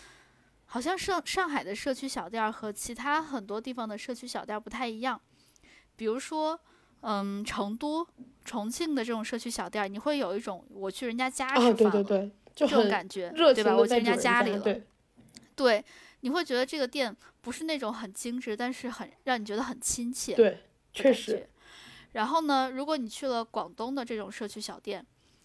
[0.72, 5.20] 好像上上海的社区小店儿和其他很多地方的社区小店儿不太一样，
[5.96, 6.58] 比如说。
[7.02, 8.06] 嗯，成都、
[8.44, 13.74] 重庆的这种社区小店，你会有一种我去人家家吃饭，对对对，这种感觉，对吧？
[13.74, 14.82] 我去人家家里了，
[15.56, 15.82] 对，
[16.20, 20.60] 你会觉得这个店不是那种很精致，但是很让你觉得很亲切，对，
[20.92, 21.48] 确实。
[22.12, 25.02] 然后呢，如果你去了广东的这种社区小店，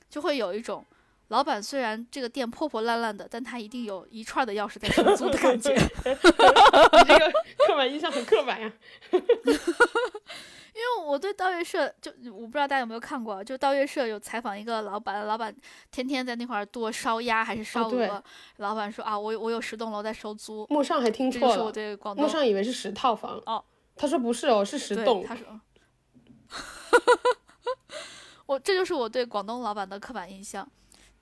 [0.09, 0.85] 就会有一种
[1.29, 5.73] 老板虽然这个店破破烂烂的，但他一定有一串的钥匙在收租的感觉。
[5.73, 7.31] 你这个
[7.67, 8.71] 刻板印象很刻板呀。
[10.75, 15.55] 因为我对道月社就我不知道大家有没有看过，就道月社有采访一个老板，老板
[15.89, 18.21] 天天在那块儿剁烧鸭还是烧鹅，
[18.57, 20.67] 老板说啊，我我有十栋楼在收租。
[20.69, 23.63] 陌上还听错了，我对广东木上以为是十套房哦，
[23.95, 25.23] 他说不是哦，是十栋。
[25.25, 25.61] 他说，
[28.45, 30.69] 我这就是我对广东老板的刻板印象，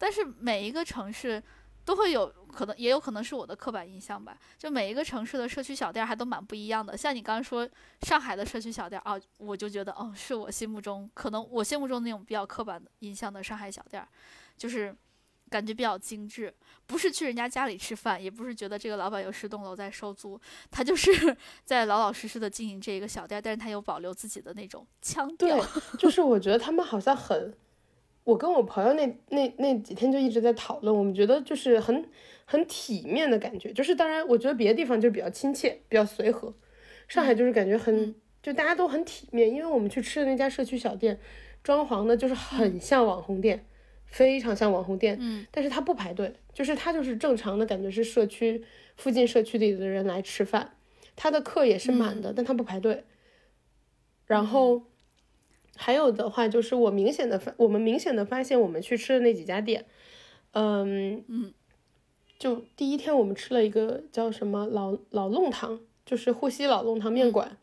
[0.04, 1.42] 但是每一个城市。
[1.86, 4.38] 都会有可能，也有可能是我的刻板印象吧。
[4.58, 6.96] 就每一个城市的社区小店还都蛮不一样的。
[6.96, 7.70] 像你刚刚说
[8.04, 14.02] 上海的社区小店啊，我就觉得哦，是我心目中可能我心目中那种比较刻板印象的上海小店，
[14.56, 14.96] 就是
[15.50, 16.56] 感觉比较精致。
[16.86, 20.40] 不是去人家家里吃饭，也不是觉得这个老板有十栋楼在收租，
[20.72, 21.36] 他就是
[21.66, 25.58] 在老老实实的经营这一个小店，但是他有保留自己的那种腔调。
[25.58, 27.54] 对，就是我觉得他们好像很。
[28.24, 32.06] 我跟我朋友那那那几天就一直在讨论，我们觉得就是很
[32.46, 36.54] 很体面的感觉，就是当然我觉得别的地方就比较亲切，比较随和，
[37.08, 41.20] 上海就是感觉很就大家都很体面，因为我们去吃的那家社区小店，
[41.64, 43.66] 装潢的就是很像网红店，
[44.06, 48.64] 非常像网红店，嗯，但是他不排队，就是他就是正常的感觉是社区
[48.96, 50.72] 附近社区里的人来吃饭，
[51.16, 53.04] 他的课也是满的，但他不排队，
[54.26, 54.84] 然后。
[55.76, 59.86] 还有的话就是我明显的发，我们明显的发现，我们去吃的那几家店，
[60.52, 61.52] 嗯嗯，
[62.38, 67.58] 就第一天我们吃了一个叫什么老老弄堂，就是沪西老弄堂面馆。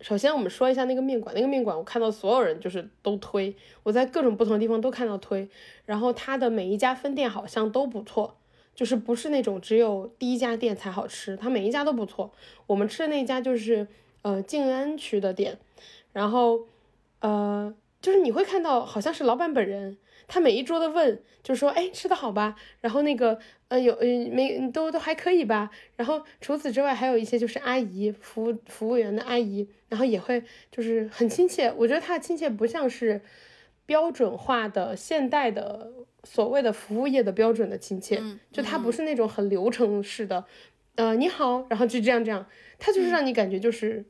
[0.00, 5.48] 首先我们说一下那个面馆，那个面馆我看到所有人就是都推，我在各种不同的地方都看到推。
[5.86, 8.36] 然后它的每一家分店好像都不错，
[8.74, 12.30] 就是不是那种只有第一家店才好吃，它每一家都不错。
[12.68, 13.88] 我们吃的那家就是
[14.22, 15.58] 呃静安区的店，
[16.12, 16.68] 然后。
[17.20, 22.56] 呃，就是你会看到，好像是老板本人，他每一桌的问，就是说，哎，吃的好吧？
[22.80, 23.38] 然后那个，
[23.68, 25.70] 呃，有，呃，没，都都还可以吧？
[25.96, 31.72] 然后除此之外，还有一些就是阿姨，服务服务员的阿姨，然后也会就是很亲切。
[31.76, 33.20] 我觉得他的亲切不像是，
[33.86, 35.92] 标准化的现代的
[36.24, 38.20] 所谓的服务业的标准的亲切，
[38.52, 40.44] 就他不是那种很流程式的，
[40.96, 42.44] 呃，你好，然后就这样这样，
[42.78, 44.04] 他就是让你感觉就是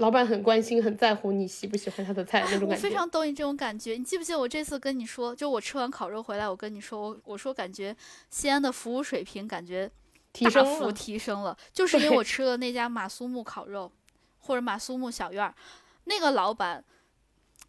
[0.00, 2.74] 老板很关心、很在乎你喜不喜欢他的菜那种感觉。
[2.74, 3.92] 我非常懂你这种感觉。
[3.92, 7.96] 你记不记得我这次跟你说，就我吃完烤肉回来，我跟你说，我我说感觉
[8.30, 9.90] 西安的服务水平感觉
[10.32, 13.90] 大幅提升了，就是因为我吃了那家马苏木烤肉
[14.38, 15.54] 或者马苏木小院儿，
[16.04, 16.84] 那个老板。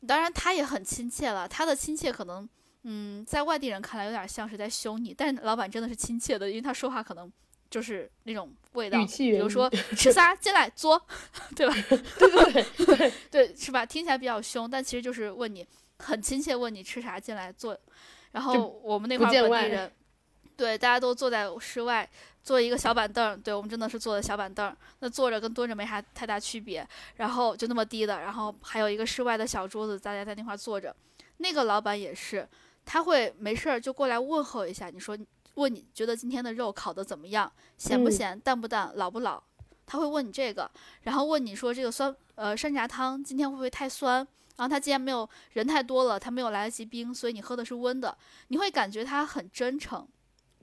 [0.08, 1.48] 当然，他也很亲切了。
[1.48, 2.50] 他的亲切可能，
[2.82, 7.32] 嗯，在外地人看来有点像是在凶你，但老板真的是亲切的，因为他说话可能
[7.72, 9.04] 就是那种味道。
[9.18, 9.68] 比如说
[9.98, 11.04] 吃啥进来坐，
[11.56, 11.74] 对吧？
[11.88, 13.84] 对对对 对，是吧？
[13.84, 15.66] 听起来比较凶，但其实就是问你
[15.98, 17.76] 很亲切，问你吃啥进来坐。
[18.34, 19.92] 然后我们那块本地人，
[20.56, 22.08] 对，大家都坐在室外。
[22.44, 26.84] 坐一个小板凳，对我们真的是坐的小板凳，那坐着跟蹲着没啥太大区别。
[27.18, 30.96] 然后就那么低的，然后还有一个室外的小桌子，大家在那块坐着。
[31.38, 32.50] 那个老板也是，
[32.84, 35.16] 他会没事儿就过来问候一下，你说
[35.56, 39.42] 问你觉得今天的肉烤的怎么样，咸不咸，淡不淡，老不老？
[39.86, 40.70] 他会问你这个，
[41.02, 44.26] 然后问你说这个酸呃山楂汤今天会不会太酸？
[44.58, 48.18] 然后他既然没有人太多了，他没有来得及冰，所以你喝的是温的，
[48.50, 50.08] 你会感觉他很真诚。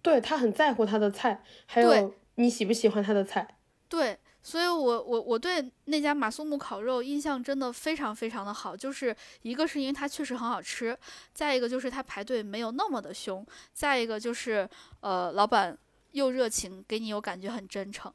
[0.00, 3.56] 对他很在乎他的菜，还有你喜不喜欢他的菜。
[3.88, 10.96] 对，所以我我我对那家马苏木烤肉印象真的非常非常的好，就是一个是因为它确实很好吃，
[11.34, 14.66] 再一个就是它排队没有那么的凶，再一个就是
[15.00, 15.76] 呃老板
[16.12, 18.10] 又热情，给你有感觉很真诚。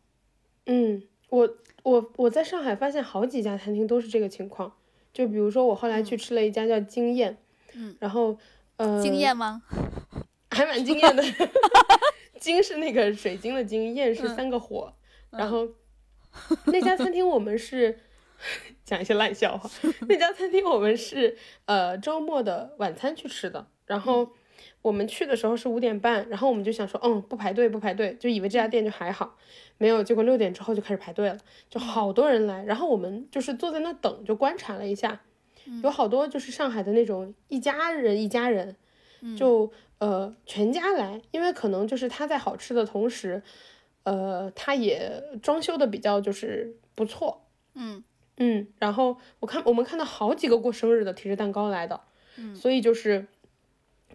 [0.66, 1.48] 嗯，我
[1.84, 4.74] 我我在上海发现好几家餐厅都是这个情况，
[5.14, 7.38] 就比如说我后来去吃了一家叫惊艳，
[7.74, 8.36] 嗯，然后
[8.78, 9.62] 呃惊艳吗？
[10.50, 11.24] 还蛮惊艳的，
[12.42, 14.92] 惊是那个水晶的惊，艳是三个火。
[15.30, 15.68] 然后
[16.68, 18.00] 那家餐厅我们是
[18.84, 19.70] 讲一些烂笑话。
[20.08, 23.68] 那家餐厅我们是呃周末的晚餐去吃的。
[23.86, 24.30] 然后
[24.82, 29.38] 我们去的时候是五点半，然后我们就想说，嗯，不排队不排队，就以为这家店就还好。
[29.78, 31.38] 没有，结果六点之后就开始排队了，
[31.70, 32.64] 就好多人来。
[32.64, 35.22] 然后我们就是坐在那等，就观察了一下，
[35.84, 38.76] 有好多就是上海的那种一家人一家人，
[39.38, 39.72] 就。
[40.00, 43.42] 呃，全家来，因为可能就是他在好吃的同时，
[44.04, 48.04] 呃，它也装修的比较就是不错，嗯
[48.38, 52.02] 嗯，然后我看我们看到好几个过生日的提着蛋糕来的，
[52.38, 53.28] 嗯，所以就是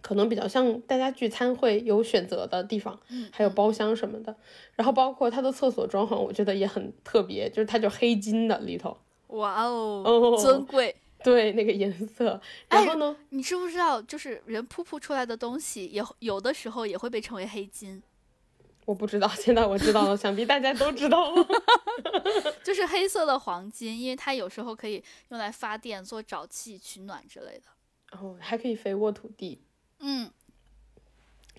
[0.01, 4.35] 可能比较像大家聚餐会有选择的地方，嗯，还有包厢什么的，
[4.75, 8.97] 然后包括它的厕所装潢，我觉得也很特别，就是它就黑金的里头，
[9.27, 10.95] 哇哦，尊贵。
[11.21, 12.39] 对那个颜色，
[12.69, 13.13] 然后呢？
[13.31, 18.01] 你知不知道，就是人噗噗出来的东西，也有的时候也会被称为黑金。
[18.89, 21.47] 我不知道，现在我知道了，想必大家都知道了。
[22.65, 28.17] 就是黑色的黄金，因为它有时候可以用来发电、做沼气、取暖之类的。
[28.17, 29.61] 哦，还可以肥沃土地。
[29.99, 30.31] 嗯，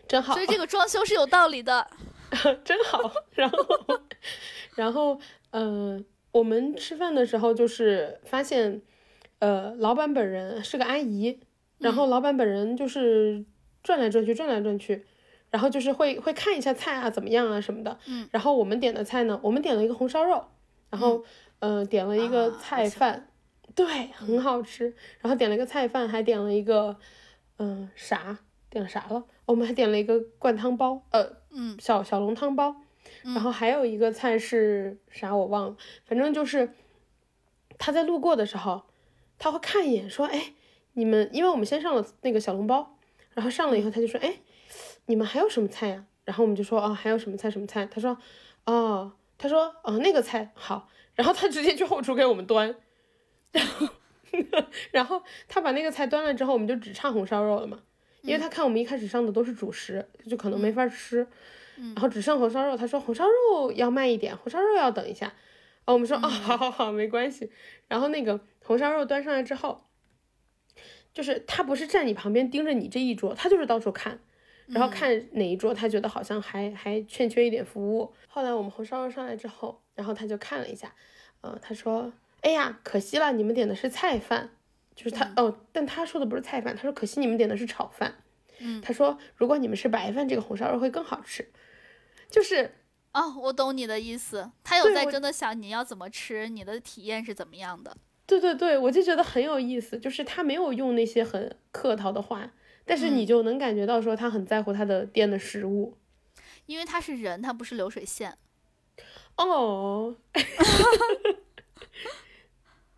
[0.09, 0.35] 真好。
[0.35, 1.89] 所以这个装修是有道理的。
[2.65, 3.13] 真好。
[3.35, 4.01] 然后，
[4.75, 5.21] 然后，
[5.51, 8.83] 嗯，我们吃饭的时候就是发现。
[9.39, 11.41] 呃，老板本人是个阿姨，
[11.79, 13.43] 然后老板本人就是
[13.83, 15.07] 转来转去，转来转去，
[15.51, 17.99] 然后就是会会看一下菜啊怎么样啊什么的。
[18.07, 20.45] 嗯，然后我们点的菜呢，我们点了一个红烧肉，
[20.91, 21.25] 然后
[21.59, 23.29] 嗯点了一个菜饭，
[23.75, 24.95] 对，很好吃。
[25.21, 26.97] 然后点了一个菜饭，还点了一个
[27.59, 29.25] 嗯啥，点了啥了？
[29.47, 32.77] 我们还点了一个灌汤包，呃，嗯，小小笼汤包。
[33.23, 36.75] 然后还有一个菜是啥我忘了，反正就是
[37.79, 38.83] 他在路过的时候。
[39.43, 40.53] 他会看一眼，说：“哎，
[40.93, 42.99] 你们，因为我们先上了那个小笼包，
[43.33, 44.35] 然后上了以后，他就说：‘哎，
[45.07, 47.51] 你们还有什么菜呀？’然后我们就说：‘哦，还有什么菜？
[47.51, 48.17] 什么菜？’他说
[48.67, 52.75] ：‘哦，他说：‘哦，那个菜好。’然后他直接去后厨给我们端，
[53.53, 53.87] 然后，
[54.93, 57.81] 然后他把那个菜端了之后，我们就只差红烧肉了嘛，
[58.23, 61.27] 因为他看我们一开始上的都是主食，就可能没法吃，
[61.77, 62.77] 然后只剩红烧肉。
[62.77, 65.35] 他说红烧肉要慢一点，红烧肉要等一下。
[65.85, 67.51] 哦，我们说哦，好好好，没关系。
[67.89, 68.41] 然后那个。
[68.63, 69.89] 红烧肉端上来之后，
[71.13, 74.21] 就是他不是站你旁边盯着你这一桌，他就是到处看，
[74.73, 78.13] 然后看哪一桌他觉得好像还还欠缺一点服务。
[78.29, 80.95] 后来我们红烧肉上来之后，然后他就看了一下，
[81.41, 84.51] 呃，他说：“哎呀，可惜了，你们点的是菜饭。”
[84.95, 88.15] 就是他哦，但他说的不是菜饭，他说：“可惜你们点的是炒饭。”
[88.59, 91.49] 嗯，他说：“如果你们是白饭，这个红烧肉会更好吃。”
[92.29, 92.75] 就是
[93.13, 97.97] 哦，我懂你的意思，他有在真的想你要怎么吃，你的体验是怎么样的。
[98.27, 102.53] 对对对，我就觉得很有意思，就是他没有用那些很客套的话，
[102.91, 105.97] 但是你就能感觉到说他很在乎他的店的食物，
[106.67, 108.37] 因为他是人，他不是流水线。
[109.37, 110.17] 哦，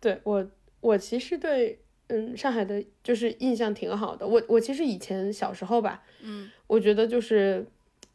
[0.01, 0.49] 对我
[0.81, 4.25] 我其实对嗯，上海的就是印象挺好的。
[4.25, 7.63] 我我其实以前小时候吧，嗯，我觉得就是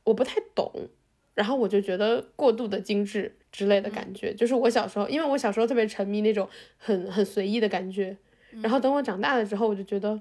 [0.02, 0.88] 我不太懂，
[1.34, 4.34] 然后我就觉得过度的精致之类的感觉。
[4.34, 8.16] 就是我小时候，因为我小时候特别沉迷那种很很随意的感觉，
[8.62, 10.20] 然后等我长大了之后，我就觉得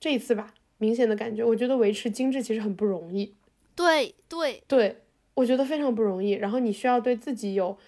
[0.00, 3.34] 这一次吧，明显的感觉，我觉得维持精致其实很不容易。
[3.76, 5.02] 对对对，
[5.34, 6.30] 我觉得非常不容易。
[6.30, 7.78] 然后你需要对自己有。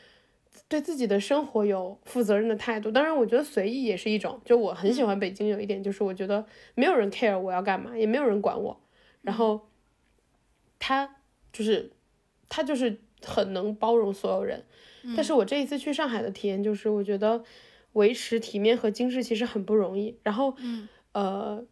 [0.69, 4.39] 对自己的生活有负责任的态度，当然，我觉得随意也是一种。
[4.45, 6.45] 就我很喜欢北京有一点，就是我觉得
[6.75, 8.79] 没有人 care 我要干嘛，也没有人管我。
[9.23, 9.69] 然后
[10.79, 11.17] 他
[11.53, 11.91] 就是
[12.51, 14.63] 他就是很能包容所有人。
[15.17, 17.43] 但是我这一次去上海的体验就是，我觉得
[17.95, 20.19] 维持体面和精致其实很不容易。
[20.23, 20.55] 然后，
[21.13, 21.65] 呃，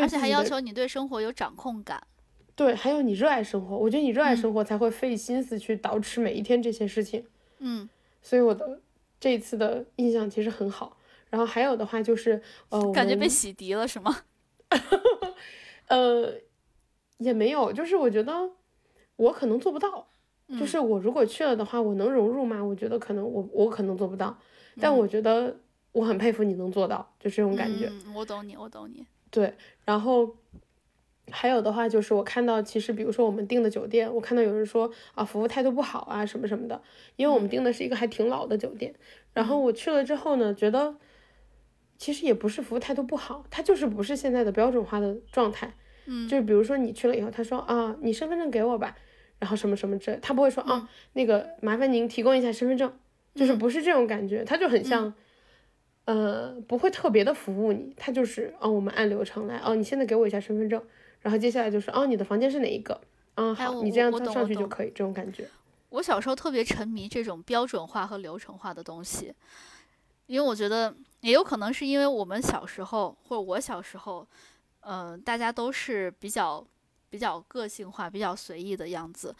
[0.00, 2.02] 而且还要求你对生活有掌控感。
[2.54, 7.26] 对，还有你热爱生活，我觉得你热爱生活才会费心思去捯饬每一天这些事情。
[7.58, 7.88] 嗯。
[8.22, 8.80] 所以我的
[9.18, 10.96] 这一次的印象其实很好，
[11.28, 14.16] 然后还有的话就是，呃，感觉被洗涤了是吗？
[15.88, 16.32] 呃，
[17.18, 18.50] 也没有，就是我觉得
[19.16, 20.06] 我可能做不到，
[20.58, 22.62] 就是我如果去了的话，我能融入吗？
[22.62, 24.38] 我觉得可能我我可能做不到，
[24.80, 25.58] 但我觉得
[25.90, 27.90] 我很佩服你能做到，就这种感觉。
[28.14, 29.04] 我懂你，我懂你。
[29.32, 29.54] 对，
[29.84, 30.36] 然后。
[31.30, 36.82] 还有的话就是我看到，其实比如说我们订的酒店，我看到有人说啊服务态度不好啊什么什么的，
[37.16, 38.92] 因为我们订的是一个还挺老的酒店。
[39.32, 40.96] 然后我去了之后呢，觉得
[41.96, 45.72] 其实也不是服务态度不好，它就是不是现在的标准化的状态。
[46.06, 48.94] 嗯，就是比如说你去了以后，他说啊你身份证给我吧，
[49.38, 52.92] 然后什么什么这，他不会说啊那个麻烦您提供一下身份证，
[53.34, 55.14] 就是不是这种感觉，他就很像，
[56.04, 60.82] 呃不会特别的服务你，他就是哦我们按流程来，哦你现在给我一下身份证。
[61.20, 63.00] 然后接下来就是哦，你的房间是哪一个？
[63.36, 65.48] 嗯，好，你这样上去就可以，这种感觉。
[65.90, 69.32] 我小时候特别沉迷这种标准化和流程化的东西，
[70.26, 74.26] 因为我觉得也有可能是因为我们小时候或者我小时候，
[74.80, 76.66] 嗯，大家都是比较
[77.08, 79.32] 比较个性化、比较随意的样子，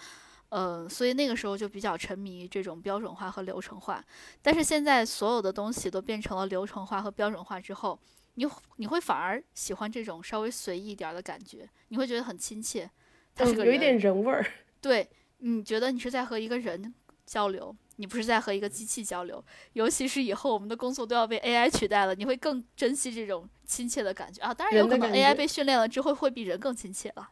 [0.52, 4.04] 嗯，所以那个时候就比较沉迷于这种标准化和流程化。
[4.40, 7.98] 但是现在所有的东西都变成了流程化和标准化之后。
[8.36, 8.46] 你
[8.76, 12.90] 你会反而喜欢这种稍微随意一点的感觉，你会觉得很亲切，
[13.34, 14.42] 它是个有一点人味儿。
[14.80, 15.06] 对，
[15.36, 16.94] 你觉得你是在和一个人
[17.26, 19.44] 交流，你不是在和一个机器交流。
[19.74, 24.54] 尤其是以后我们的工作都要被 AI 取代了，你会更珍惜这种亲切的感觉啊。
[24.54, 27.30] 当然有可能 AI 被训练了之后会比人更亲切了。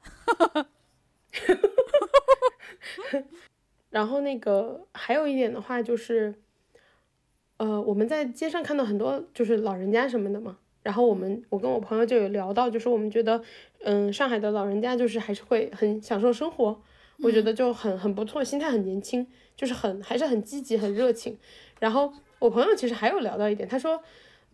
[3.90, 6.34] 然后那个还有一点的话就是，
[7.56, 10.58] 呃，我们在街上看到很多就是老人家什么的嘛。
[10.82, 13.42] 然后我们，我跟我朋友就有聊到，就是我们觉得，
[13.80, 16.80] 嗯，上海的老人家就是还是会很享受生活，
[17.18, 21.36] 我觉得就很很不错，心态很年轻，就是很还是很积极很热情。
[21.80, 24.02] 然后我朋友其实还有聊到一点，他说，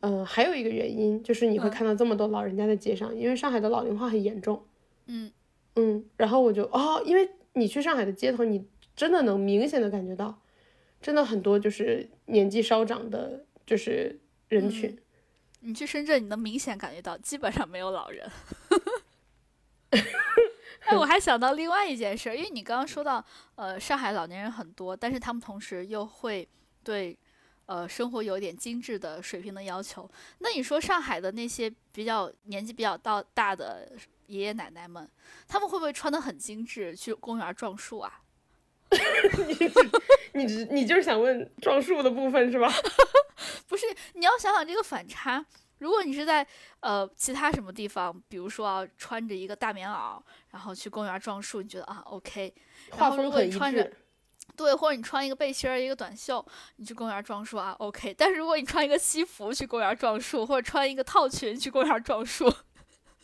[0.01, 4.65] 嗯，还有一个原因就是你会看到这么多老人家在街上，因为上海的老龄化很严重。
[5.07, 5.31] 嗯
[5.77, 10.43] 嗯，然后我就哦，因为你去上海的街头，你真的能明显的感觉到，
[11.01, 14.97] 真的很多就是年纪稍长的，就是人群。
[15.61, 18.31] 你去深圳，你能明显感觉到基本上没有老人。
[20.81, 23.25] 哎，我还想到另外一件事，因为你刚刚说到，
[23.55, 26.47] 呃，上海老年人很多，但是他们同时又会
[26.85, 27.19] 对，
[27.65, 30.09] 呃，生活有点精致的水平的要求。
[30.39, 33.91] 那你说上海的那些比较年纪比较到大的
[34.27, 35.09] 爷爷奶奶们，
[35.49, 38.21] 他们会不会穿的很精致去公园撞树啊？
[40.33, 42.73] 你你你就是想问撞树的部分是吧？
[43.67, 43.85] 不是，
[44.15, 45.45] 你要想想这个反差。
[45.79, 46.47] 如果你是在
[46.81, 52.55] 呃其他什么地方，比如说啊穿着一个大棉袄，然后去公园撞树，你觉得啊 OK。
[52.97, 53.93] 然后如果你穿着，
[54.57, 56.43] 对，或者你穿一个背心儿一个短袖，
[56.77, 58.15] 你去公园撞树啊 OK。
[58.17, 62.51] 但是如果你穿一个西服去公园撞树，或者穿一个套裙去公园撞树，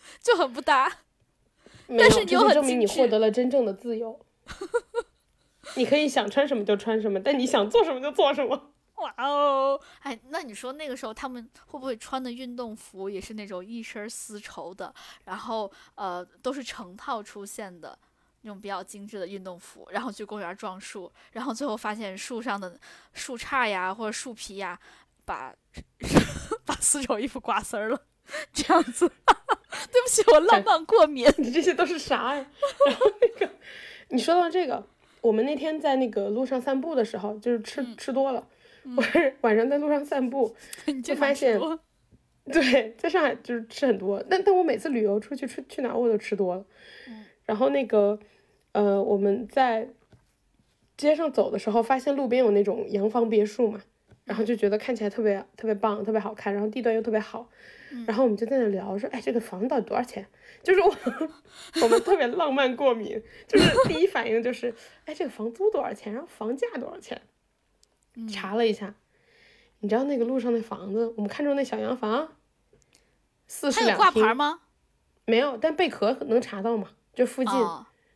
[0.23, 0.91] 就很不搭。
[1.99, 4.19] 但是你又很证明你获得了真正的自由。
[5.77, 8.73] 你可以想穿什么就穿什么，但你想做什么就做什么。
[8.97, 14.93] 哇哦，哎，那你说那个时候他们会不会穿的运动服也是那种一身丝绸的，
[15.24, 17.99] 然后呃都是成套出现的
[18.43, 22.79] 那种比较精致的运动服，然后去公园撞树，然后最后发现树上的
[23.12, 24.79] 树杈呀或者树皮呀
[25.24, 25.55] 把
[26.65, 28.01] 把丝绸衣服刮丝儿了，
[28.53, 29.11] 这样子。
[29.93, 31.27] 对不起，我浪漫过敏。
[31.36, 32.47] 你 这些都是啥呀？
[32.86, 33.52] 然后那个，
[34.09, 34.85] 你说到这个。
[35.20, 38.44] 我们那天在那个路上散步的时候，就是吃吃多了，
[38.97, 40.52] 我是晚上在路上散步，
[41.05, 41.60] 就发现，
[42.52, 46.64] 对，在上海就是吃很多，但但我每次旅游出去去去哪我都吃多了，
[47.44, 48.19] 然后那个，
[48.73, 49.86] 呃，我们在
[50.97, 53.81] 街上走的时候，发现路边有那种洋房别墅嘛，
[54.24, 57.48] 然后就觉得看起来特别特别棒，特别好看，然后地段又特别好，
[58.06, 60.27] 然后我们就在那聊说，哎，这个房子到底多少钱？
[60.62, 60.97] 就是我
[61.82, 64.74] 我们特别浪漫过敏，就是第一反应就是，
[65.05, 66.12] 哎，这个房租多少钱？
[66.12, 67.20] 然后房价多少钱？
[68.32, 68.94] 查了一下，
[69.81, 72.36] 你知道那个路上那房子，我们看中那小洋房，
[73.47, 73.97] 四室两厅。
[73.97, 74.60] 挂牌吗？
[75.24, 76.90] 没有，但贝壳能查到嘛？
[77.14, 77.52] 就附近，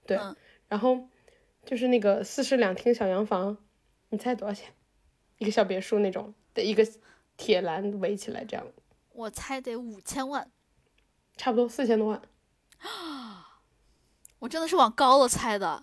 [0.06, 0.18] 对，
[0.68, 1.08] 然后
[1.64, 3.58] 就是那个四室两厅小洋房，
[4.10, 4.72] 你猜多少钱？
[5.38, 6.86] 一个小别墅那种的一个
[7.36, 8.66] 铁栏围起来这样。
[9.16, 10.50] 我猜得五千万，
[11.38, 12.22] 差不多四千多万。
[12.80, 13.60] 啊！
[14.38, 15.82] 我真的是往高了猜的。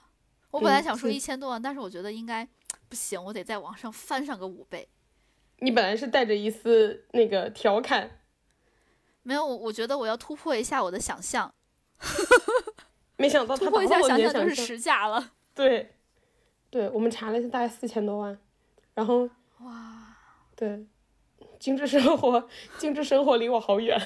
[0.52, 2.48] 我本来想说一千多万，但是我觉得应该
[2.88, 4.88] 不行，我得再往上翻上个五倍。
[5.58, 8.20] 你本来是带着一丝那个调侃。
[9.24, 11.52] 没有，我我觉得我要突破一下我的想象。
[13.18, 15.32] 没想到突破一下想象就是实价了。
[15.56, 15.96] 对，
[16.70, 18.38] 对我们查了一下，大概四千多万。
[18.94, 19.28] 然后
[19.62, 20.16] 哇，
[20.56, 20.86] 对，
[21.64, 22.46] 精致生活，
[22.78, 23.98] 精致生活离我好远。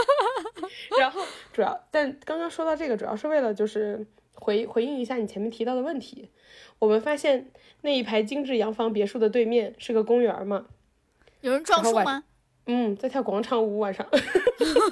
[0.98, 1.20] 然后
[1.52, 6.30] 主要，但刚刚说到这个，主要是为了就是回回应一下你前面提到的问题。
[6.78, 7.50] 我们发现
[7.82, 10.64] 那一排精致洋房别墅的对面是个公园嘛？
[11.42, 12.24] 有人撞树吗？
[12.64, 14.06] 嗯，在跳广场舞晚上。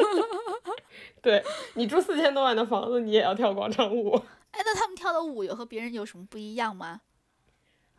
[1.23, 1.43] 对
[1.73, 4.15] 你住四千多万的房子，你也要跳广场舞？
[4.51, 7.01] 哎，那他们跳的舞有和别人有什么不一样吗？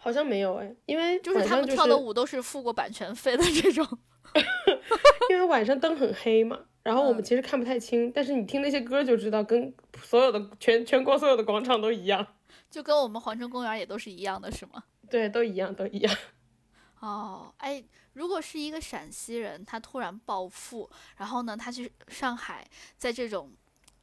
[0.02, 3.86] 好像没有哎，因为就是他们跳的舞都是付过版权费的这种。
[5.30, 12.26] 因为晚上灯很黑嘛，然后我们其实看不太清，但是你听那些歌就知道，跟所有的全全国所有的广场都一样，
[12.72, 14.84] 就跟我们环城公园也都是一样的，是吗？
[15.10, 16.16] 对，都一样，都一样。
[17.02, 22.68] 哦，哎，如果是一个陕西人，他突然暴富，然后呢，他去上海，
[22.98, 23.52] 在这种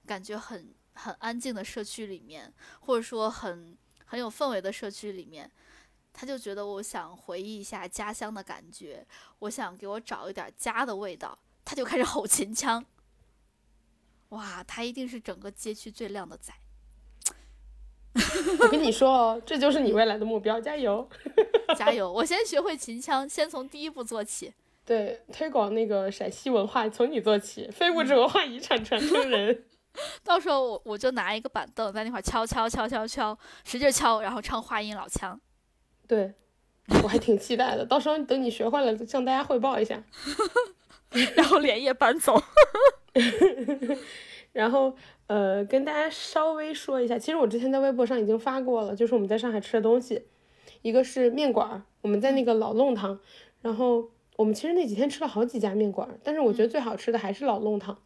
[0.05, 5.51] 感觉很很安静的社区里面，或者说很很有氛围的社区里面。
[6.19, 9.07] 他就觉得我想回忆一下家乡的感觉，
[9.41, 12.83] 我想给我找一点家的味道，他就开始吼秦腔。
[14.31, 16.55] 哇，他一定是整个街区最靓的仔。
[18.59, 21.07] 我跟你说哦，这就是你未来的目标，加油！
[21.77, 22.11] 加油！
[22.11, 24.55] 我先学会秦腔，先从第一步做起。
[24.87, 29.65] 对，推广那个陕西文化从你做起，非物质文化遗产传承人。
[30.25, 35.39] 到时候我我就拿一个板凳在那块敲敲敲敲敲，使劲敲，然后唱话音老腔。
[36.09, 36.33] 对，
[37.03, 37.85] 我还挺期待的。
[37.85, 40.03] 到时候等你学会了，向大家汇报一下，
[41.35, 42.41] 然后连夜搬走。
[44.53, 44.97] 然后
[45.27, 50.23] 呃，跟大家稍微说一下，其实我之前在微博上已经发过了，就是我们在上海吃的东西，
[50.83, 53.21] 一个是面馆，我们在那个老弄堂。
[53.61, 57.99] 然后我们其实那几天吃了好几家面馆，但是我觉得最好吃的还是老弄堂。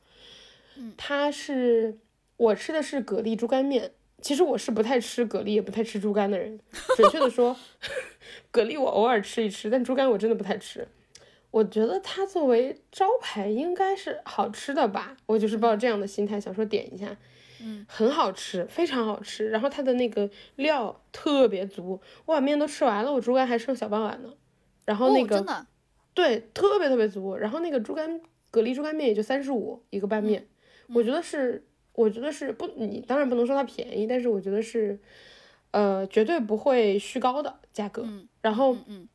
[0.76, 1.98] 嗯，它是
[2.36, 3.92] 我吃的是蛤蜊猪肝面。
[4.20, 6.58] 其实我是不太吃蛤蜊，也不太吃猪肝的人。
[6.96, 7.56] 准确的说，
[8.52, 10.86] 蛤蜊我偶尔吃一吃，但猪肝我真的不太吃。
[11.50, 17.16] 我觉得它作为招牌应该是好吃的吧，我就是抱着这样的心态想说点一下。
[17.62, 19.48] 嗯，很好吃，非常好吃。
[19.48, 24.32] 然后它的那个料特别足，我把面都吃完了，我猪肝还剩小半碗呢。
[24.84, 25.44] 然后那个
[26.14, 27.36] 对，特别特别足。
[27.36, 28.20] 然后那个猪肝
[28.50, 30.46] 蛤蜊猪肝面也就三十五一个拌面，
[30.94, 31.64] 我觉得是。
[31.92, 34.98] 我觉得是不，你当然不能说它便宜，但是我觉得是，
[35.72, 38.06] 呃，绝对不会虚高的价格。
[38.40, 39.06] 然后，嗯，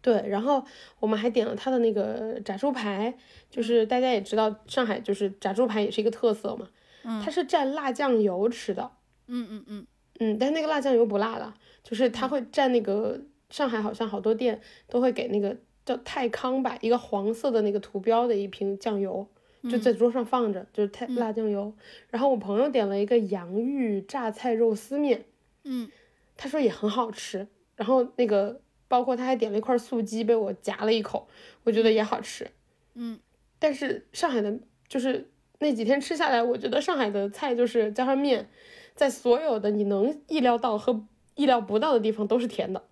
[0.00, 0.64] 对，然后
[1.00, 3.12] 我们还点了它的那个炸猪排，
[3.50, 6.68] 就是大家也知道，上海就是炸猪排也是一个特色嘛。
[7.04, 7.20] 嗯。
[7.22, 8.90] 它是蘸辣酱油吃的。
[9.26, 9.86] 嗯嗯嗯。
[10.20, 11.52] 嗯，但是那个辣酱油不辣的，
[11.82, 13.20] 就是它会蘸那个
[13.50, 19.26] 上海好像好多店都会给那个叫泰康吧，一个黄色的那个图标的一瓶酱油。
[19.64, 21.72] 就在桌上放着，就是太辣酱油。
[22.10, 25.24] 然后我朋友点了一个洋芋榨菜肉丝面，
[25.64, 25.90] 嗯，
[26.36, 27.48] 他说也很好吃。
[27.74, 31.28] 然后那个包括他还点了一块素鸡，被我夹了一口，
[31.64, 32.50] 我觉得也好吃。
[32.94, 33.18] 嗯，
[33.58, 34.58] 但是上海的，
[34.88, 38.48] 就是那几天吃下来，我觉得上海的菜就是加上面，
[38.94, 41.06] 在所有的你能意料到和
[41.36, 42.84] 意料不到的地方都是甜的。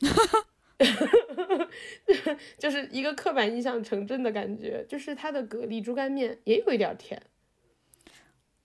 [2.58, 7.20] 就是一个刻板印象成真的感觉，就是它的蛤蜊猪肝面也有一点甜。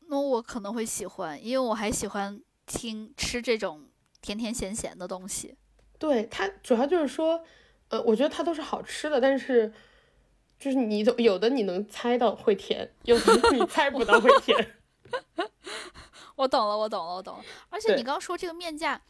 [0.08, 3.88] 那我可能会喜欢，因为我还喜欢听吃这种
[4.22, 5.56] 甜甜咸咸的东西。
[6.00, 7.44] 对它主要就是说，
[7.90, 9.74] 呃，我觉得它都是好吃的，但是
[10.60, 14.76] 就是你有的你能猜到会甜，有的你猜不到会甜。
[16.36, 17.44] 我懂了，我懂了，我懂了。
[17.70, 19.02] 而且你刚刚说这个面价。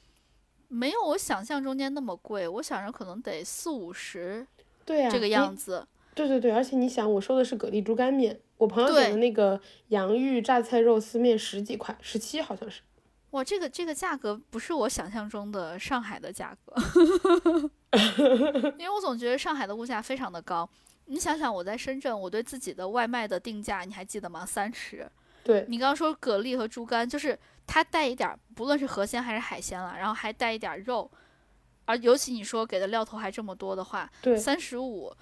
[0.67, 4.45] 没有我想象中间那么贵，我想着可能得四五十，
[4.85, 5.87] 对呀，这个样子。
[6.13, 12.81] 对对对，而且你想，我说的是蛤蜊猪肝面，我朋友点的那个洋芋榨菜肉丝面十几块，十七好像是。
[13.31, 16.73] 哇，这个这个价格不是我想象中的上海的价格。
[18.77, 20.67] 因为我总觉得上海的物价非常的高。
[21.05, 24.45] 你想想，我在深圳，我对自己的外卖的定价你还记得吗？
[24.45, 25.07] 三十。
[25.43, 27.37] 对你刚刚说蛤蜊和猪肝，就是
[27.67, 31.11] 它带一点，不论是河鲜还是海鲜了，然后还带一点肉，
[31.85, 35.13] 而尤其你说给的料头还这么多的话，对，三十五，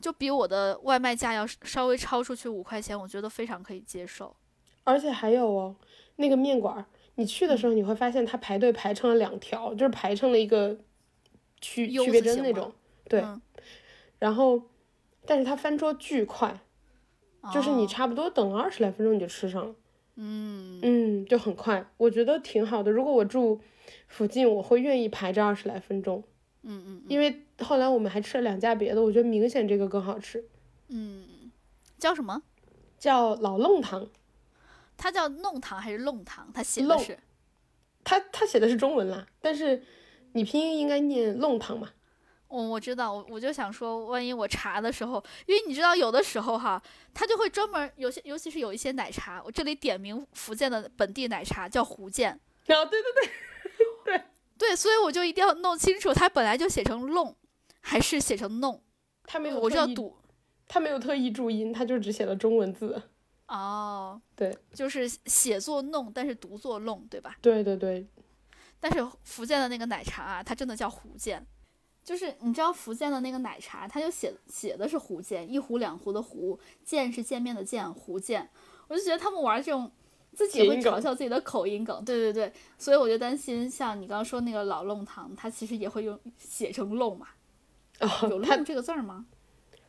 [0.00, 4.34] 就比我的外卖价要稍微超出去五块钱，我觉得非常可以接受。
[4.82, 5.76] 而且还有哦，
[6.16, 6.84] 那个面馆，
[7.16, 10.76] 你去的时候你会发现它排队排成了两条，就是排成了一个
[11.60, 12.72] 区区别针那种，
[13.08, 13.22] 对，
[14.18, 14.62] 然后，
[15.26, 16.58] 但是它翻桌巨快。
[17.52, 19.74] 就是你差不多等二十来分钟你就吃上了，
[20.16, 22.90] 嗯嗯，就很快，我觉得挺好的。
[22.90, 23.60] 如果我住
[24.08, 26.22] 附近，我会愿意排这二十来分钟，
[26.62, 30.44] 嗯嗯，因为后来我们还吃了两家别的，我觉得明显这个更好吃。
[30.88, 31.50] 嗯，
[31.98, 32.42] 叫什么？
[32.98, 34.08] 叫老弄堂。
[34.96, 36.48] 它叫弄堂还是弄堂？
[36.54, 37.18] 它写的是，
[38.04, 39.82] 它它写的是中文啦，但是
[40.34, 41.90] 你拼音应该念弄堂嘛。
[42.54, 46.80] 我我知道，我我就想说，万一我查的时候，因为你知道，有的时候哈，
[47.12, 52.32] 他就会专门有些，尤其是有一些奶茶，我这里点名福建的本地奶茶叫福建。
[52.68, 53.30] 哦，对对对，
[54.04, 54.24] 对
[54.56, 57.36] 对，所以我就一定要弄清楚，它本来就写成弄，
[57.80, 58.80] 还是写成弄。
[59.24, 60.16] 他没有，我就要读，
[60.68, 63.02] 他没有特意注音，他就只写了中文字。
[63.48, 67.36] 哦，对，就是写作弄，但是读作弄，对吧？
[67.42, 68.06] 对对对。
[68.80, 71.46] 但是福建的那个奶茶啊，它真的叫福建。
[72.04, 78.46] 就是你知道福建的那个奶茶，它就写写的是福建，一壶两壶的壶，见是见面的见，福建。
[78.88, 79.90] 我就觉得他们玩这种，
[80.34, 82.52] 自己会嘲笑自己的口音梗，对对对。
[82.76, 87.28] 所以我就担心，像你刚刚说那个老弄堂，它其实也会用写成弄嘛？
[88.28, 89.24] 有弄这个字儿吗？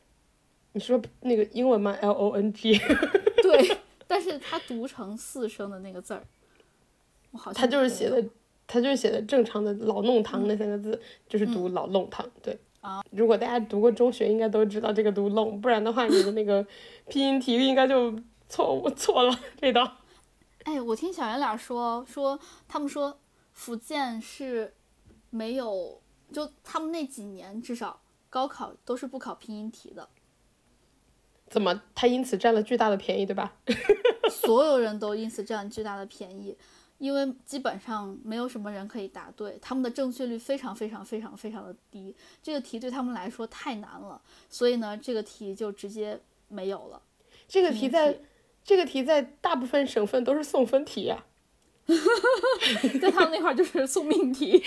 [0.71, 2.79] 你说那个英文吗？L O N G。
[3.43, 3.77] 对，
[4.07, 6.25] 但是它读成四声的那个字儿，
[7.31, 8.23] 我好像他就是写的。
[8.67, 12.25] 他就是写的正常的老弄堂那三个字，就是读老弄堂。
[12.41, 16.65] 对啊，如果大家读过中学，应该都知道这个读弄，不然的话，你的那个
[17.09, 18.17] 拼音题应该就
[18.47, 19.97] 错误错了这道。
[20.63, 23.19] 哎，我听小圆脸说说，他们说
[23.53, 24.73] 福建是
[25.29, 26.01] 没有，
[26.31, 30.09] 就他们那几年至少高考都是不考拼音题的。
[31.47, 31.83] 怎么？
[31.93, 33.55] 他因此占了巨大的便宜，对吧？
[34.29, 36.57] 所有人都因此占巨大的便宜。
[37.05, 44.19] 因为基本上没有什么人可以答对，他们的正确率非常非常非常非常的低，这个题对他们来说太难了，
[44.49, 46.99] 所以呢，这个题就直接没有了。
[47.47, 48.19] 这个题在，
[48.63, 51.25] 这个题在大部分省份都是送分题呀，
[52.99, 54.63] 在他们那块儿就是送命题。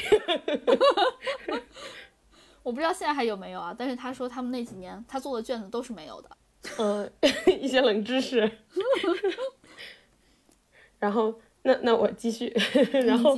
[2.62, 6.30] 我不知道现在还有没有啊，但是他说他们那几年他做的卷子都是没有的。
[6.78, 7.12] 嗯，
[7.60, 8.48] 一些冷知识。
[11.00, 11.40] 然后。
[11.68, 12.50] 那那我继续，
[13.04, 13.36] 然后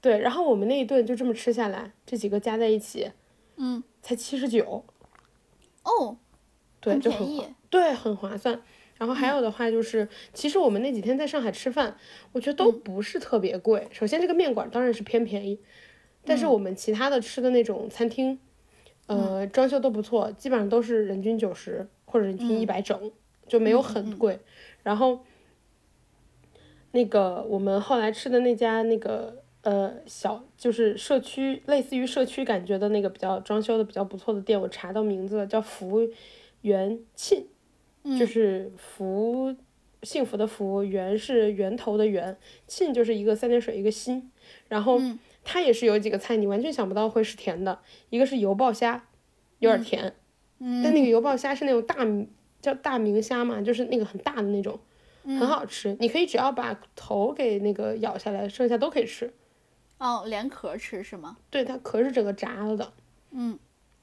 [0.00, 3.10] 对，然后我们那一顿就这么吃下来，这几个加在一起，
[3.56, 4.82] 嗯，才七十九，
[5.82, 6.16] 哦，
[6.80, 8.62] 对，就很对，很划算。
[8.96, 11.94] 然后还有的话就是，其实我们那几天在上海吃饭，
[12.32, 13.86] 我觉得都不是特别贵。
[13.92, 15.60] 首先这个面馆当然是偏便宜，
[16.24, 18.38] 但是我们其他的吃的那种餐厅，
[19.08, 23.12] 呃，装修都不错，基本上都是人均九十或者人均一百整，
[23.46, 24.40] 就没有很贵。
[24.82, 25.20] 然后。
[26.92, 36.08] 那个我们后来吃的那家那个呃小就是社区类似于社区感觉的那个比较装修的比较不错的店，我查到名字了，叫福
[36.62, 37.44] 源沁，
[38.18, 39.54] 就是福
[40.02, 42.36] 幸福的福，源是源头的源，
[42.66, 44.30] 沁就是一个三点水一个心，
[44.68, 44.98] 然后
[45.44, 49.04] 它也是有几个菜你完全想不到会是甜的，一个是油爆虾，
[49.58, 50.14] 有点甜，
[50.58, 51.96] 但那个油爆虾是那种大
[52.62, 54.80] 叫大明虾嘛，就是那个很大的那种。
[55.36, 59.32] 很好吃，你可以只要把头给那个咬下来，剩下都可以吃。
[59.98, 61.36] 哦，连壳吃是吗？
[61.50, 62.92] 对，它壳是整个炸了的。
[63.32, 63.58] 嗯，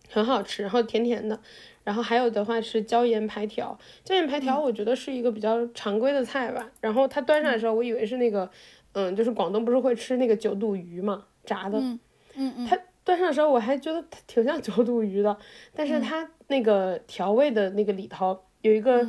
[0.10, 1.40] 很好吃，然后甜甜的。
[1.84, 6.70] 然后还有的话是椒盐排条，椒盐排条我觉得是一个比较常规的菜吧。
[6.82, 8.50] 然后它端上来的时候，我以为是那个，
[8.92, 11.80] 嗯，就是广东不是会吃那个九肚鱼嘛，炸的。
[11.80, 12.00] 嗯
[12.36, 12.68] 嗯嗯。
[12.68, 15.38] 它端上的时候我还觉得它挺像九肚鱼的，
[15.74, 19.08] 但是它那个调味的那个里头有一个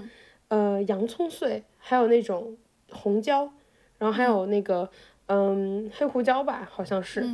[0.48, 1.64] 呃洋葱碎。
[1.88, 2.56] 还有那种
[2.90, 3.48] 红椒，
[3.96, 4.90] 然后还有那个
[5.26, 7.24] 嗯黑胡椒吧，好像是，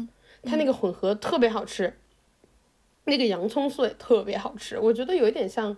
[0.42, 1.94] 它那个混合特别好吃。
[3.04, 5.74] 那个洋葱碎特别好吃，我觉得有一点像，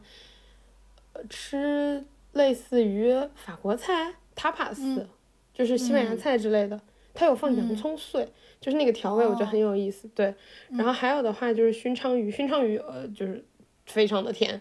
[1.30, 5.08] 吃类似于法国菜塔帕斯
[5.52, 6.80] 就是西班牙菜之类的。
[7.14, 8.28] 它有放洋葱碎，
[8.60, 10.08] 就是那个调味，我觉得很有意思。
[10.08, 10.34] 对，
[10.70, 13.44] 然后还有的话就是熏鲳鱼，熏鲳鱼呃就是
[13.86, 14.60] 非常的甜，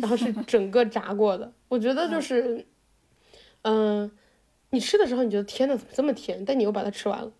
[0.00, 2.64] 然后是 整个炸过的，我觉得就是。
[3.62, 4.10] 嗯，
[4.70, 6.44] 你吃的时候你觉得天呐，怎么这么甜？
[6.44, 7.32] 但你又把它吃完了。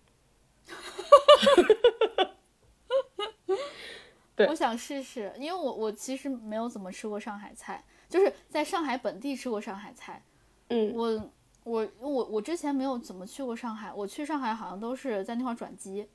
[4.35, 10.23] 对，我想试试，因为我我其实没有怎么吃过上海菜，就是在上海本地吃过上海菜。
[10.69, 11.31] 嗯，我
[11.63, 16.07] 我我我之前没有怎么去过上海，我去上海好像都是在那块转机，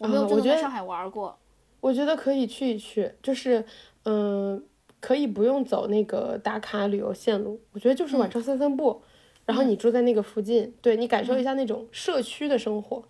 [0.00, 1.38] 我没有真的在上海玩过。
[1.80, 3.62] 我觉得可以去一去，就是
[4.04, 4.64] 嗯，
[5.00, 9.02] 可以不用走那个打卡旅游线路，我觉得就是晚上散散步，
[9.46, 13.06] 然后你住在那个附近，对你感受一下那种社区的生活，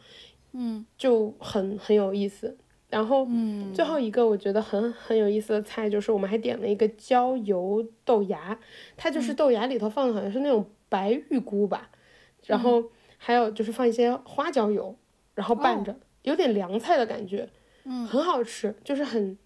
[0.52, 2.56] 嗯，就很很有意思。
[2.90, 3.27] 然后，
[3.74, 8.56] 最后一个我觉得很很有意思的菜就是我们还点了一个椒油豆芽，
[8.97, 11.90] 它就是豆芽里头放的好像是那种白玉菇吧，
[12.47, 12.85] 然后
[13.19, 14.97] 还有就是放一些花椒油，
[15.35, 17.48] 然后拌着，有点凉菜的感觉，
[17.82, 19.36] 嗯，很好吃，就是很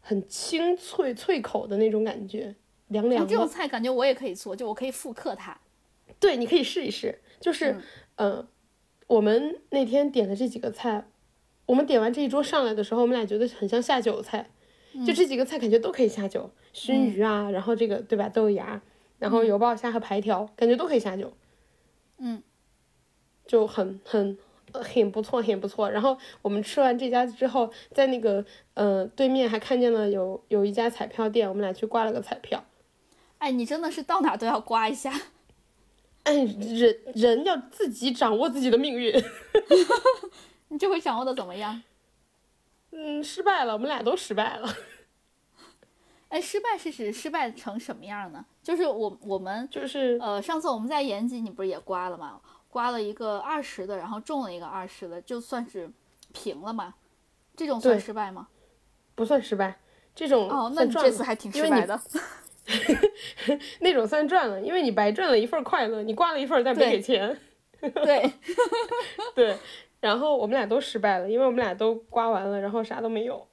[0.00, 2.54] 很清脆脆口的那种感觉，
[2.88, 3.30] 凉凉的。
[3.30, 5.58] 这种菜感觉我也可以做，就我可以复刻它。
[6.22, 7.76] 对，你可以试一试，就是
[8.14, 8.46] 嗯，
[9.08, 11.08] 我们那天点的这几个菜。
[11.66, 14.50] 我们点完这一桌上来的时候，我们俩觉得很像下酒菜，
[15.06, 18.80] 就这几个菜感觉都可以下酒，熏鱼啊，然后这个对吧，豆芽，
[19.18, 21.32] 然后油爆虾和排条，感觉都可以下酒，
[22.18, 22.42] 嗯，
[23.46, 24.38] 就很很
[24.72, 25.90] 很不错，很不错。
[25.90, 28.44] 然后我们吃完这家之后，在那个
[28.74, 32.64] 呃对面还看见了有有一家彩票店，我们俩去刮了个彩票。
[33.38, 35.12] 哎，你真的是到哪都要刮一下。
[36.24, 39.12] 哎，人人要自己掌握自己的命运。
[40.68, 41.82] 你这回掌握的怎么样？
[42.90, 44.68] 嗯，失败了，我们俩都失败了。
[46.28, 48.44] 哎，失败是指失败成什么样呢？
[48.62, 52.40] 就是我我们就是呃，上次我们在延吉，你不是也刮了吗？
[52.70, 55.90] 刮了一个二十的，然后中了一个二十的，就算是
[56.32, 56.94] 平了嘛？
[57.54, 58.48] 这种算失败吗？
[59.14, 59.78] 不算失败，
[60.14, 62.00] 这种哦，那你这次还挺失败的。
[63.80, 67.36] 那种算赚了，因为你白赚了一份快乐，你刮了一份但没给钱。
[67.80, 68.32] 对
[69.34, 69.56] 对。
[70.00, 73.46] 然后我们俩都失败了，因为我们俩都刮完了，然后啥都没有。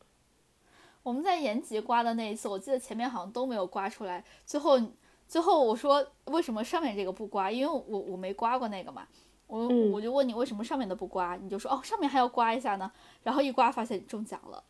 [1.03, 4.23] 我们在延吉刮的那一次，我记得前面好像都没有刮出来。
[4.45, 4.79] 最后，
[5.27, 7.51] 最后我说为什么上面这个不刮？
[7.51, 9.07] 因为我我没刮过那个嘛。
[9.45, 11.35] 我我就问你为什么上面的不刮？
[11.35, 12.91] 你就说哦，上面还要刮一下呢。
[13.23, 14.63] 然后一刮发现中奖了。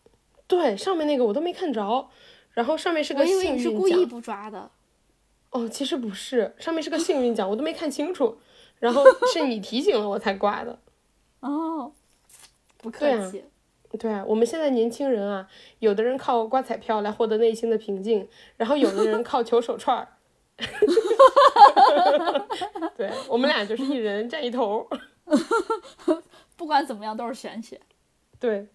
[0.47, 2.09] 对，上面那个我都没看着。
[2.53, 3.51] 然后上面是个幸运奖。
[3.51, 4.69] 我以为你是故意不抓的。
[5.51, 8.37] 哦，其实不是，上面是个 幸运奖，我都没看清楚。
[8.79, 9.03] 然后
[9.33, 10.79] 是你提醒了我才挂的。
[11.41, 11.91] 哦，
[12.77, 13.43] 不客气。
[13.97, 15.47] 对啊，我们现在年轻人啊，
[15.79, 18.27] 有的人靠刮彩票来获得内心的平静，
[18.57, 20.07] 然后有的人靠求手串儿。
[22.95, 24.87] 对我们俩就是一人占一头。
[26.55, 27.79] 不管怎么样都是玄学。
[28.39, 28.67] 对。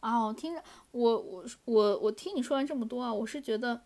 [0.00, 0.62] 啊，我听着，
[0.94, 3.82] 我我我我听你说完这么多啊，我是觉得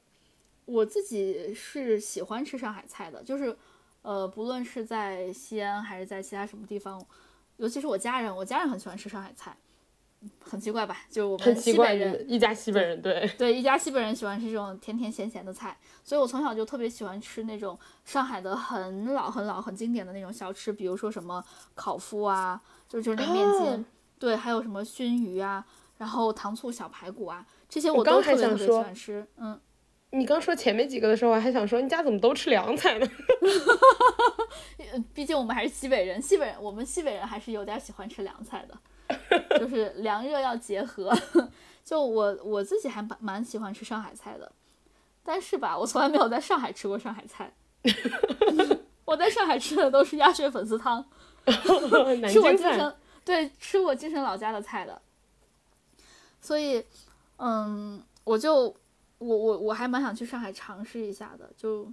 [0.66, 3.56] 我自己是喜欢吃上海菜的，就是
[4.02, 7.02] 呃，不论是在西安还是在其他什么地方。
[7.56, 9.56] 尤其是我家人，我家人很喜欢吃上海菜，
[10.38, 10.98] 很奇怪吧？
[11.10, 21.44] 就是我们西北人一家西北人，对对，一家西北人喜欢吃这种甜甜咸咸的菜，所以我从小就特别喜欢吃那种上海的很老很老很经典的那种小吃，比如说什么
[21.74, 23.86] 烤麸啊，就就是那面筋，
[24.20, 25.66] 对，还有什么熏鱼啊，
[25.98, 29.60] 然后糖醋小排骨啊，这些我都特别特别喜欢吃，嗯。
[30.10, 33.06] 你刚说前面几个的时候，我还想说你家怎么都吃凉菜呢？
[35.12, 41.12] 毕竟我们还是西北人，西北人我们西北人还是有点喜欢吃凉菜的，就 是凉热要结合。
[41.84, 44.50] 就我我自己还蛮蛮喜欢吃上海菜的，
[45.22, 47.52] 但是吧，我从来没有在上海吃过上海菜。
[49.04, 51.04] 我在上海吃的都是鸭血粉丝汤，
[51.46, 52.94] 吃我京城
[53.24, 55.02] 对吃我京城老家的菜的。
[56.48, 56.84] 所以，
[57.36, 58.74] 嗯，我就。
[59.20, 61.92] 我我我还蛮想去上海尝试一下的，就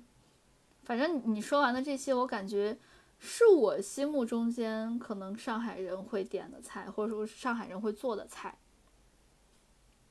[0.84, 2.78] 反正你说完的这些，我感觉
[3.18, 8.60] 是我心目中间可能上海人会点的菜，或者说是上海人会做的菜，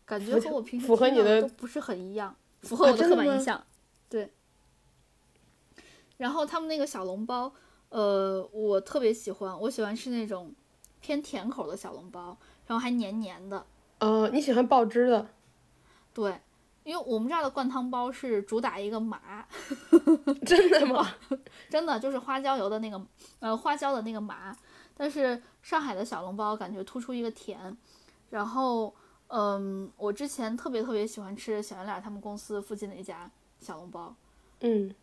[0.04, 3.64] 感觉和我平时符合你的都不是很一样，符合我的刻板印象。
[4.08, 4.32] 对。
[6.16, 7.54] 然后他们那个小笼包，
[7.90, 10.52] 呃，我特别喜欢，我喜欢吃那种
[11.00, 13.64] 偏甜口的小笼包，然后还黏黏的。
[14.00, 15.28] 哦，你喜欢爆汁的？
[16.12, 16.34] 对。
[16.84, 19.46] 因为我们这儿的灌汤包是主打一个麻，
[20.44, 21.14] 真的吗？
[21.70, 23.00] 真的就是花椒油的那个，
[23.38, 24.54] 呃，花椒的那个麻。
[24.94, 27.74] 但是上海的小笼包感觉突出一个甜。
[28.28, 28.94] 然后，
[29.28, 33.30] 嗯，我之前特别特别喜欢吃小圆脸他们公司附近的一家
[33.60, 34.14] 小笼包，
[34.60, 34.94] 嗯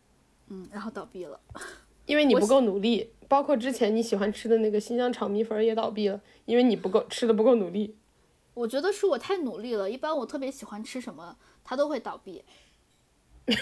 [0.46, 1.40] 嗯，然后倒闭了，
[2.06, 3.10] 因为你不够努力。
[3.26, 7.96] 包括之前你喜欢吃的那个新疆炒米粉也倒闭了，因为你不够吃的不够努力。
[8.54, 9.90] 我觉得是我太努力了。
[9.90, 11.36] 一般我特别喜欢吃什么。
[11.64, 12.44] 他都会倒闭，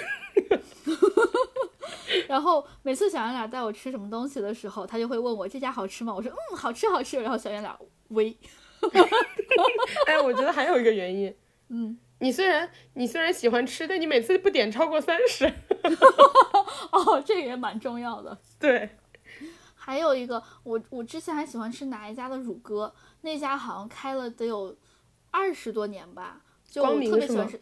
[2.26, 6.14] 然后每次小圆脸带我吃什么东西的时候，他就会问我这家好吃吗？
[6.14, 7.20] 我说嗯，好吃好吃。
[7.20, 7.70] 然后小圆脸
[8.08, 8.34] 微，
[10.08, 11.36] 哎，我觉得还有一个原因，
[11.68, 15.44] 嗯，你虽然你虽然喜欢吃，但你每次不点超过三十。
[16.90, 18.38] 哦，这个也蛮重要的。
[18.58, 18.96] 对，
[19.74, 24.74] 还有一个，我我之前还喜欢吃哪一家的乳鸽，那家好像开了得有
[25.30, 27.60] 二十多年吧，就我特别喜欢吃。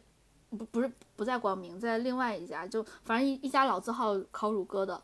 [0.51, 4.99] 不不是不在光明，在另外一家，就反正一一家老字号烤乳鸽的，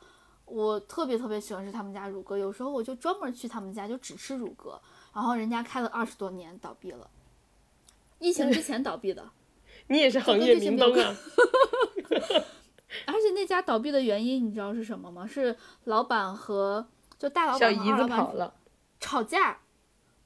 [0.47, 4.81] 我特别特别喜欢吃他们家乳鸽，有时候我就专门去他们家就只吃乳鸽，
[5.13, 7.11] 然后人家开了二十多年倒闭了，
[8.21, 9.29] 疫情之前倒闭的，
[9.89, 11.15] 你也是行业明灯啊，
[13.07, 15.27] 而且那家倒闭的原因你知道是什么吗？
[15.27, 15.55] 是
[15.85, 16.87] 老板和
[17.19, 18.55] 就大老板小姨子跑了，
[18.99, 19.59] 吵架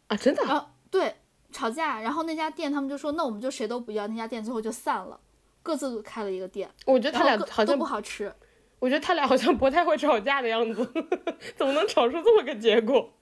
[0.09, 0.73] 啊，真的啊？
[0.91, 1.15] 对。
[1.51, 5.19] 吵架，然后那家店他们就说，那我们就谁都不要，那家店最后就散了，
[5.63, 6.71] 各自开了一个店。
[6.85, 8.31] 我觉得他俩好像不好吃。
[8.79, 10.87] 我觉得他俩好像不太会吵架的样子，
[11.57, 13.15] 怎么能吵出这么个结果？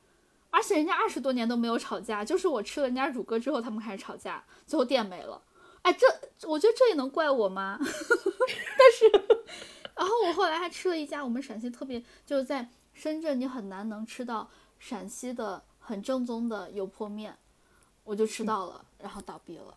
[0.50, 5.40] 而且人家二十多年都没有吵架，就是我吃了人家乳鸽之后，他们开始吵架，最后店没了。
[5.82, 7.78] 哎，这我觉得这也能怪我吗？
[7.80, 7.88] 但
[8.92, 9.24] 是，
[9.94, 14.50] 然后我后来还吃了一家我们陕西特别就是在深圳，你很难能吃到
[14.80, 17.36] 陕西的很正宗的油泼面。
[18.02, 19.74] 我就吃到了，然后倒闭了。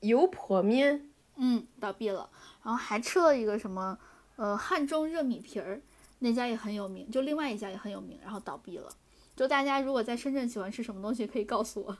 [0.00, 2.28] 油泼面，嗯，倒闭了。
[2.62, 3.98] 然后还吃了一个什么，
[4.36, 5.80] 呃，汉中热米皮儿，
[6.20, 8.88] 那家也很有名，就另外一家也很有名，然后倒闭了。
[9.34, 11.98] 就大家如果在深圳喜欢吃什么东西，可以告诉我，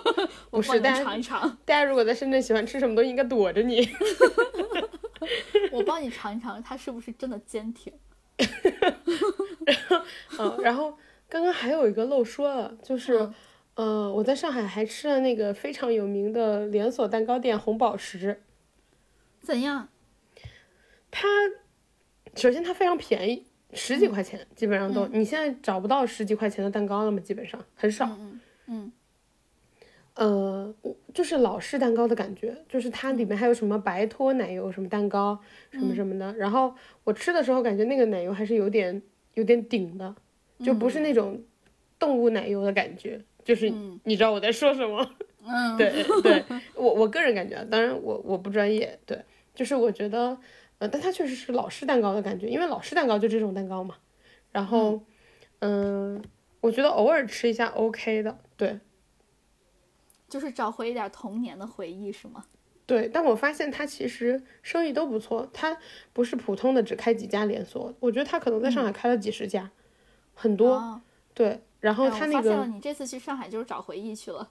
[0.50, 1.40] 我帮你尝一尝。
[1.64, 3.88] 大家如果在深圳喜欢吃什么东西，应该躲着你。
[5.72, 7.90] 我帮你尝一尝，它是不是真的坚挺？
[9.64, 10.04] 然后，
[10.38, 10.98] 嗯，然后
[11.28, 13.30] 刚刚还有一个漏说了，就是。
[13.76, 18.40] 呃，我在上海还吃了那个非常有名的连锁蛋糕店红宝石。
[19.40, 19.88] 怎样？
[21.10, 21.26] 它
[22.36, 27.18] 首先它非常便宜，十几块钱基本上都，你现在找不到十几块钱的蛋糕了嘛？
[27.18, 28.06] 基本上很少。
[28.16, 28.92] 嗯嗯。
[30.14, 30.74] 呃，
[31.12, 35.36] 就是老式蛋糕的感觉，就是它里面还有什么白脱奶油什么蛋糕
[35.72, 36.32] 什么什么的。
[36.34, 36.72] 然后
[37.02, 39.02] 我吃的时候感觉那个奶油还是有点
[39.32, 40.14] 有点顶的，
[40.64, 41.40] 就不是那种
[41.98, 43.20] 动物奶油的感觉。
[43.44, 43.70] 就是
[44.04, 45.06] 你知道我在说什么？
[45.46, 45.92] 嗯，对
[46.22, 46.42] 对，
[46.74, 49.22] 我我个人感觉，当然我我不专业，对，
[49.54, 50.38] 就是我觉得，
[50.78, 53.96] 呃，但它确实是老式蛋糕的感觉，因为老式蛋糕就这种蛋糕嘛。
[54.50, 55.02] 然后，
[55.58, 56.22] 嗯，
[56.62, 58.80] 我觉得偶尔吃一下 OK 的，对。
[60.26, 62.46] 就是找回一点童年的回忆是吗？
[62.86, 65.76] 对，但我发现它其实生意都不错，它
[66.12, 69.70] 不是普通的只开几家连锁，我觉得它可能在上海开了几十家，
[70.34, 71.00] 很多，
[71.32, 71.62] 对。
[71.80, 74.50] 然后他那个，你这次去上海就是找回忆去了。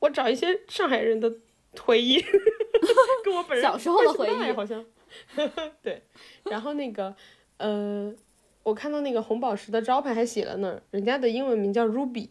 [0.00, 1.32] 我找一些上海人的
[1.80, 2.20] 回忆，
[3.24, 4.84] 跟我本人小时候的回忆好像。
[5.80, 6.02] 对，
[6.44, 7.14] 然后那个，
[7.56, 8.12] 呃，
[8.64, 12.28] 我看到那个红宝石的招牌还写了呢，人家的英文名叫 Ruby，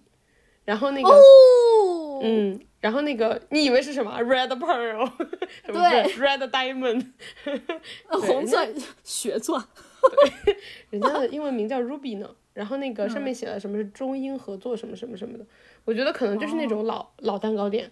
[0.66, 5.12] 然后那个，哦嗯，然后那个你以为是什么？Red Pearl，
[5.66, 7.12] 对，Red Diamond，
[8.10, 8.72] 红钻、
[9.04, 9.66] 血钻，
[10.46, 10.58] 对，
[10.92, 12.30] 人家的英文名叫 Ruby 呢。
[12.54, 15.46] 然后那个上面写了什么是中英合作什么什么什么的，
[15.86, 17.92] 我觉得可能就是那种老老蛋糕店。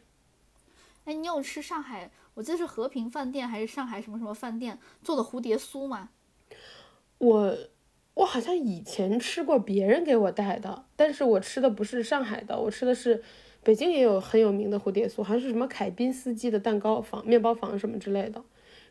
[1.05, 2.11] 哎，你有吃上海？
[2.35, 6.09] 我记得是和平饭店还是上海什么什么饭店做的蝴蝶酥吗？
[7.17, 7.57] 我
[8.13, 13.23] 我好像以前吃过别人给我带的，但是我吃的不是上海的，我吃的是
[13.63, 18.43] 北京也有很有名的蝴蝶酥，好像是什么凯宾斯基的蛋糕房、面包房什么之类的。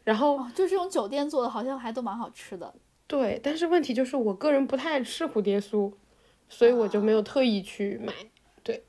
[0.02, 2.74] 然后就这种酒店做的，好像还都蛮好吃的。
[3.10, 5.92] 对，但是问题就是我个人不太爱吃蝴蝶酥，
[6.48, 8.12] 所以我就没有特意去买。
[8.62, 8.84] 对，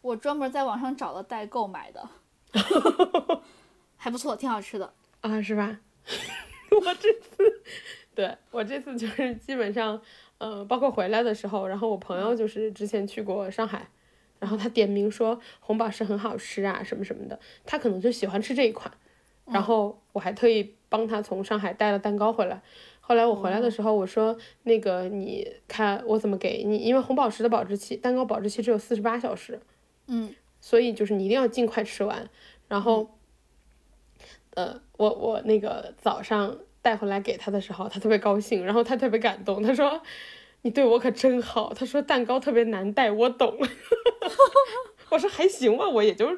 [0.00, 2.08] 我专门在网上找了代购买的，
[3.96, 5.78] 还不错，挺好吃的啊，是吧？
[6.84, 7.62] 我这次，
[8.16, 10.02] 对我这次就是基本上，
[10.38, 13.88] 呃，包括回来的时候，然后我朋友就是之前去过上海，
[14.40, 18.92] 然后他点名说红宝石很好吃啊，什么什么的，他可能就喜欢吃这一款，
[19.46, 22.60] 然后我还特意帮他从上海带了蛋糕回来。
[23.10, 29.60] 后来我回来的时候，我说那个你看我怎么给你，因为红宝石的保质期，蛋糕保质期只有四十八小时，
[30.06, 32.30] 嗯，所以就是你一定要尽快吃完。
[32.68, 33.18] 然后，
[34.54, 40.00] 呃，我我那个早上带回来给他的时候，他特别高兴，然后他特别感动，他说
[40.62, 41.74] 你对我可真好。
[41.74, 43.58] 他说蛋糕特别难带，我懂。
[45.10, 46.28] 我说还行吧，我也就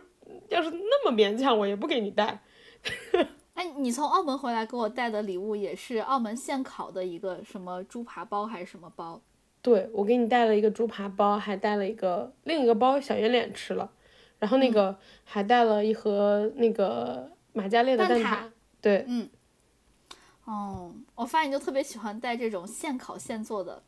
[0.48, 2.42] 要是那么勉强，我也不给你带。
[3.62, 9.22] 哎，你从澳门回来给我带的礼物也是澳门现烤的一个什么猪扒包还是什么包？
[9.60, 13.88] 对，我给你带了一个猪扒包，还带了一个另一个包，小圆脸吃了，
[14.40, 18.38] 然后那个还带了一盒那个马加列的蛋挞。
[18.80, 19.30] 对，嗯，
[20.44, 23.80] 哦，我发现你就特别喜欢带这种现烤现做的，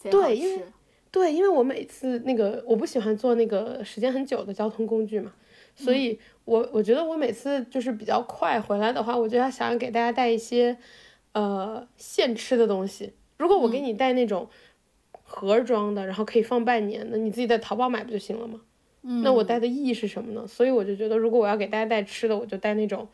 [0.00, 0.64] 对，因为
[1.10, 5.34] 对，因为我每次那个我不喜欢坐那个时间很久的交通工具嘛，
[5.80, 6.20] 所以。
[6.46, 10.76] 我我觉得我每次就是比较快回来的话，我就要想给大家带一些
[11.32, 13.12] 呃现吃的东西。
[13.36, 14.48] 如果我给你带那种
[15.22, 18.62] 盒装的，然后可以放半年的，你自己在淘宝买不就行了吗？
[19.02, 20.44] 嗯，那我带的意义是什么呢？
[20.44, 23.06] 所以我就觉得，如果我要给大家带吃的，我就带那种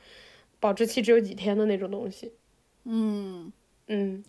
[0.58, 2.32] 保质期只有几天的那种东西。
[2.84, 3.52] 嗯
[3.88, 4.24] 嗯，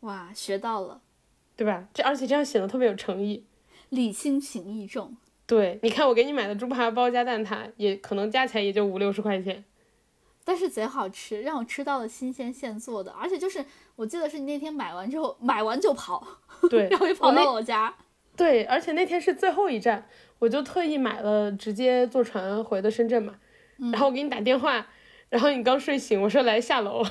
[0.00, 1.02] 哇，学到了，
[1.56, 1.88] 对吧？
[1.92, 3.44] 这而且这样显得特别有诚意，
[3.90, 5.14] 礼轻情意重。
[5.46, 9.64] 对，你看我给你买的猪扒包加蛋挞，也可能加起来也就五六十块钱，
[10.44, 13.64] 但是贼好吃，让我吃到了新鲜现做的，而且就是
[13.94, 16.26] 我记得是你那天买完之后买完就跑，
[16.68, 17.94] 对， 然后就跑到我家，
[18.36, 20.08] 对，而且那天是最后一站，
[20.40, 23.36] 我就特意买了直接坐船回的深圳嘛，
[23.92, 24.84] 然后我给你打电话，
[25.28, 27.04] 然后你刚睡醒，我说来下楼，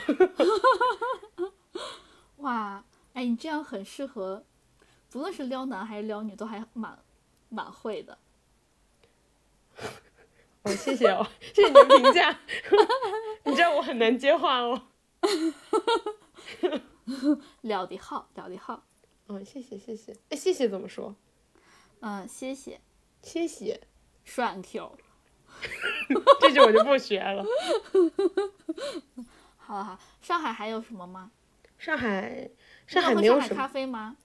[2.40, 2.84] 哇，
[3.14, 4.44] 哎，你这样很适合，
[5.10, 6.99] 不论是撩男还是撩女都还蛮
[7.48, 8.18] 蛮会的。
[10.66, 12.40] 哦，谢谢哦，谢谢你的评价。
[13.46, 14.82] 你知道我很难接话哦。
[17.62, 18.84] 了的好，了的好。
[19.28, 20.12] 嗯，谢谢谢谢。
[20.30, 21.16] 哎，谢谢怎么说？
[22.00, 22.82] 嗯，谢谢，
[23.22, 23.80] 谢谢。
[24.24, 24.98] 栓 Q。
[26.42, 27.46] 这句我就不学了。
[29.58, 31.32] 好好，上海还有什么吗？
[31.78, 32.50] 上海，
[32.88, 34.18] 上海没有什么咖啡吗？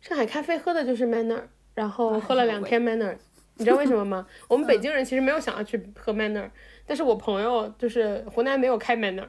[0.00, 3.18] 上海咖啡喝的就是 Manner，然后喝了两天 Manner。
[3.56, 4.26] 你知道为什么吗？
[4.48, 6.50] 我们北京人其实没有想要去喝 Manner，
[6.86, 9.28] 但是我朋友就是湖南没有开 Manner，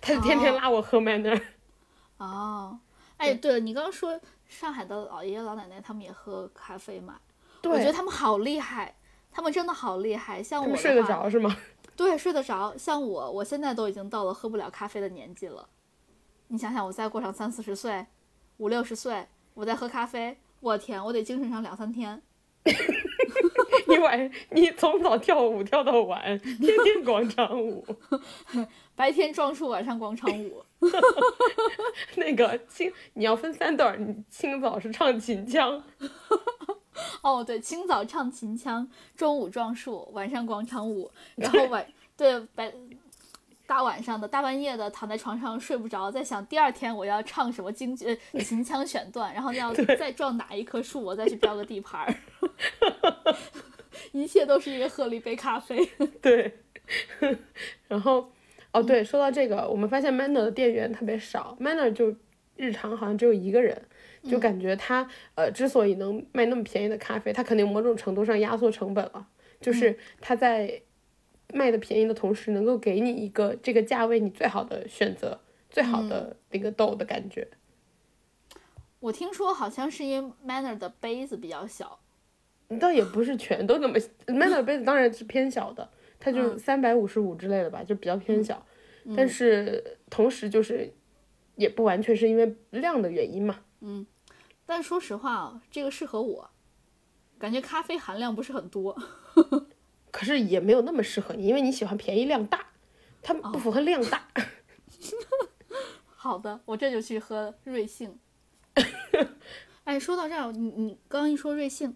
[0.00, 1.40] 他就天天拉我喝 Manner。
[2.18, 2.78] 哦，
[3.16, 7.18] 哎，对了，你刚刚说上海的老爷爷老奶奶他们也喝咖啡嘛？
[7.62, 8.94] 对，我觉得他们好厉害，
[9.30, 10.42] 他们真的好厉害。
[10.42, 11.56] 像我睡得着是吗？
[11.96, 12.76] 对，睡得着。
[12.76, 15.68] 像我，我现在都已经到了喝不了咖啡的年纪了。
[16.48, 18.06] 你想想，我再过上三四十岁、
[18.58, 22.20] 五六十岁，我再喝咖啡，我天，我得精神上两三天。
[24.02, 26.20] 你晚你从早跳舞跳到晚，
[26.58, 27.86] 天天广场舞，
[28.96, 30.64] 白天撞树，晚上广场舞。
[32.16, 35.80] 那个清你要分三段，你清早是唱秦腔。
[37.22, 42.72] 哦，对，清早唱秦腔，中午撞树，晚上广场舞，然后晚对白
[43.68, 52.14] 大晚上的大半夜的躺在床上睡不着，在想第二天我要唱什么京剧秦腔选段，然后要再撞哪一棵树，我再去标个地盘儿。
[54.12, 55.84] 一切都是因为喝了一杯咖啡。
[56.20, 56.58] 对，
[57.88, 58.30] 然后，
[58.72, 62.14] 哦对，说到这个，我们发现 Manner 的店员特别少，Manner 就
[62.56, 63.80] 日常好像只有一个人，
[64.22, 69.28] 就感觉他呃之所以能卖那么便宜的咖啡，他肯定某种程度上压缩成本了，
[69.60, 70.82] 就是他在
[71.52, 75.40] 卖的便宜的同时，能够给你一个这个价位你最好的选择，
[75.70, 77.48] 最好的那个豆的感觉。
[79.00, 81.98] 我听说好像是因为 Manner 的杯子比较小。
[82.78, 85.88] 倒也不是全都那么，Manner 杯子当然是偏小的，
[86.18, 88.64] 它就三百五十五之类的吧，就比较偏小。
[89.16, 90.92] 但是同时就是，
[91.56, 93.60] 也不完全是因为量的原因嘛。
[93.80, 94.06] 嗯，
[94.64, 96.50] 但说实话啊，这个适合我，
[97.38, 98.96] 感觉咖啡含量不是很多。
[100.12, 102.66] 可是也没有那么适合你，因为你喜欢便宜量大，
[103.22, 104.28] 它不符合量大。
[106.06, 108.16] 好的，我这就去喝瑞幸。
[109.82, 111.92] 哎，说到这儿，你你刚刚一说瑞幸。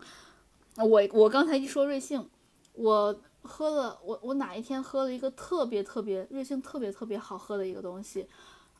[0.79, 2.29] 我我刚才一说瑞幸，
[2.75, 8.29] 我喝了我我哪一天喝了一个特别特别瑞幸特别特别好喝的一个东西，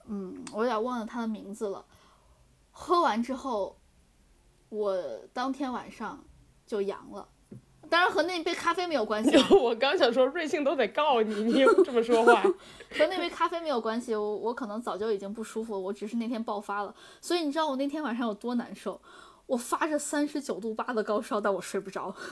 [0.07, 1.85] 嗯，我有点忘了它的名字了。
[2.71, 3.79] 喝完之后，
[4.69, 5.03] 我
[5.33, 6.23] 当天晚上
[6.67, 7.27] 就阳了，
[7.89, 9.31] 当然和那杯咖啡没有关系。
[9.57, 12.43] 我刚想说瑞幸都得告你，你这么说话，
[12.99, 14.15] 和那杯咖啡没有关系。
[14.15, 16.95] 我我可能早就已经不舒服，我只是那天爆发了。
[17.23, 19.01] 所以你知道我那天晚上有多难受？
[19.47, 22.15] 我发着三十九度八的高烧，但我睡不着。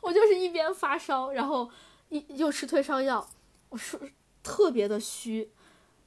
[0.00, 1.70] 我就是一边发烧，然后
[2.10, 3.26] 一又吃退烧药，
[3.70, 3.98] 我是
[4.42, 5.50] 特别的虚，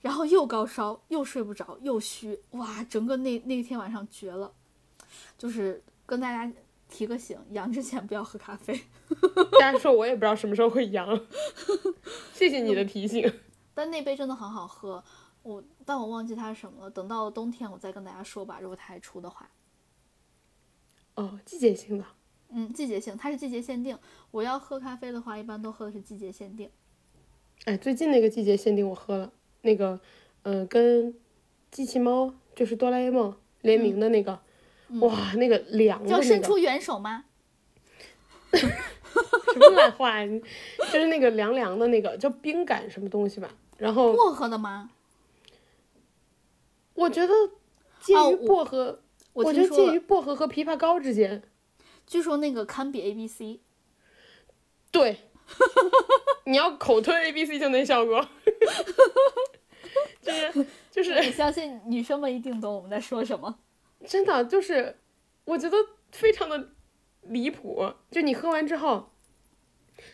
[0.02, 4.54] 然后又高烧，又睡不着，又虚，哇，整个那那天晚上绝了。
[5.38, 6.52] 就是跟大家
[6.90, 8.80] 提个醒，阳之前不要喝咖啡。
[9.60, 11.20] 大家说我也不知道什么时候会阳，
[12.34, 13.40] 谢谢你的提醒。
[13.74, 15.04] 但那杯真的很好喝。
[15.44, 16.90] 我，但我忘记它是什么了。
[16.90, 18.60] 等到冬天我再跟大家说吧。
[18.60, 19.50] 如果它还出的话。
[21.16, 22.04] 哦，季节性的。
[22.50, 23.98] 嗯，季节性，它是季节限定。
[24.30, 26.70] 我要喝咖啡的话，一般都喝的是季节限定。
[27.64, 29.32] 哎，最近那个季节限定我喝了，
[29.62, 29.98] 那个，
[30.44, 31.16] 呃，跟
[31.72, 34.42] 机器猫就是哆啦 A 梦联名的那个，
[35.00, 36.10] 哇，那个凉的。
[36.10, 37.24] 叫伸出援手吗？
[38.54, 40.26] 什么烂话？
[40.92, 43.50] 就是那个凉凉的那个叫冰感什么东西吧？
[43.78, 44.92] 然后薄荷的吗？
[46.98, 47.34] 我觉得
[48.02, 49.02] 介于薄荷，
[49.34, 51.44] 我觉得介于薄荷和枇杷膏之间。
[52.06, 53.62] 据说那个堪比 A B C。
[54.90, 55.18] 对，
[56.46, 58.28] 你要口吞 A B C 就能效果。
[60.22, 63.60] 就 是就是，我相信女生们一定懂我们在说什么。
[64.06, 64.98] 真的就是，
[65.46, 65.78] 我觉得
[66.12, 66.70] 非常的
[67.24, 67.94] 离谱。
[68.10, 69.12] 就你喝完之后，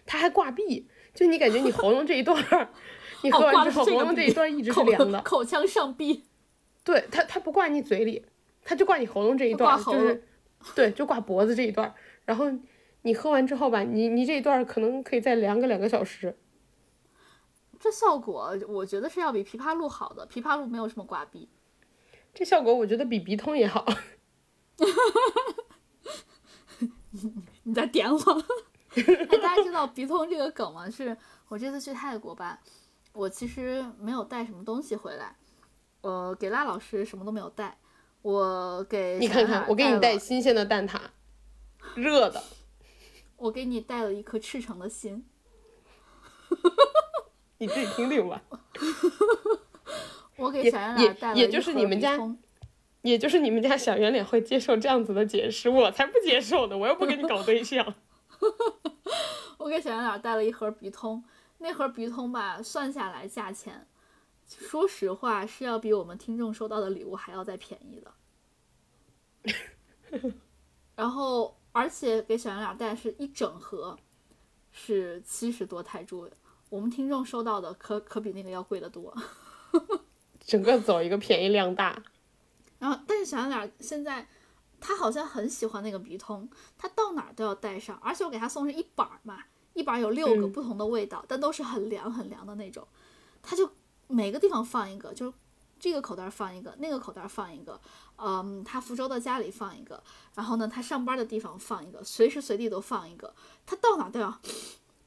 [0.06, 2.74] 它还挂壁，就你感觉你喉咙这一段儿，
[3.24, 6.26] 你喝完之后喉咙这一段一直是凉的，口腔上壁。
[6.84, 8.26] 对，它它不挂你嘴里，
[8.64, 10.24] 它就挂你喉咙这一段，就是，
[10.76, 11.94] 对，就挂脖子这一段。
[12.26, 12.46] 然后
[13.04, 16.38] 你喝完之后吧，你你这一段可能可以再凉个两个小时。
[17.80, 21.50] 这效果我觉得是要比枇杷露好的，枇杷露没有什么挂壁。
[22.34, 23.86] 这效果我觉得比鼻通也好。
[27.64, 28.18] 你在点我？
[28.96, 30.90] 哎，大家知道鼻通这个梗吗？
[30.90, 31.16] 是
[31.48, 32.60] 我这次去泰国吧，
[33.14, 35.36] 我其实没有带什么东西回来。
[36.04, 37.78] 呃，给辣老师什么都没有带，
[38.22, 41.00] 我给你看看，我给你带新鲜的蛋挞，
[41.96, 42.44] 热的。
[43.38, 45.26] 我给你带了一颗赤诚的心。
[47.58, 48.42] 你自己听听吧。
[50.36, 52.18] 我给小圆脸带了也就是你们家，
[53.02, 56.78] 也就是你们家小圆脸会接受这样子的解释，我才不接受呢！
[56.78, 57.94] 我又不跟你搞对象。
[59.58, 61.24] 我给小圆脸带了一盒鼻通，
[61.60, 63.88] 那盒鼻通吧，算下来价钱，
[64.60, 68.14] 说实话是要比我们听众收到的礼物还要再便宜的。
[70.96, 73.98] 然后，而且给小圆脸带是一整盒，
[74.72, 76.30] 是七十多泰铢，
[76.70, 79.16] 我们听众收到的可可比那个要贵得多。
[80.40, 82.04] 整个走一个便宜量大，
[82.78, 84.28] 然后但是小圆脸现在
[84.80, 86.48] 他好像很喜欢那个鼻通，
[86.78, 89.40] 他到哪儿都要带上，而且我给他送是一板儿嘛，
[89.74, 92.88] 一板有六个不同的味道，但都是很凉很凉的那种，
[93.42, 93.72] 他就
[94.14, 95.34] 每个地方放一个，就是
[95.80, 97.80] 这个口袋放一个，那个口袋放一个，
[98.18, 100.02] 嗯，他福州的家里放一个，
[100.36, 103.34] 然后呢他上班的地方放一个，随时随地都放一个，
[103.66, 104.40] 他到哪都要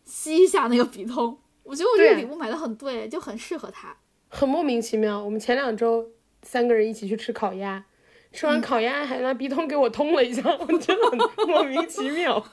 [0.04, 3.96] 吸一下那个鼻通，我觉得我这个礼物买的很对，就很适合他。
[4.28, 6.10] 很莫名其妙，我们前两周
[6.42, 7.84] 三个人一起去吃烤鸭，
[8.32, 12.44] 吃完烤鸭还拿鼻通给我通了一下，我真的很莫名其妙。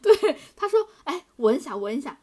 [0.00, 2.18] 对，他说：“哎，闻一下，闻一下。”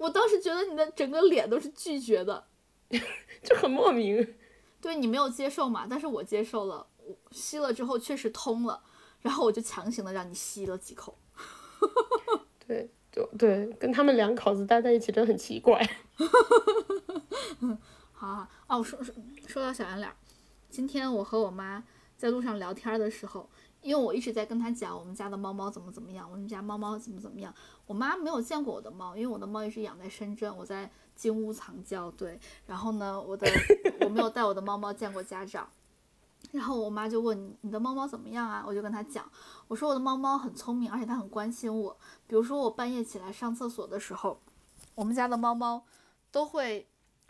[0.00, 2.46] 我当时觉得你的整个脸都是拒绝的，
[3.44, 4.34] 就很莫名。
[4.80, 5.86] 对你没有接受嘛？
[5.88, 6.86] 但是我接受了，
[7.30, 8.82] 吸了之后确实通了，
[9.20, 11.18] 然后我就强行的让你吸了几口。
[12.66, 12.90] 对。
[13.12, 15.84] 就对，跟他们两口子待在一起真的很奇怪。
[18.14, 19.12] 好，哦，说说
[19.48, 20.08] 说到小圆脸，
[20.70, 21.82] 今天我和我妈
[22.16, 23.50] 在路上聊天的时候，
[23.82, 27.54] 因为我一直在跟她讲我们家的猫猫怎么怎么样，我们家猫猫怎么怎么样。
[27.86, 32.10] 我妈没有见过我的猫，因为我的猫一直养在深圳，我在金屋藏娇。
[32.10, 33.46] 对，然后呢，我的
[34.00, 35.68] 我没有带我的猫猫见过家长。
[36.52, 38.64] 然后我妈就问你你的猫猫怎么样啊？
[38.66, 39.30] 我就跟她讲，
[39.68, 41.96] 我说我的猫猫很聪明，而且它很关心我。
[42.26, 44.40] 比如说我半夜起来上厕所的时候，
[44.94, 45.84] 我们家的猫猫
[46.30, 46.88] 都会，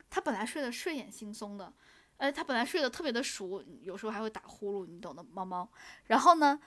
[0.09, 1.73] 它本来睡得睡眼惺忪的，
[2.21, 5.67] 哎，它本来睡得特别的熟，有时候还会打呼噜，你懂的，猫猫。
[6.05, 6.61] 然后呢，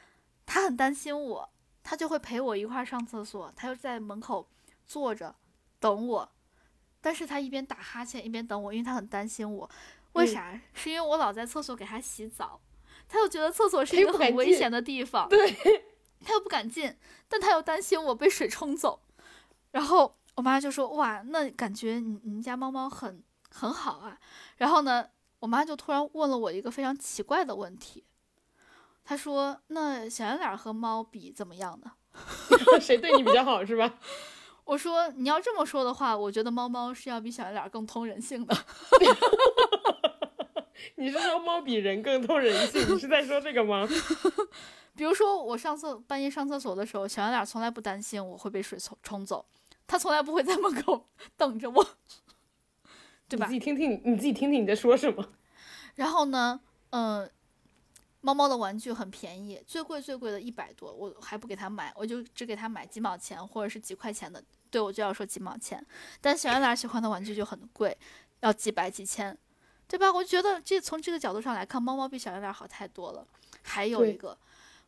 [0.47, 1.49] 它很担心我，
[1.83, 4.49] 它就会陪我一块儿上厕所，它就在门口
[4.87, 5.35] 坐着
[5.79, 6.31] 等我，
[6.99, 9.69] 但是它一边打哈欠一边等我，因为它很担心我。
[10.13, 10.59] 为啥？
[10.73, 12.59] 是因为我老在厕所给它洗澡，
[13.07, 15.51] 它又觉得厕所是一个很危险的地方， 对，
[16.21, 16.95] 它又不敢进，
[17.27, 19.01] 但它又担心我被水冲走。
[19.71, 24.19] 然后我妈就说：“哇，那感觉你你们家猫猫很很好啊。”
[24.57, 25.09] 然后呢，
[25.43, 28.05] 我妈就突然问了我一个非常奇怪的问题，
[29.03, 31.91] 她说：“那小圆脸和猫比怎么样呢？
[32.79, 33.99] 谁对你比较好是吧？”
[34.63, 38.55] 我说：“你要这么说的话，我觉得猫猫是要比小圆脸更通人性的。
[40.95, 42.95] ”你是说猫比人更通人性？
[42.95, 43.85] 你是在说这个吗？
[44.95, 49.45] 比如说我上厕半夜上厕所的时候，小圆脸从来不担心我会被水冲冲走，
[49.85, 51.85] 它从来不会在门口等着我，
[53.35, 53.47] 对吧？
[53.47, 55.27] 你自己听听，你自己听听你在说什么。
[55.95, 56.59] 然后呢，
[56.91, 57.29] 嗯，
[58.21, 65.85] 猫猫的玩具很便宜，最贵最贵的一百多，我还不给它买，我就只给它买几毛钱或者是几块钱的，对我就要说几毛钱。
[66.21, 67.97] 但小圆脸喜欢的玩具就很贵，
[68.41, 69.37] 要几百几千。
[69.85, 70.11] 对吧？
[70.11, 73.27] 我觉得这从这个角度上来看，猫猫比小圆脸好太多了。
[73.61, 74.35] 还有一个，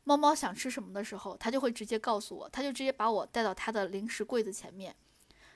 [0.03, 4.95] 猫猫想吃什么的时候，它就会直接告诉我，它就直接把我带到它的零食柜子前面，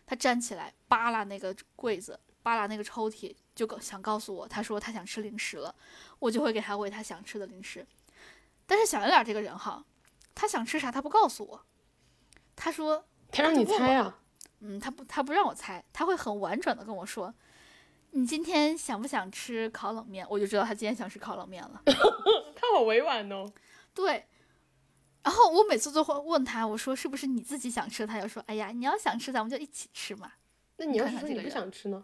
[0.05, 2.19] 它站起来扒拉那个柜子，
[2.49, 5.75] 扒拉那个抽屉，就想告诉我，他说他想吃零食了，
[6.17, 7.85] 我就会给他喂他想吃的零食。
[8.65, 9.85] 但是小圆脸这个人哈，
[10.33, 11.63] 他想吃啥他不告诉我，
[12.55, 14.19] 他说他让你猜啊，
[14.61, 17.31] 嗯，他不他不让我猜，他会很婉转的跟我说。
[18.13, 20.25] 你今天想不想吃烤冷面？
[20.27, 21.79] 我就知道他今天想吃烤冷面了。
[21.85, 23.45] 他好委婉哦。
[23.93, 24.25] 对，
[25.21, 28.07] 然后我每次都会问他，我说是不是你自己想吃？
[28.07, 30.31] 他就说，哎呀，你要想吃，咱们就一起吃嘛。
[30.77, 32.03] 那你要是说你不想吃呢？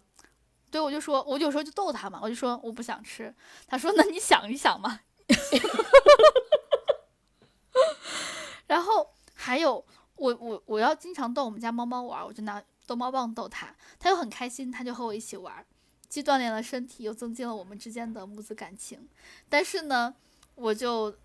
[0.75, 3.33] 对，我就说，我有时候就逗他嘛，我就说我不想吃。
[3.65, 4.99] 他说，那你想一想嘛。
[8.67, 9.85] 然后还有，
[10.17, 15.65] 我我我要经常逗我们家猫猫玩，我就拿逗猫棒逗它，它又很开心，它就和我一起玩，
[16.09, 19.07] 既锻炼了身体，又增进了我们之间的母子感情。
[19.47, 20.13] 但是呢，
[20.55, 21.15] 我就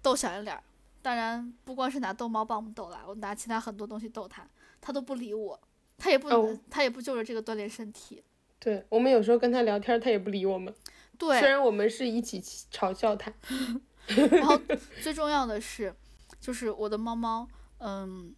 [0.00, 0.62] 逗小圆脸，
[1.02, 4.46] 当然不光是拿逗猫棒逗啦，我拿其他很多东西逗它，
[4.80, 5.60] 它都不理我，
[5.98, 6.28] 它也不
[6.70, 8.22] 它也不就着这个锻炼身体。
[8.60, 10.72] 对我们有时候跟他聊天，他也不理我们。
[11.18, 13.32] 对，虽然我们是一起嘲笑他。
[14.06, 14.60] 然后
[15.02, 15.94] 最重要的是，
[16.40, 18.34] 就是我的猫猫，嗯，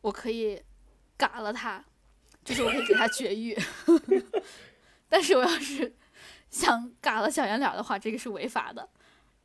[0.00, 0.62] 我可以
[1.16, 1.84] 嘎了它，
[2.44, 3.56] 就是我可以给它绝育。
[5.08, 5.94] 但是我要是
[6.50, 8.88] 想嘎了小圆脸的话，这个是违法的。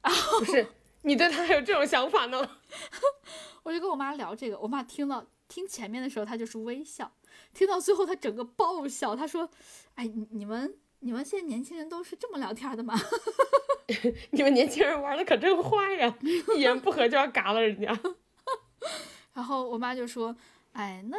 [0.01, 0.67] 然后不是
[1.01, 2.57] 你对它还有这种想法呢？
[3.63, 7.11] 我就跟我妈聊这个，我妈听了听前面的时候，她就是微笑。
[7.53, 9.15] 听到最后，他整个爆笑。
[9.15, 9.49] 他说
[9.97, 12.93] ：“哎，你你们你们现在年轻人都是这么聊天的吗？
[14.31, 16.17] 你们年轻人玩的可真坏呀！
[16.55, 17.97] 一言不合就要嘎了人家。
[19.33, 20.35] ”然后我妈就说
[20.73, 21.17] ：“哎，那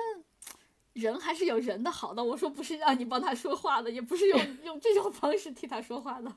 [0.93, 6.33] 人还是有人的好的。”我说：“不是让你帮他说话的，也不是用用这种方式替他说话的。”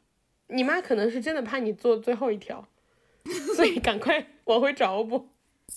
[0.47, 2.65] 你妈可能是真的怕你做最后一条，
[3.55, 5.29] 所以赶快往回找不。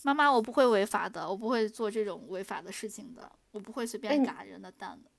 [0.02, 3.30] 妈妈，我不会违法的，我不会做这种违法的事情的。
[3.50, 5.10] 我不会随便嘎人的蛋的。
[5.10, 5.13] 哎，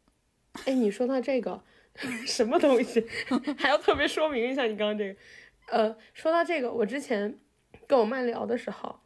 [0.74, 1.62] 你说到这个，
[2.26, 3.06] 什么东西
[3.58, 4.64] 还要特别说明一下？
[4.66, 5.20] 你刚刚这个，
[5.68, 7.40] 呃，说到这个，我之前
[7.88, 9.00] 跟我妈聊的时候，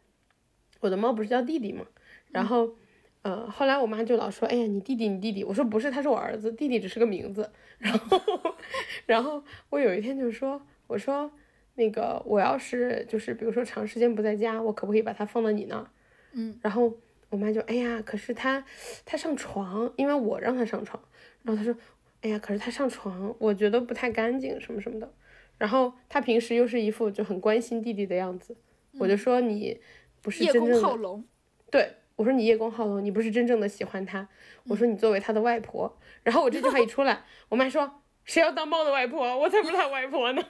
[0.80, 1.86] 我的猫不是叫弟弟嘛，
[2.32, 2.76] 然后，
[3.22, 5.44] 呃，后来我妈就老说，哎呀，你弟弟，你弟弟。
[5.44, 7.52] 我说不是，他是我儿子，弟弟只是个名字。
[7.78, 8.22] 然后，
[9.06, 11.32] 然后我有一天就说，我说
[11.76, 15.88] 那个我要是就是比如说长时间不在家，我可不可以把它放到你那儿？
[16.34, 16.98] 嗯，然后。
[17.32, 18.66] 我妈就哎呀，可是他
[19.06, 21.00] 他上床，因为我让他上床，
[21.44, 21.76] 然后他说，
[22.22, 25.14] 哎呀，可是他上床，我觉得不太干净什么什么的。
[25.58, 28.56] 然后他平时又是一副就很关心弟弟的样子，
[28.98, 29.80] 我就说你
[30.22, 31.24] 不是真正的，
[31.70, 34.28] 对我说你叶公好龙，你不是真正的喜欢他。
[34.66, 39.38] 我说你作为他的外婆，然后我这句话一出来，我妈说谁要当猫的外婆？
[39.38, 40.42] 我才不是他外婆呢。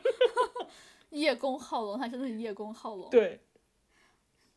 [1.12, 3.10] 叶公好龙，他真的是叶公好龙。
[3.10, 3.40] 对。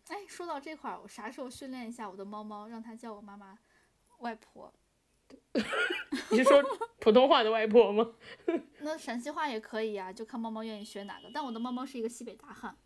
[0.09, 3.59] 哎，说到这块儿，我啥时候训练一下我的猫猫，让它叫我妈妈
[4.19, 4.71] 外婆？
[6.31, 6.63] 你是说
[6.99, 8.15] 普通话的外婆吗？
[8.81, 11.31] 那陕西话也可以啊，就看猫猫愿意学哪个。
[11.33, 12.77] 但我的猫猫是一个西北大汉，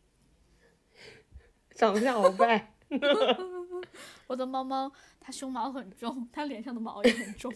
[1.70, 2.74] 长得像鳌拜。
[4.28, 4.90] 我的猫猫
[5.20, 7.52] 它胸毛很重，它脸上的毛也很重。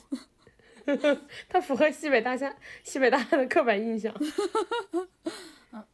[1.48, 4.12] 它符合西北大汉西北大汉的刻板印象。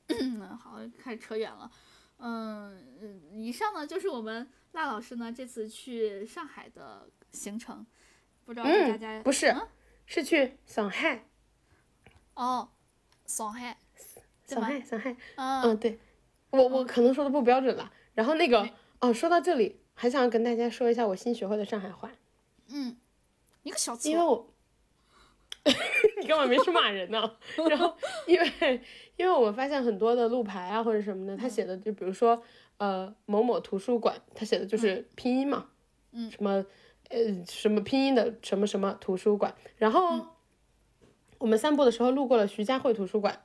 [0.08, 1.70] 嗯，好，开始扯远了。
[2.18, 7.84] 嗯嗯，以上呢就是我们辣老师呢这次去上海的行程，
[8.46, 9.54] 不知道大家不是
[10.06, 11.26] 是去上海。
[12.34, 12.68] 哦，
[13.26, 13.76] 上海，
[14.46, 15.76] 上海上海，嗯。
[15.78, 15.98] 对，
[16.50, 17.92] 我我可能说的不标准了。
[18.14, 18.66] 然后那个
[19.00, 22.12] 哦，说到这里还想跟大家说一下我新学会的上海话。
[22.68, 22.96] 嗯，
[23.64, 24.52] 一个小词，因为我。
[26.20, 27.36] 你干嘛没事骂人呢？
[27.68, 28.80] 然后因为
[29.16, 32.40] 因为我们发现很多的路牌啊或者什么的，他写的就比如说
[32.76, 35.66] 呃某某图书馆，他写的就是拼音嘛，
[36.12, 36.64] 嗯，什么
[37.08, 39.54] 呃什么拼音的什么什么图书馆。
[39.76, 40.26] 然后
[41.38, 43.42] 我们散步的时候路过了徐家汇图书馆，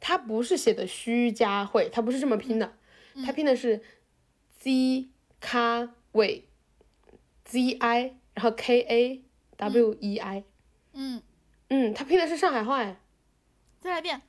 [0.00, 2.76] 它不是写的徐家汇，它不是这么拼的，
[3.24, 3.82] 它拼的是
[4.58, 5.08] Z
[5.40, 6.48] 卡伟
[7.44, 9.24] Z I 然后 K A
[9.56, 10.44] W E I，
[10.92, 11.22] 嗯。
[11.72, 13.00] 嗯，他拼的是上海话哎，
[13.80, 14.22] 再来一遍。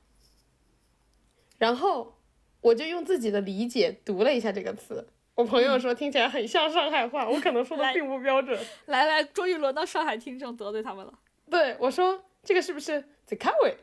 [1.58, 2.16] 然后
[2.60, 8.58] 我就用自己的理解读了一下这个词，我朋友说听起来很像上海话，我可能说的并不标准。
[8.86, 11.18] 来来，终于轮到上海听众得罪他们了。
[11.50, 13.76] 对，我说这个是不是 The c a w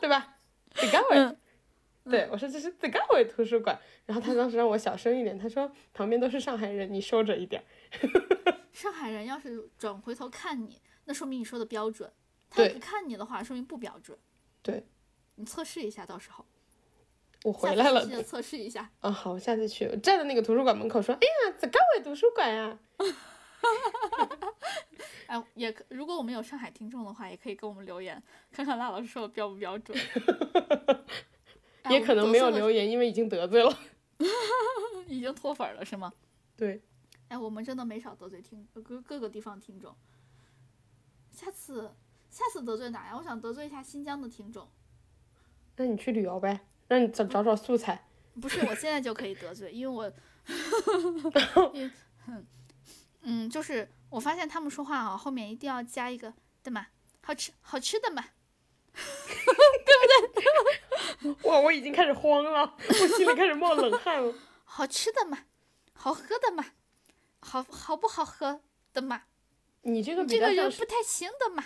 [0.00, 0.36] 对吧
[0.74, 1.36] ？The c a w
[2.08, 3.76] 对，我说这是 The c a w 图书馆。
[4.04, 7.64] 然后他当时让我小声一点，他说旁边都是上海人，你收着一点。
[8.72, 10.80] 上海人要是转回头看你。
[11.06, 12.12] 那说明你说的标准，
[12.48, 14.16] 他不看你的话，说明不标准。
[14.62, 14.86] 对，
[15.34, 16.46] 你测试一下，到时候。
[17.44, 18.04] 我回来了。
[18.04, 18.90] 记得测试一下。
[19.00, 22.78] 啊，好，下次去，站在那个图书馆门口说：“哎呀，在高伟图书馆呀。
[25.26, 28.20] ”哎，也可，如果我们有上海听众的话，也可以跟我们留言，
[28.52, 29.96] 看看赖老师说的标不标准。
[31.90, 33.78] 也可能没有留言，因为已经得罪了。
[35.06, 36.12] 已经脱粉了是吗？
[36.56, 36.82] 对。
[37.28, 39.94] 哎，我们真的没少得罪听各各个地方听众。
[41.30, 41.92] 下次，
[42.30, 43.16] 下次得罪哪呀？
[43.16, 44.68] 我想得罪一下新疆的听众。
[45.76, 48.06] 那你去旅游呗，让你找找找素材。
[48.40, 50.12] 不是，我现在就可以得罪，因为我，
[52.28, 52.46] 嗯
[53.22, 56.32] 嗯，就是我发现他们说话啊，后面一定要加一个
[56.62, 56.86] 对吗？
[57.22, 58.22] 好吃好吃的嘛，
[58.94, 61.50] 对不对？
[61.50, 64.34] 哇，我已经开始慌了，我心里开始冒冷汗了。
[64.64, 65.38] 好吃的嘛，
[65.94, 66.64] 好喝的嘛，
[67.40, 68.60] 好好不好喝
[68.92, 69.22] 的嘛？
[69.82, 71.64] 你这个这个人不太行的嘛。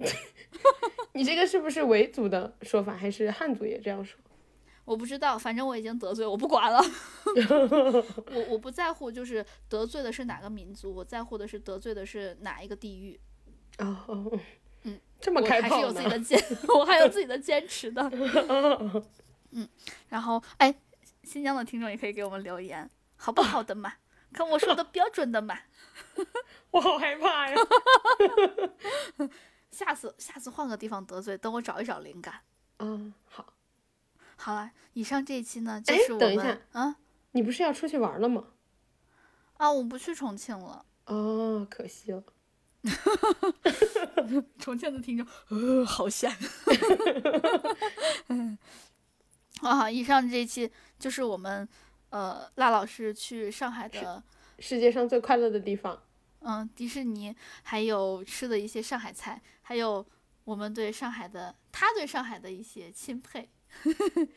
[1.12, 4.18] 你这个是不是维族的说法，还是汉族也这样说？
[4.84, 6.80] 我不知道，反正我已经得罪，我不管了。
[8.34, 13.20] 我我不在乎，就是得罪的是哪个民族，我在乎的是得罪的是哪一个地域。
[13.78, 14.32] 哦，
[14.82, 16.42] 嗯，这么开放还是有自己的坚，
[16.74, 18.02] 我还有自己的坚持的。
[19.52, 19.68] 嗯，
[20.08, 20.74] 然后哎，
[21.22, 23.92] 新疆的听众也可以给我们留言，好不好的嘛？
[24.32, 25.58] 看我说的标准的嘛？
[26.70, 27.56] 我好害怕呀。
[29.72, 32.40] 下次下次换个地方得罪，等我找一找灵感。
[32.78, 33.54] 嗯，好，
[34.36, 36.18] 好了，以上这一期呢，就是我们。
[36.18, 36.96] 等一下，啊，
[37.32, 38.44] 你不是要出去玩了吗？
[39.58, 40.84] 啊，我不去重庆了。
[41.06, 42.22] 哦，可惜了。
[44.58, 46.32] 重庆的听众，呃，好吓。
[49.60, 51.68] 啊，以上这一期就是我们
[52.08, 54.22] 呃，辣老师去上海的
[54.58, 56.02] 世界上最快乐的地方。
[56.40, 60.04] 嗯，迪士尼，还有吃的一些上海菜，还有
[60.44, 63.48] 我们对上海的，他对上海的一些钦佩。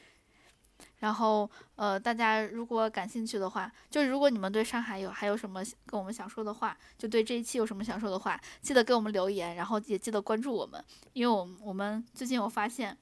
[1.00, 12.98] 然后，呃，大家如果感兴趣的话，就如果你们对上海有还有什么跟我们想说的话，就对这一期有什么想说的话，记得给我们留言，然后也记得关注我们，因为我们我们最近我发现，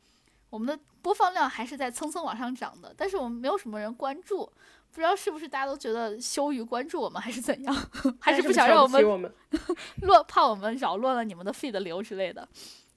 [0.49, 4.51] 我们的播放量还是在蹭蹭往上涨的，但是我们没有什么人关注。
[4.93, 7.73] 不知道是不是大家都觉得羞于关注我们，还是怎样？
[8.19, 9.01] 还是不想让我们
[10.01, 12.47] 乱，怕我们扰乱了你们的 feed 流之类的？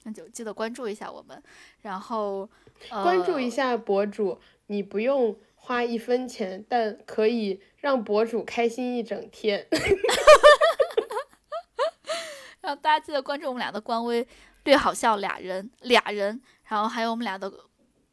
[0.02, 1.40] 那就记得关注一下我们，
[1.82, 2.48] 然后
[2.90, 9.66] 关注一下博主，你不用花一分钱，但可以让博主开心一整天。
[12.60, 14.26] 然后大家记得关注我们俩的官微
[14.64, 17.50] “略好笑俩人”俩人，然后还有我们俩的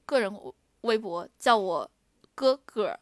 [0.06, 0.32] 个人
[0.82, 1.90] 微博，叫我
[2.36, 3.00] 哥哥。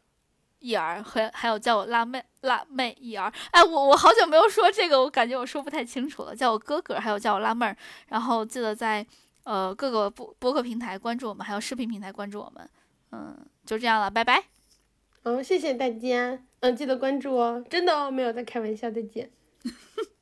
[0.59, 6.35] 一儿和还有叫我辣妹辣妹一儿，哎，我我好久没有说这个，我感觉我说不太清楚了。
[6.35, 7.75] 叫我哥哥，还有叫我辣妹儿，
[8.07, 9.05] 然后记得在
[9.43, 12.69] 呃各个播播客平台关注我们，还有视频平台关注我们。
[13.11, 14.43] 嗯，就这样了，拜拜。
[15.23, 16.39] 嗯，谢谢大家。
[16.59, 18.91] 嗯，记得关注哦，真的哦，没有在开玩笑。
[18.91, 19.31] 再见。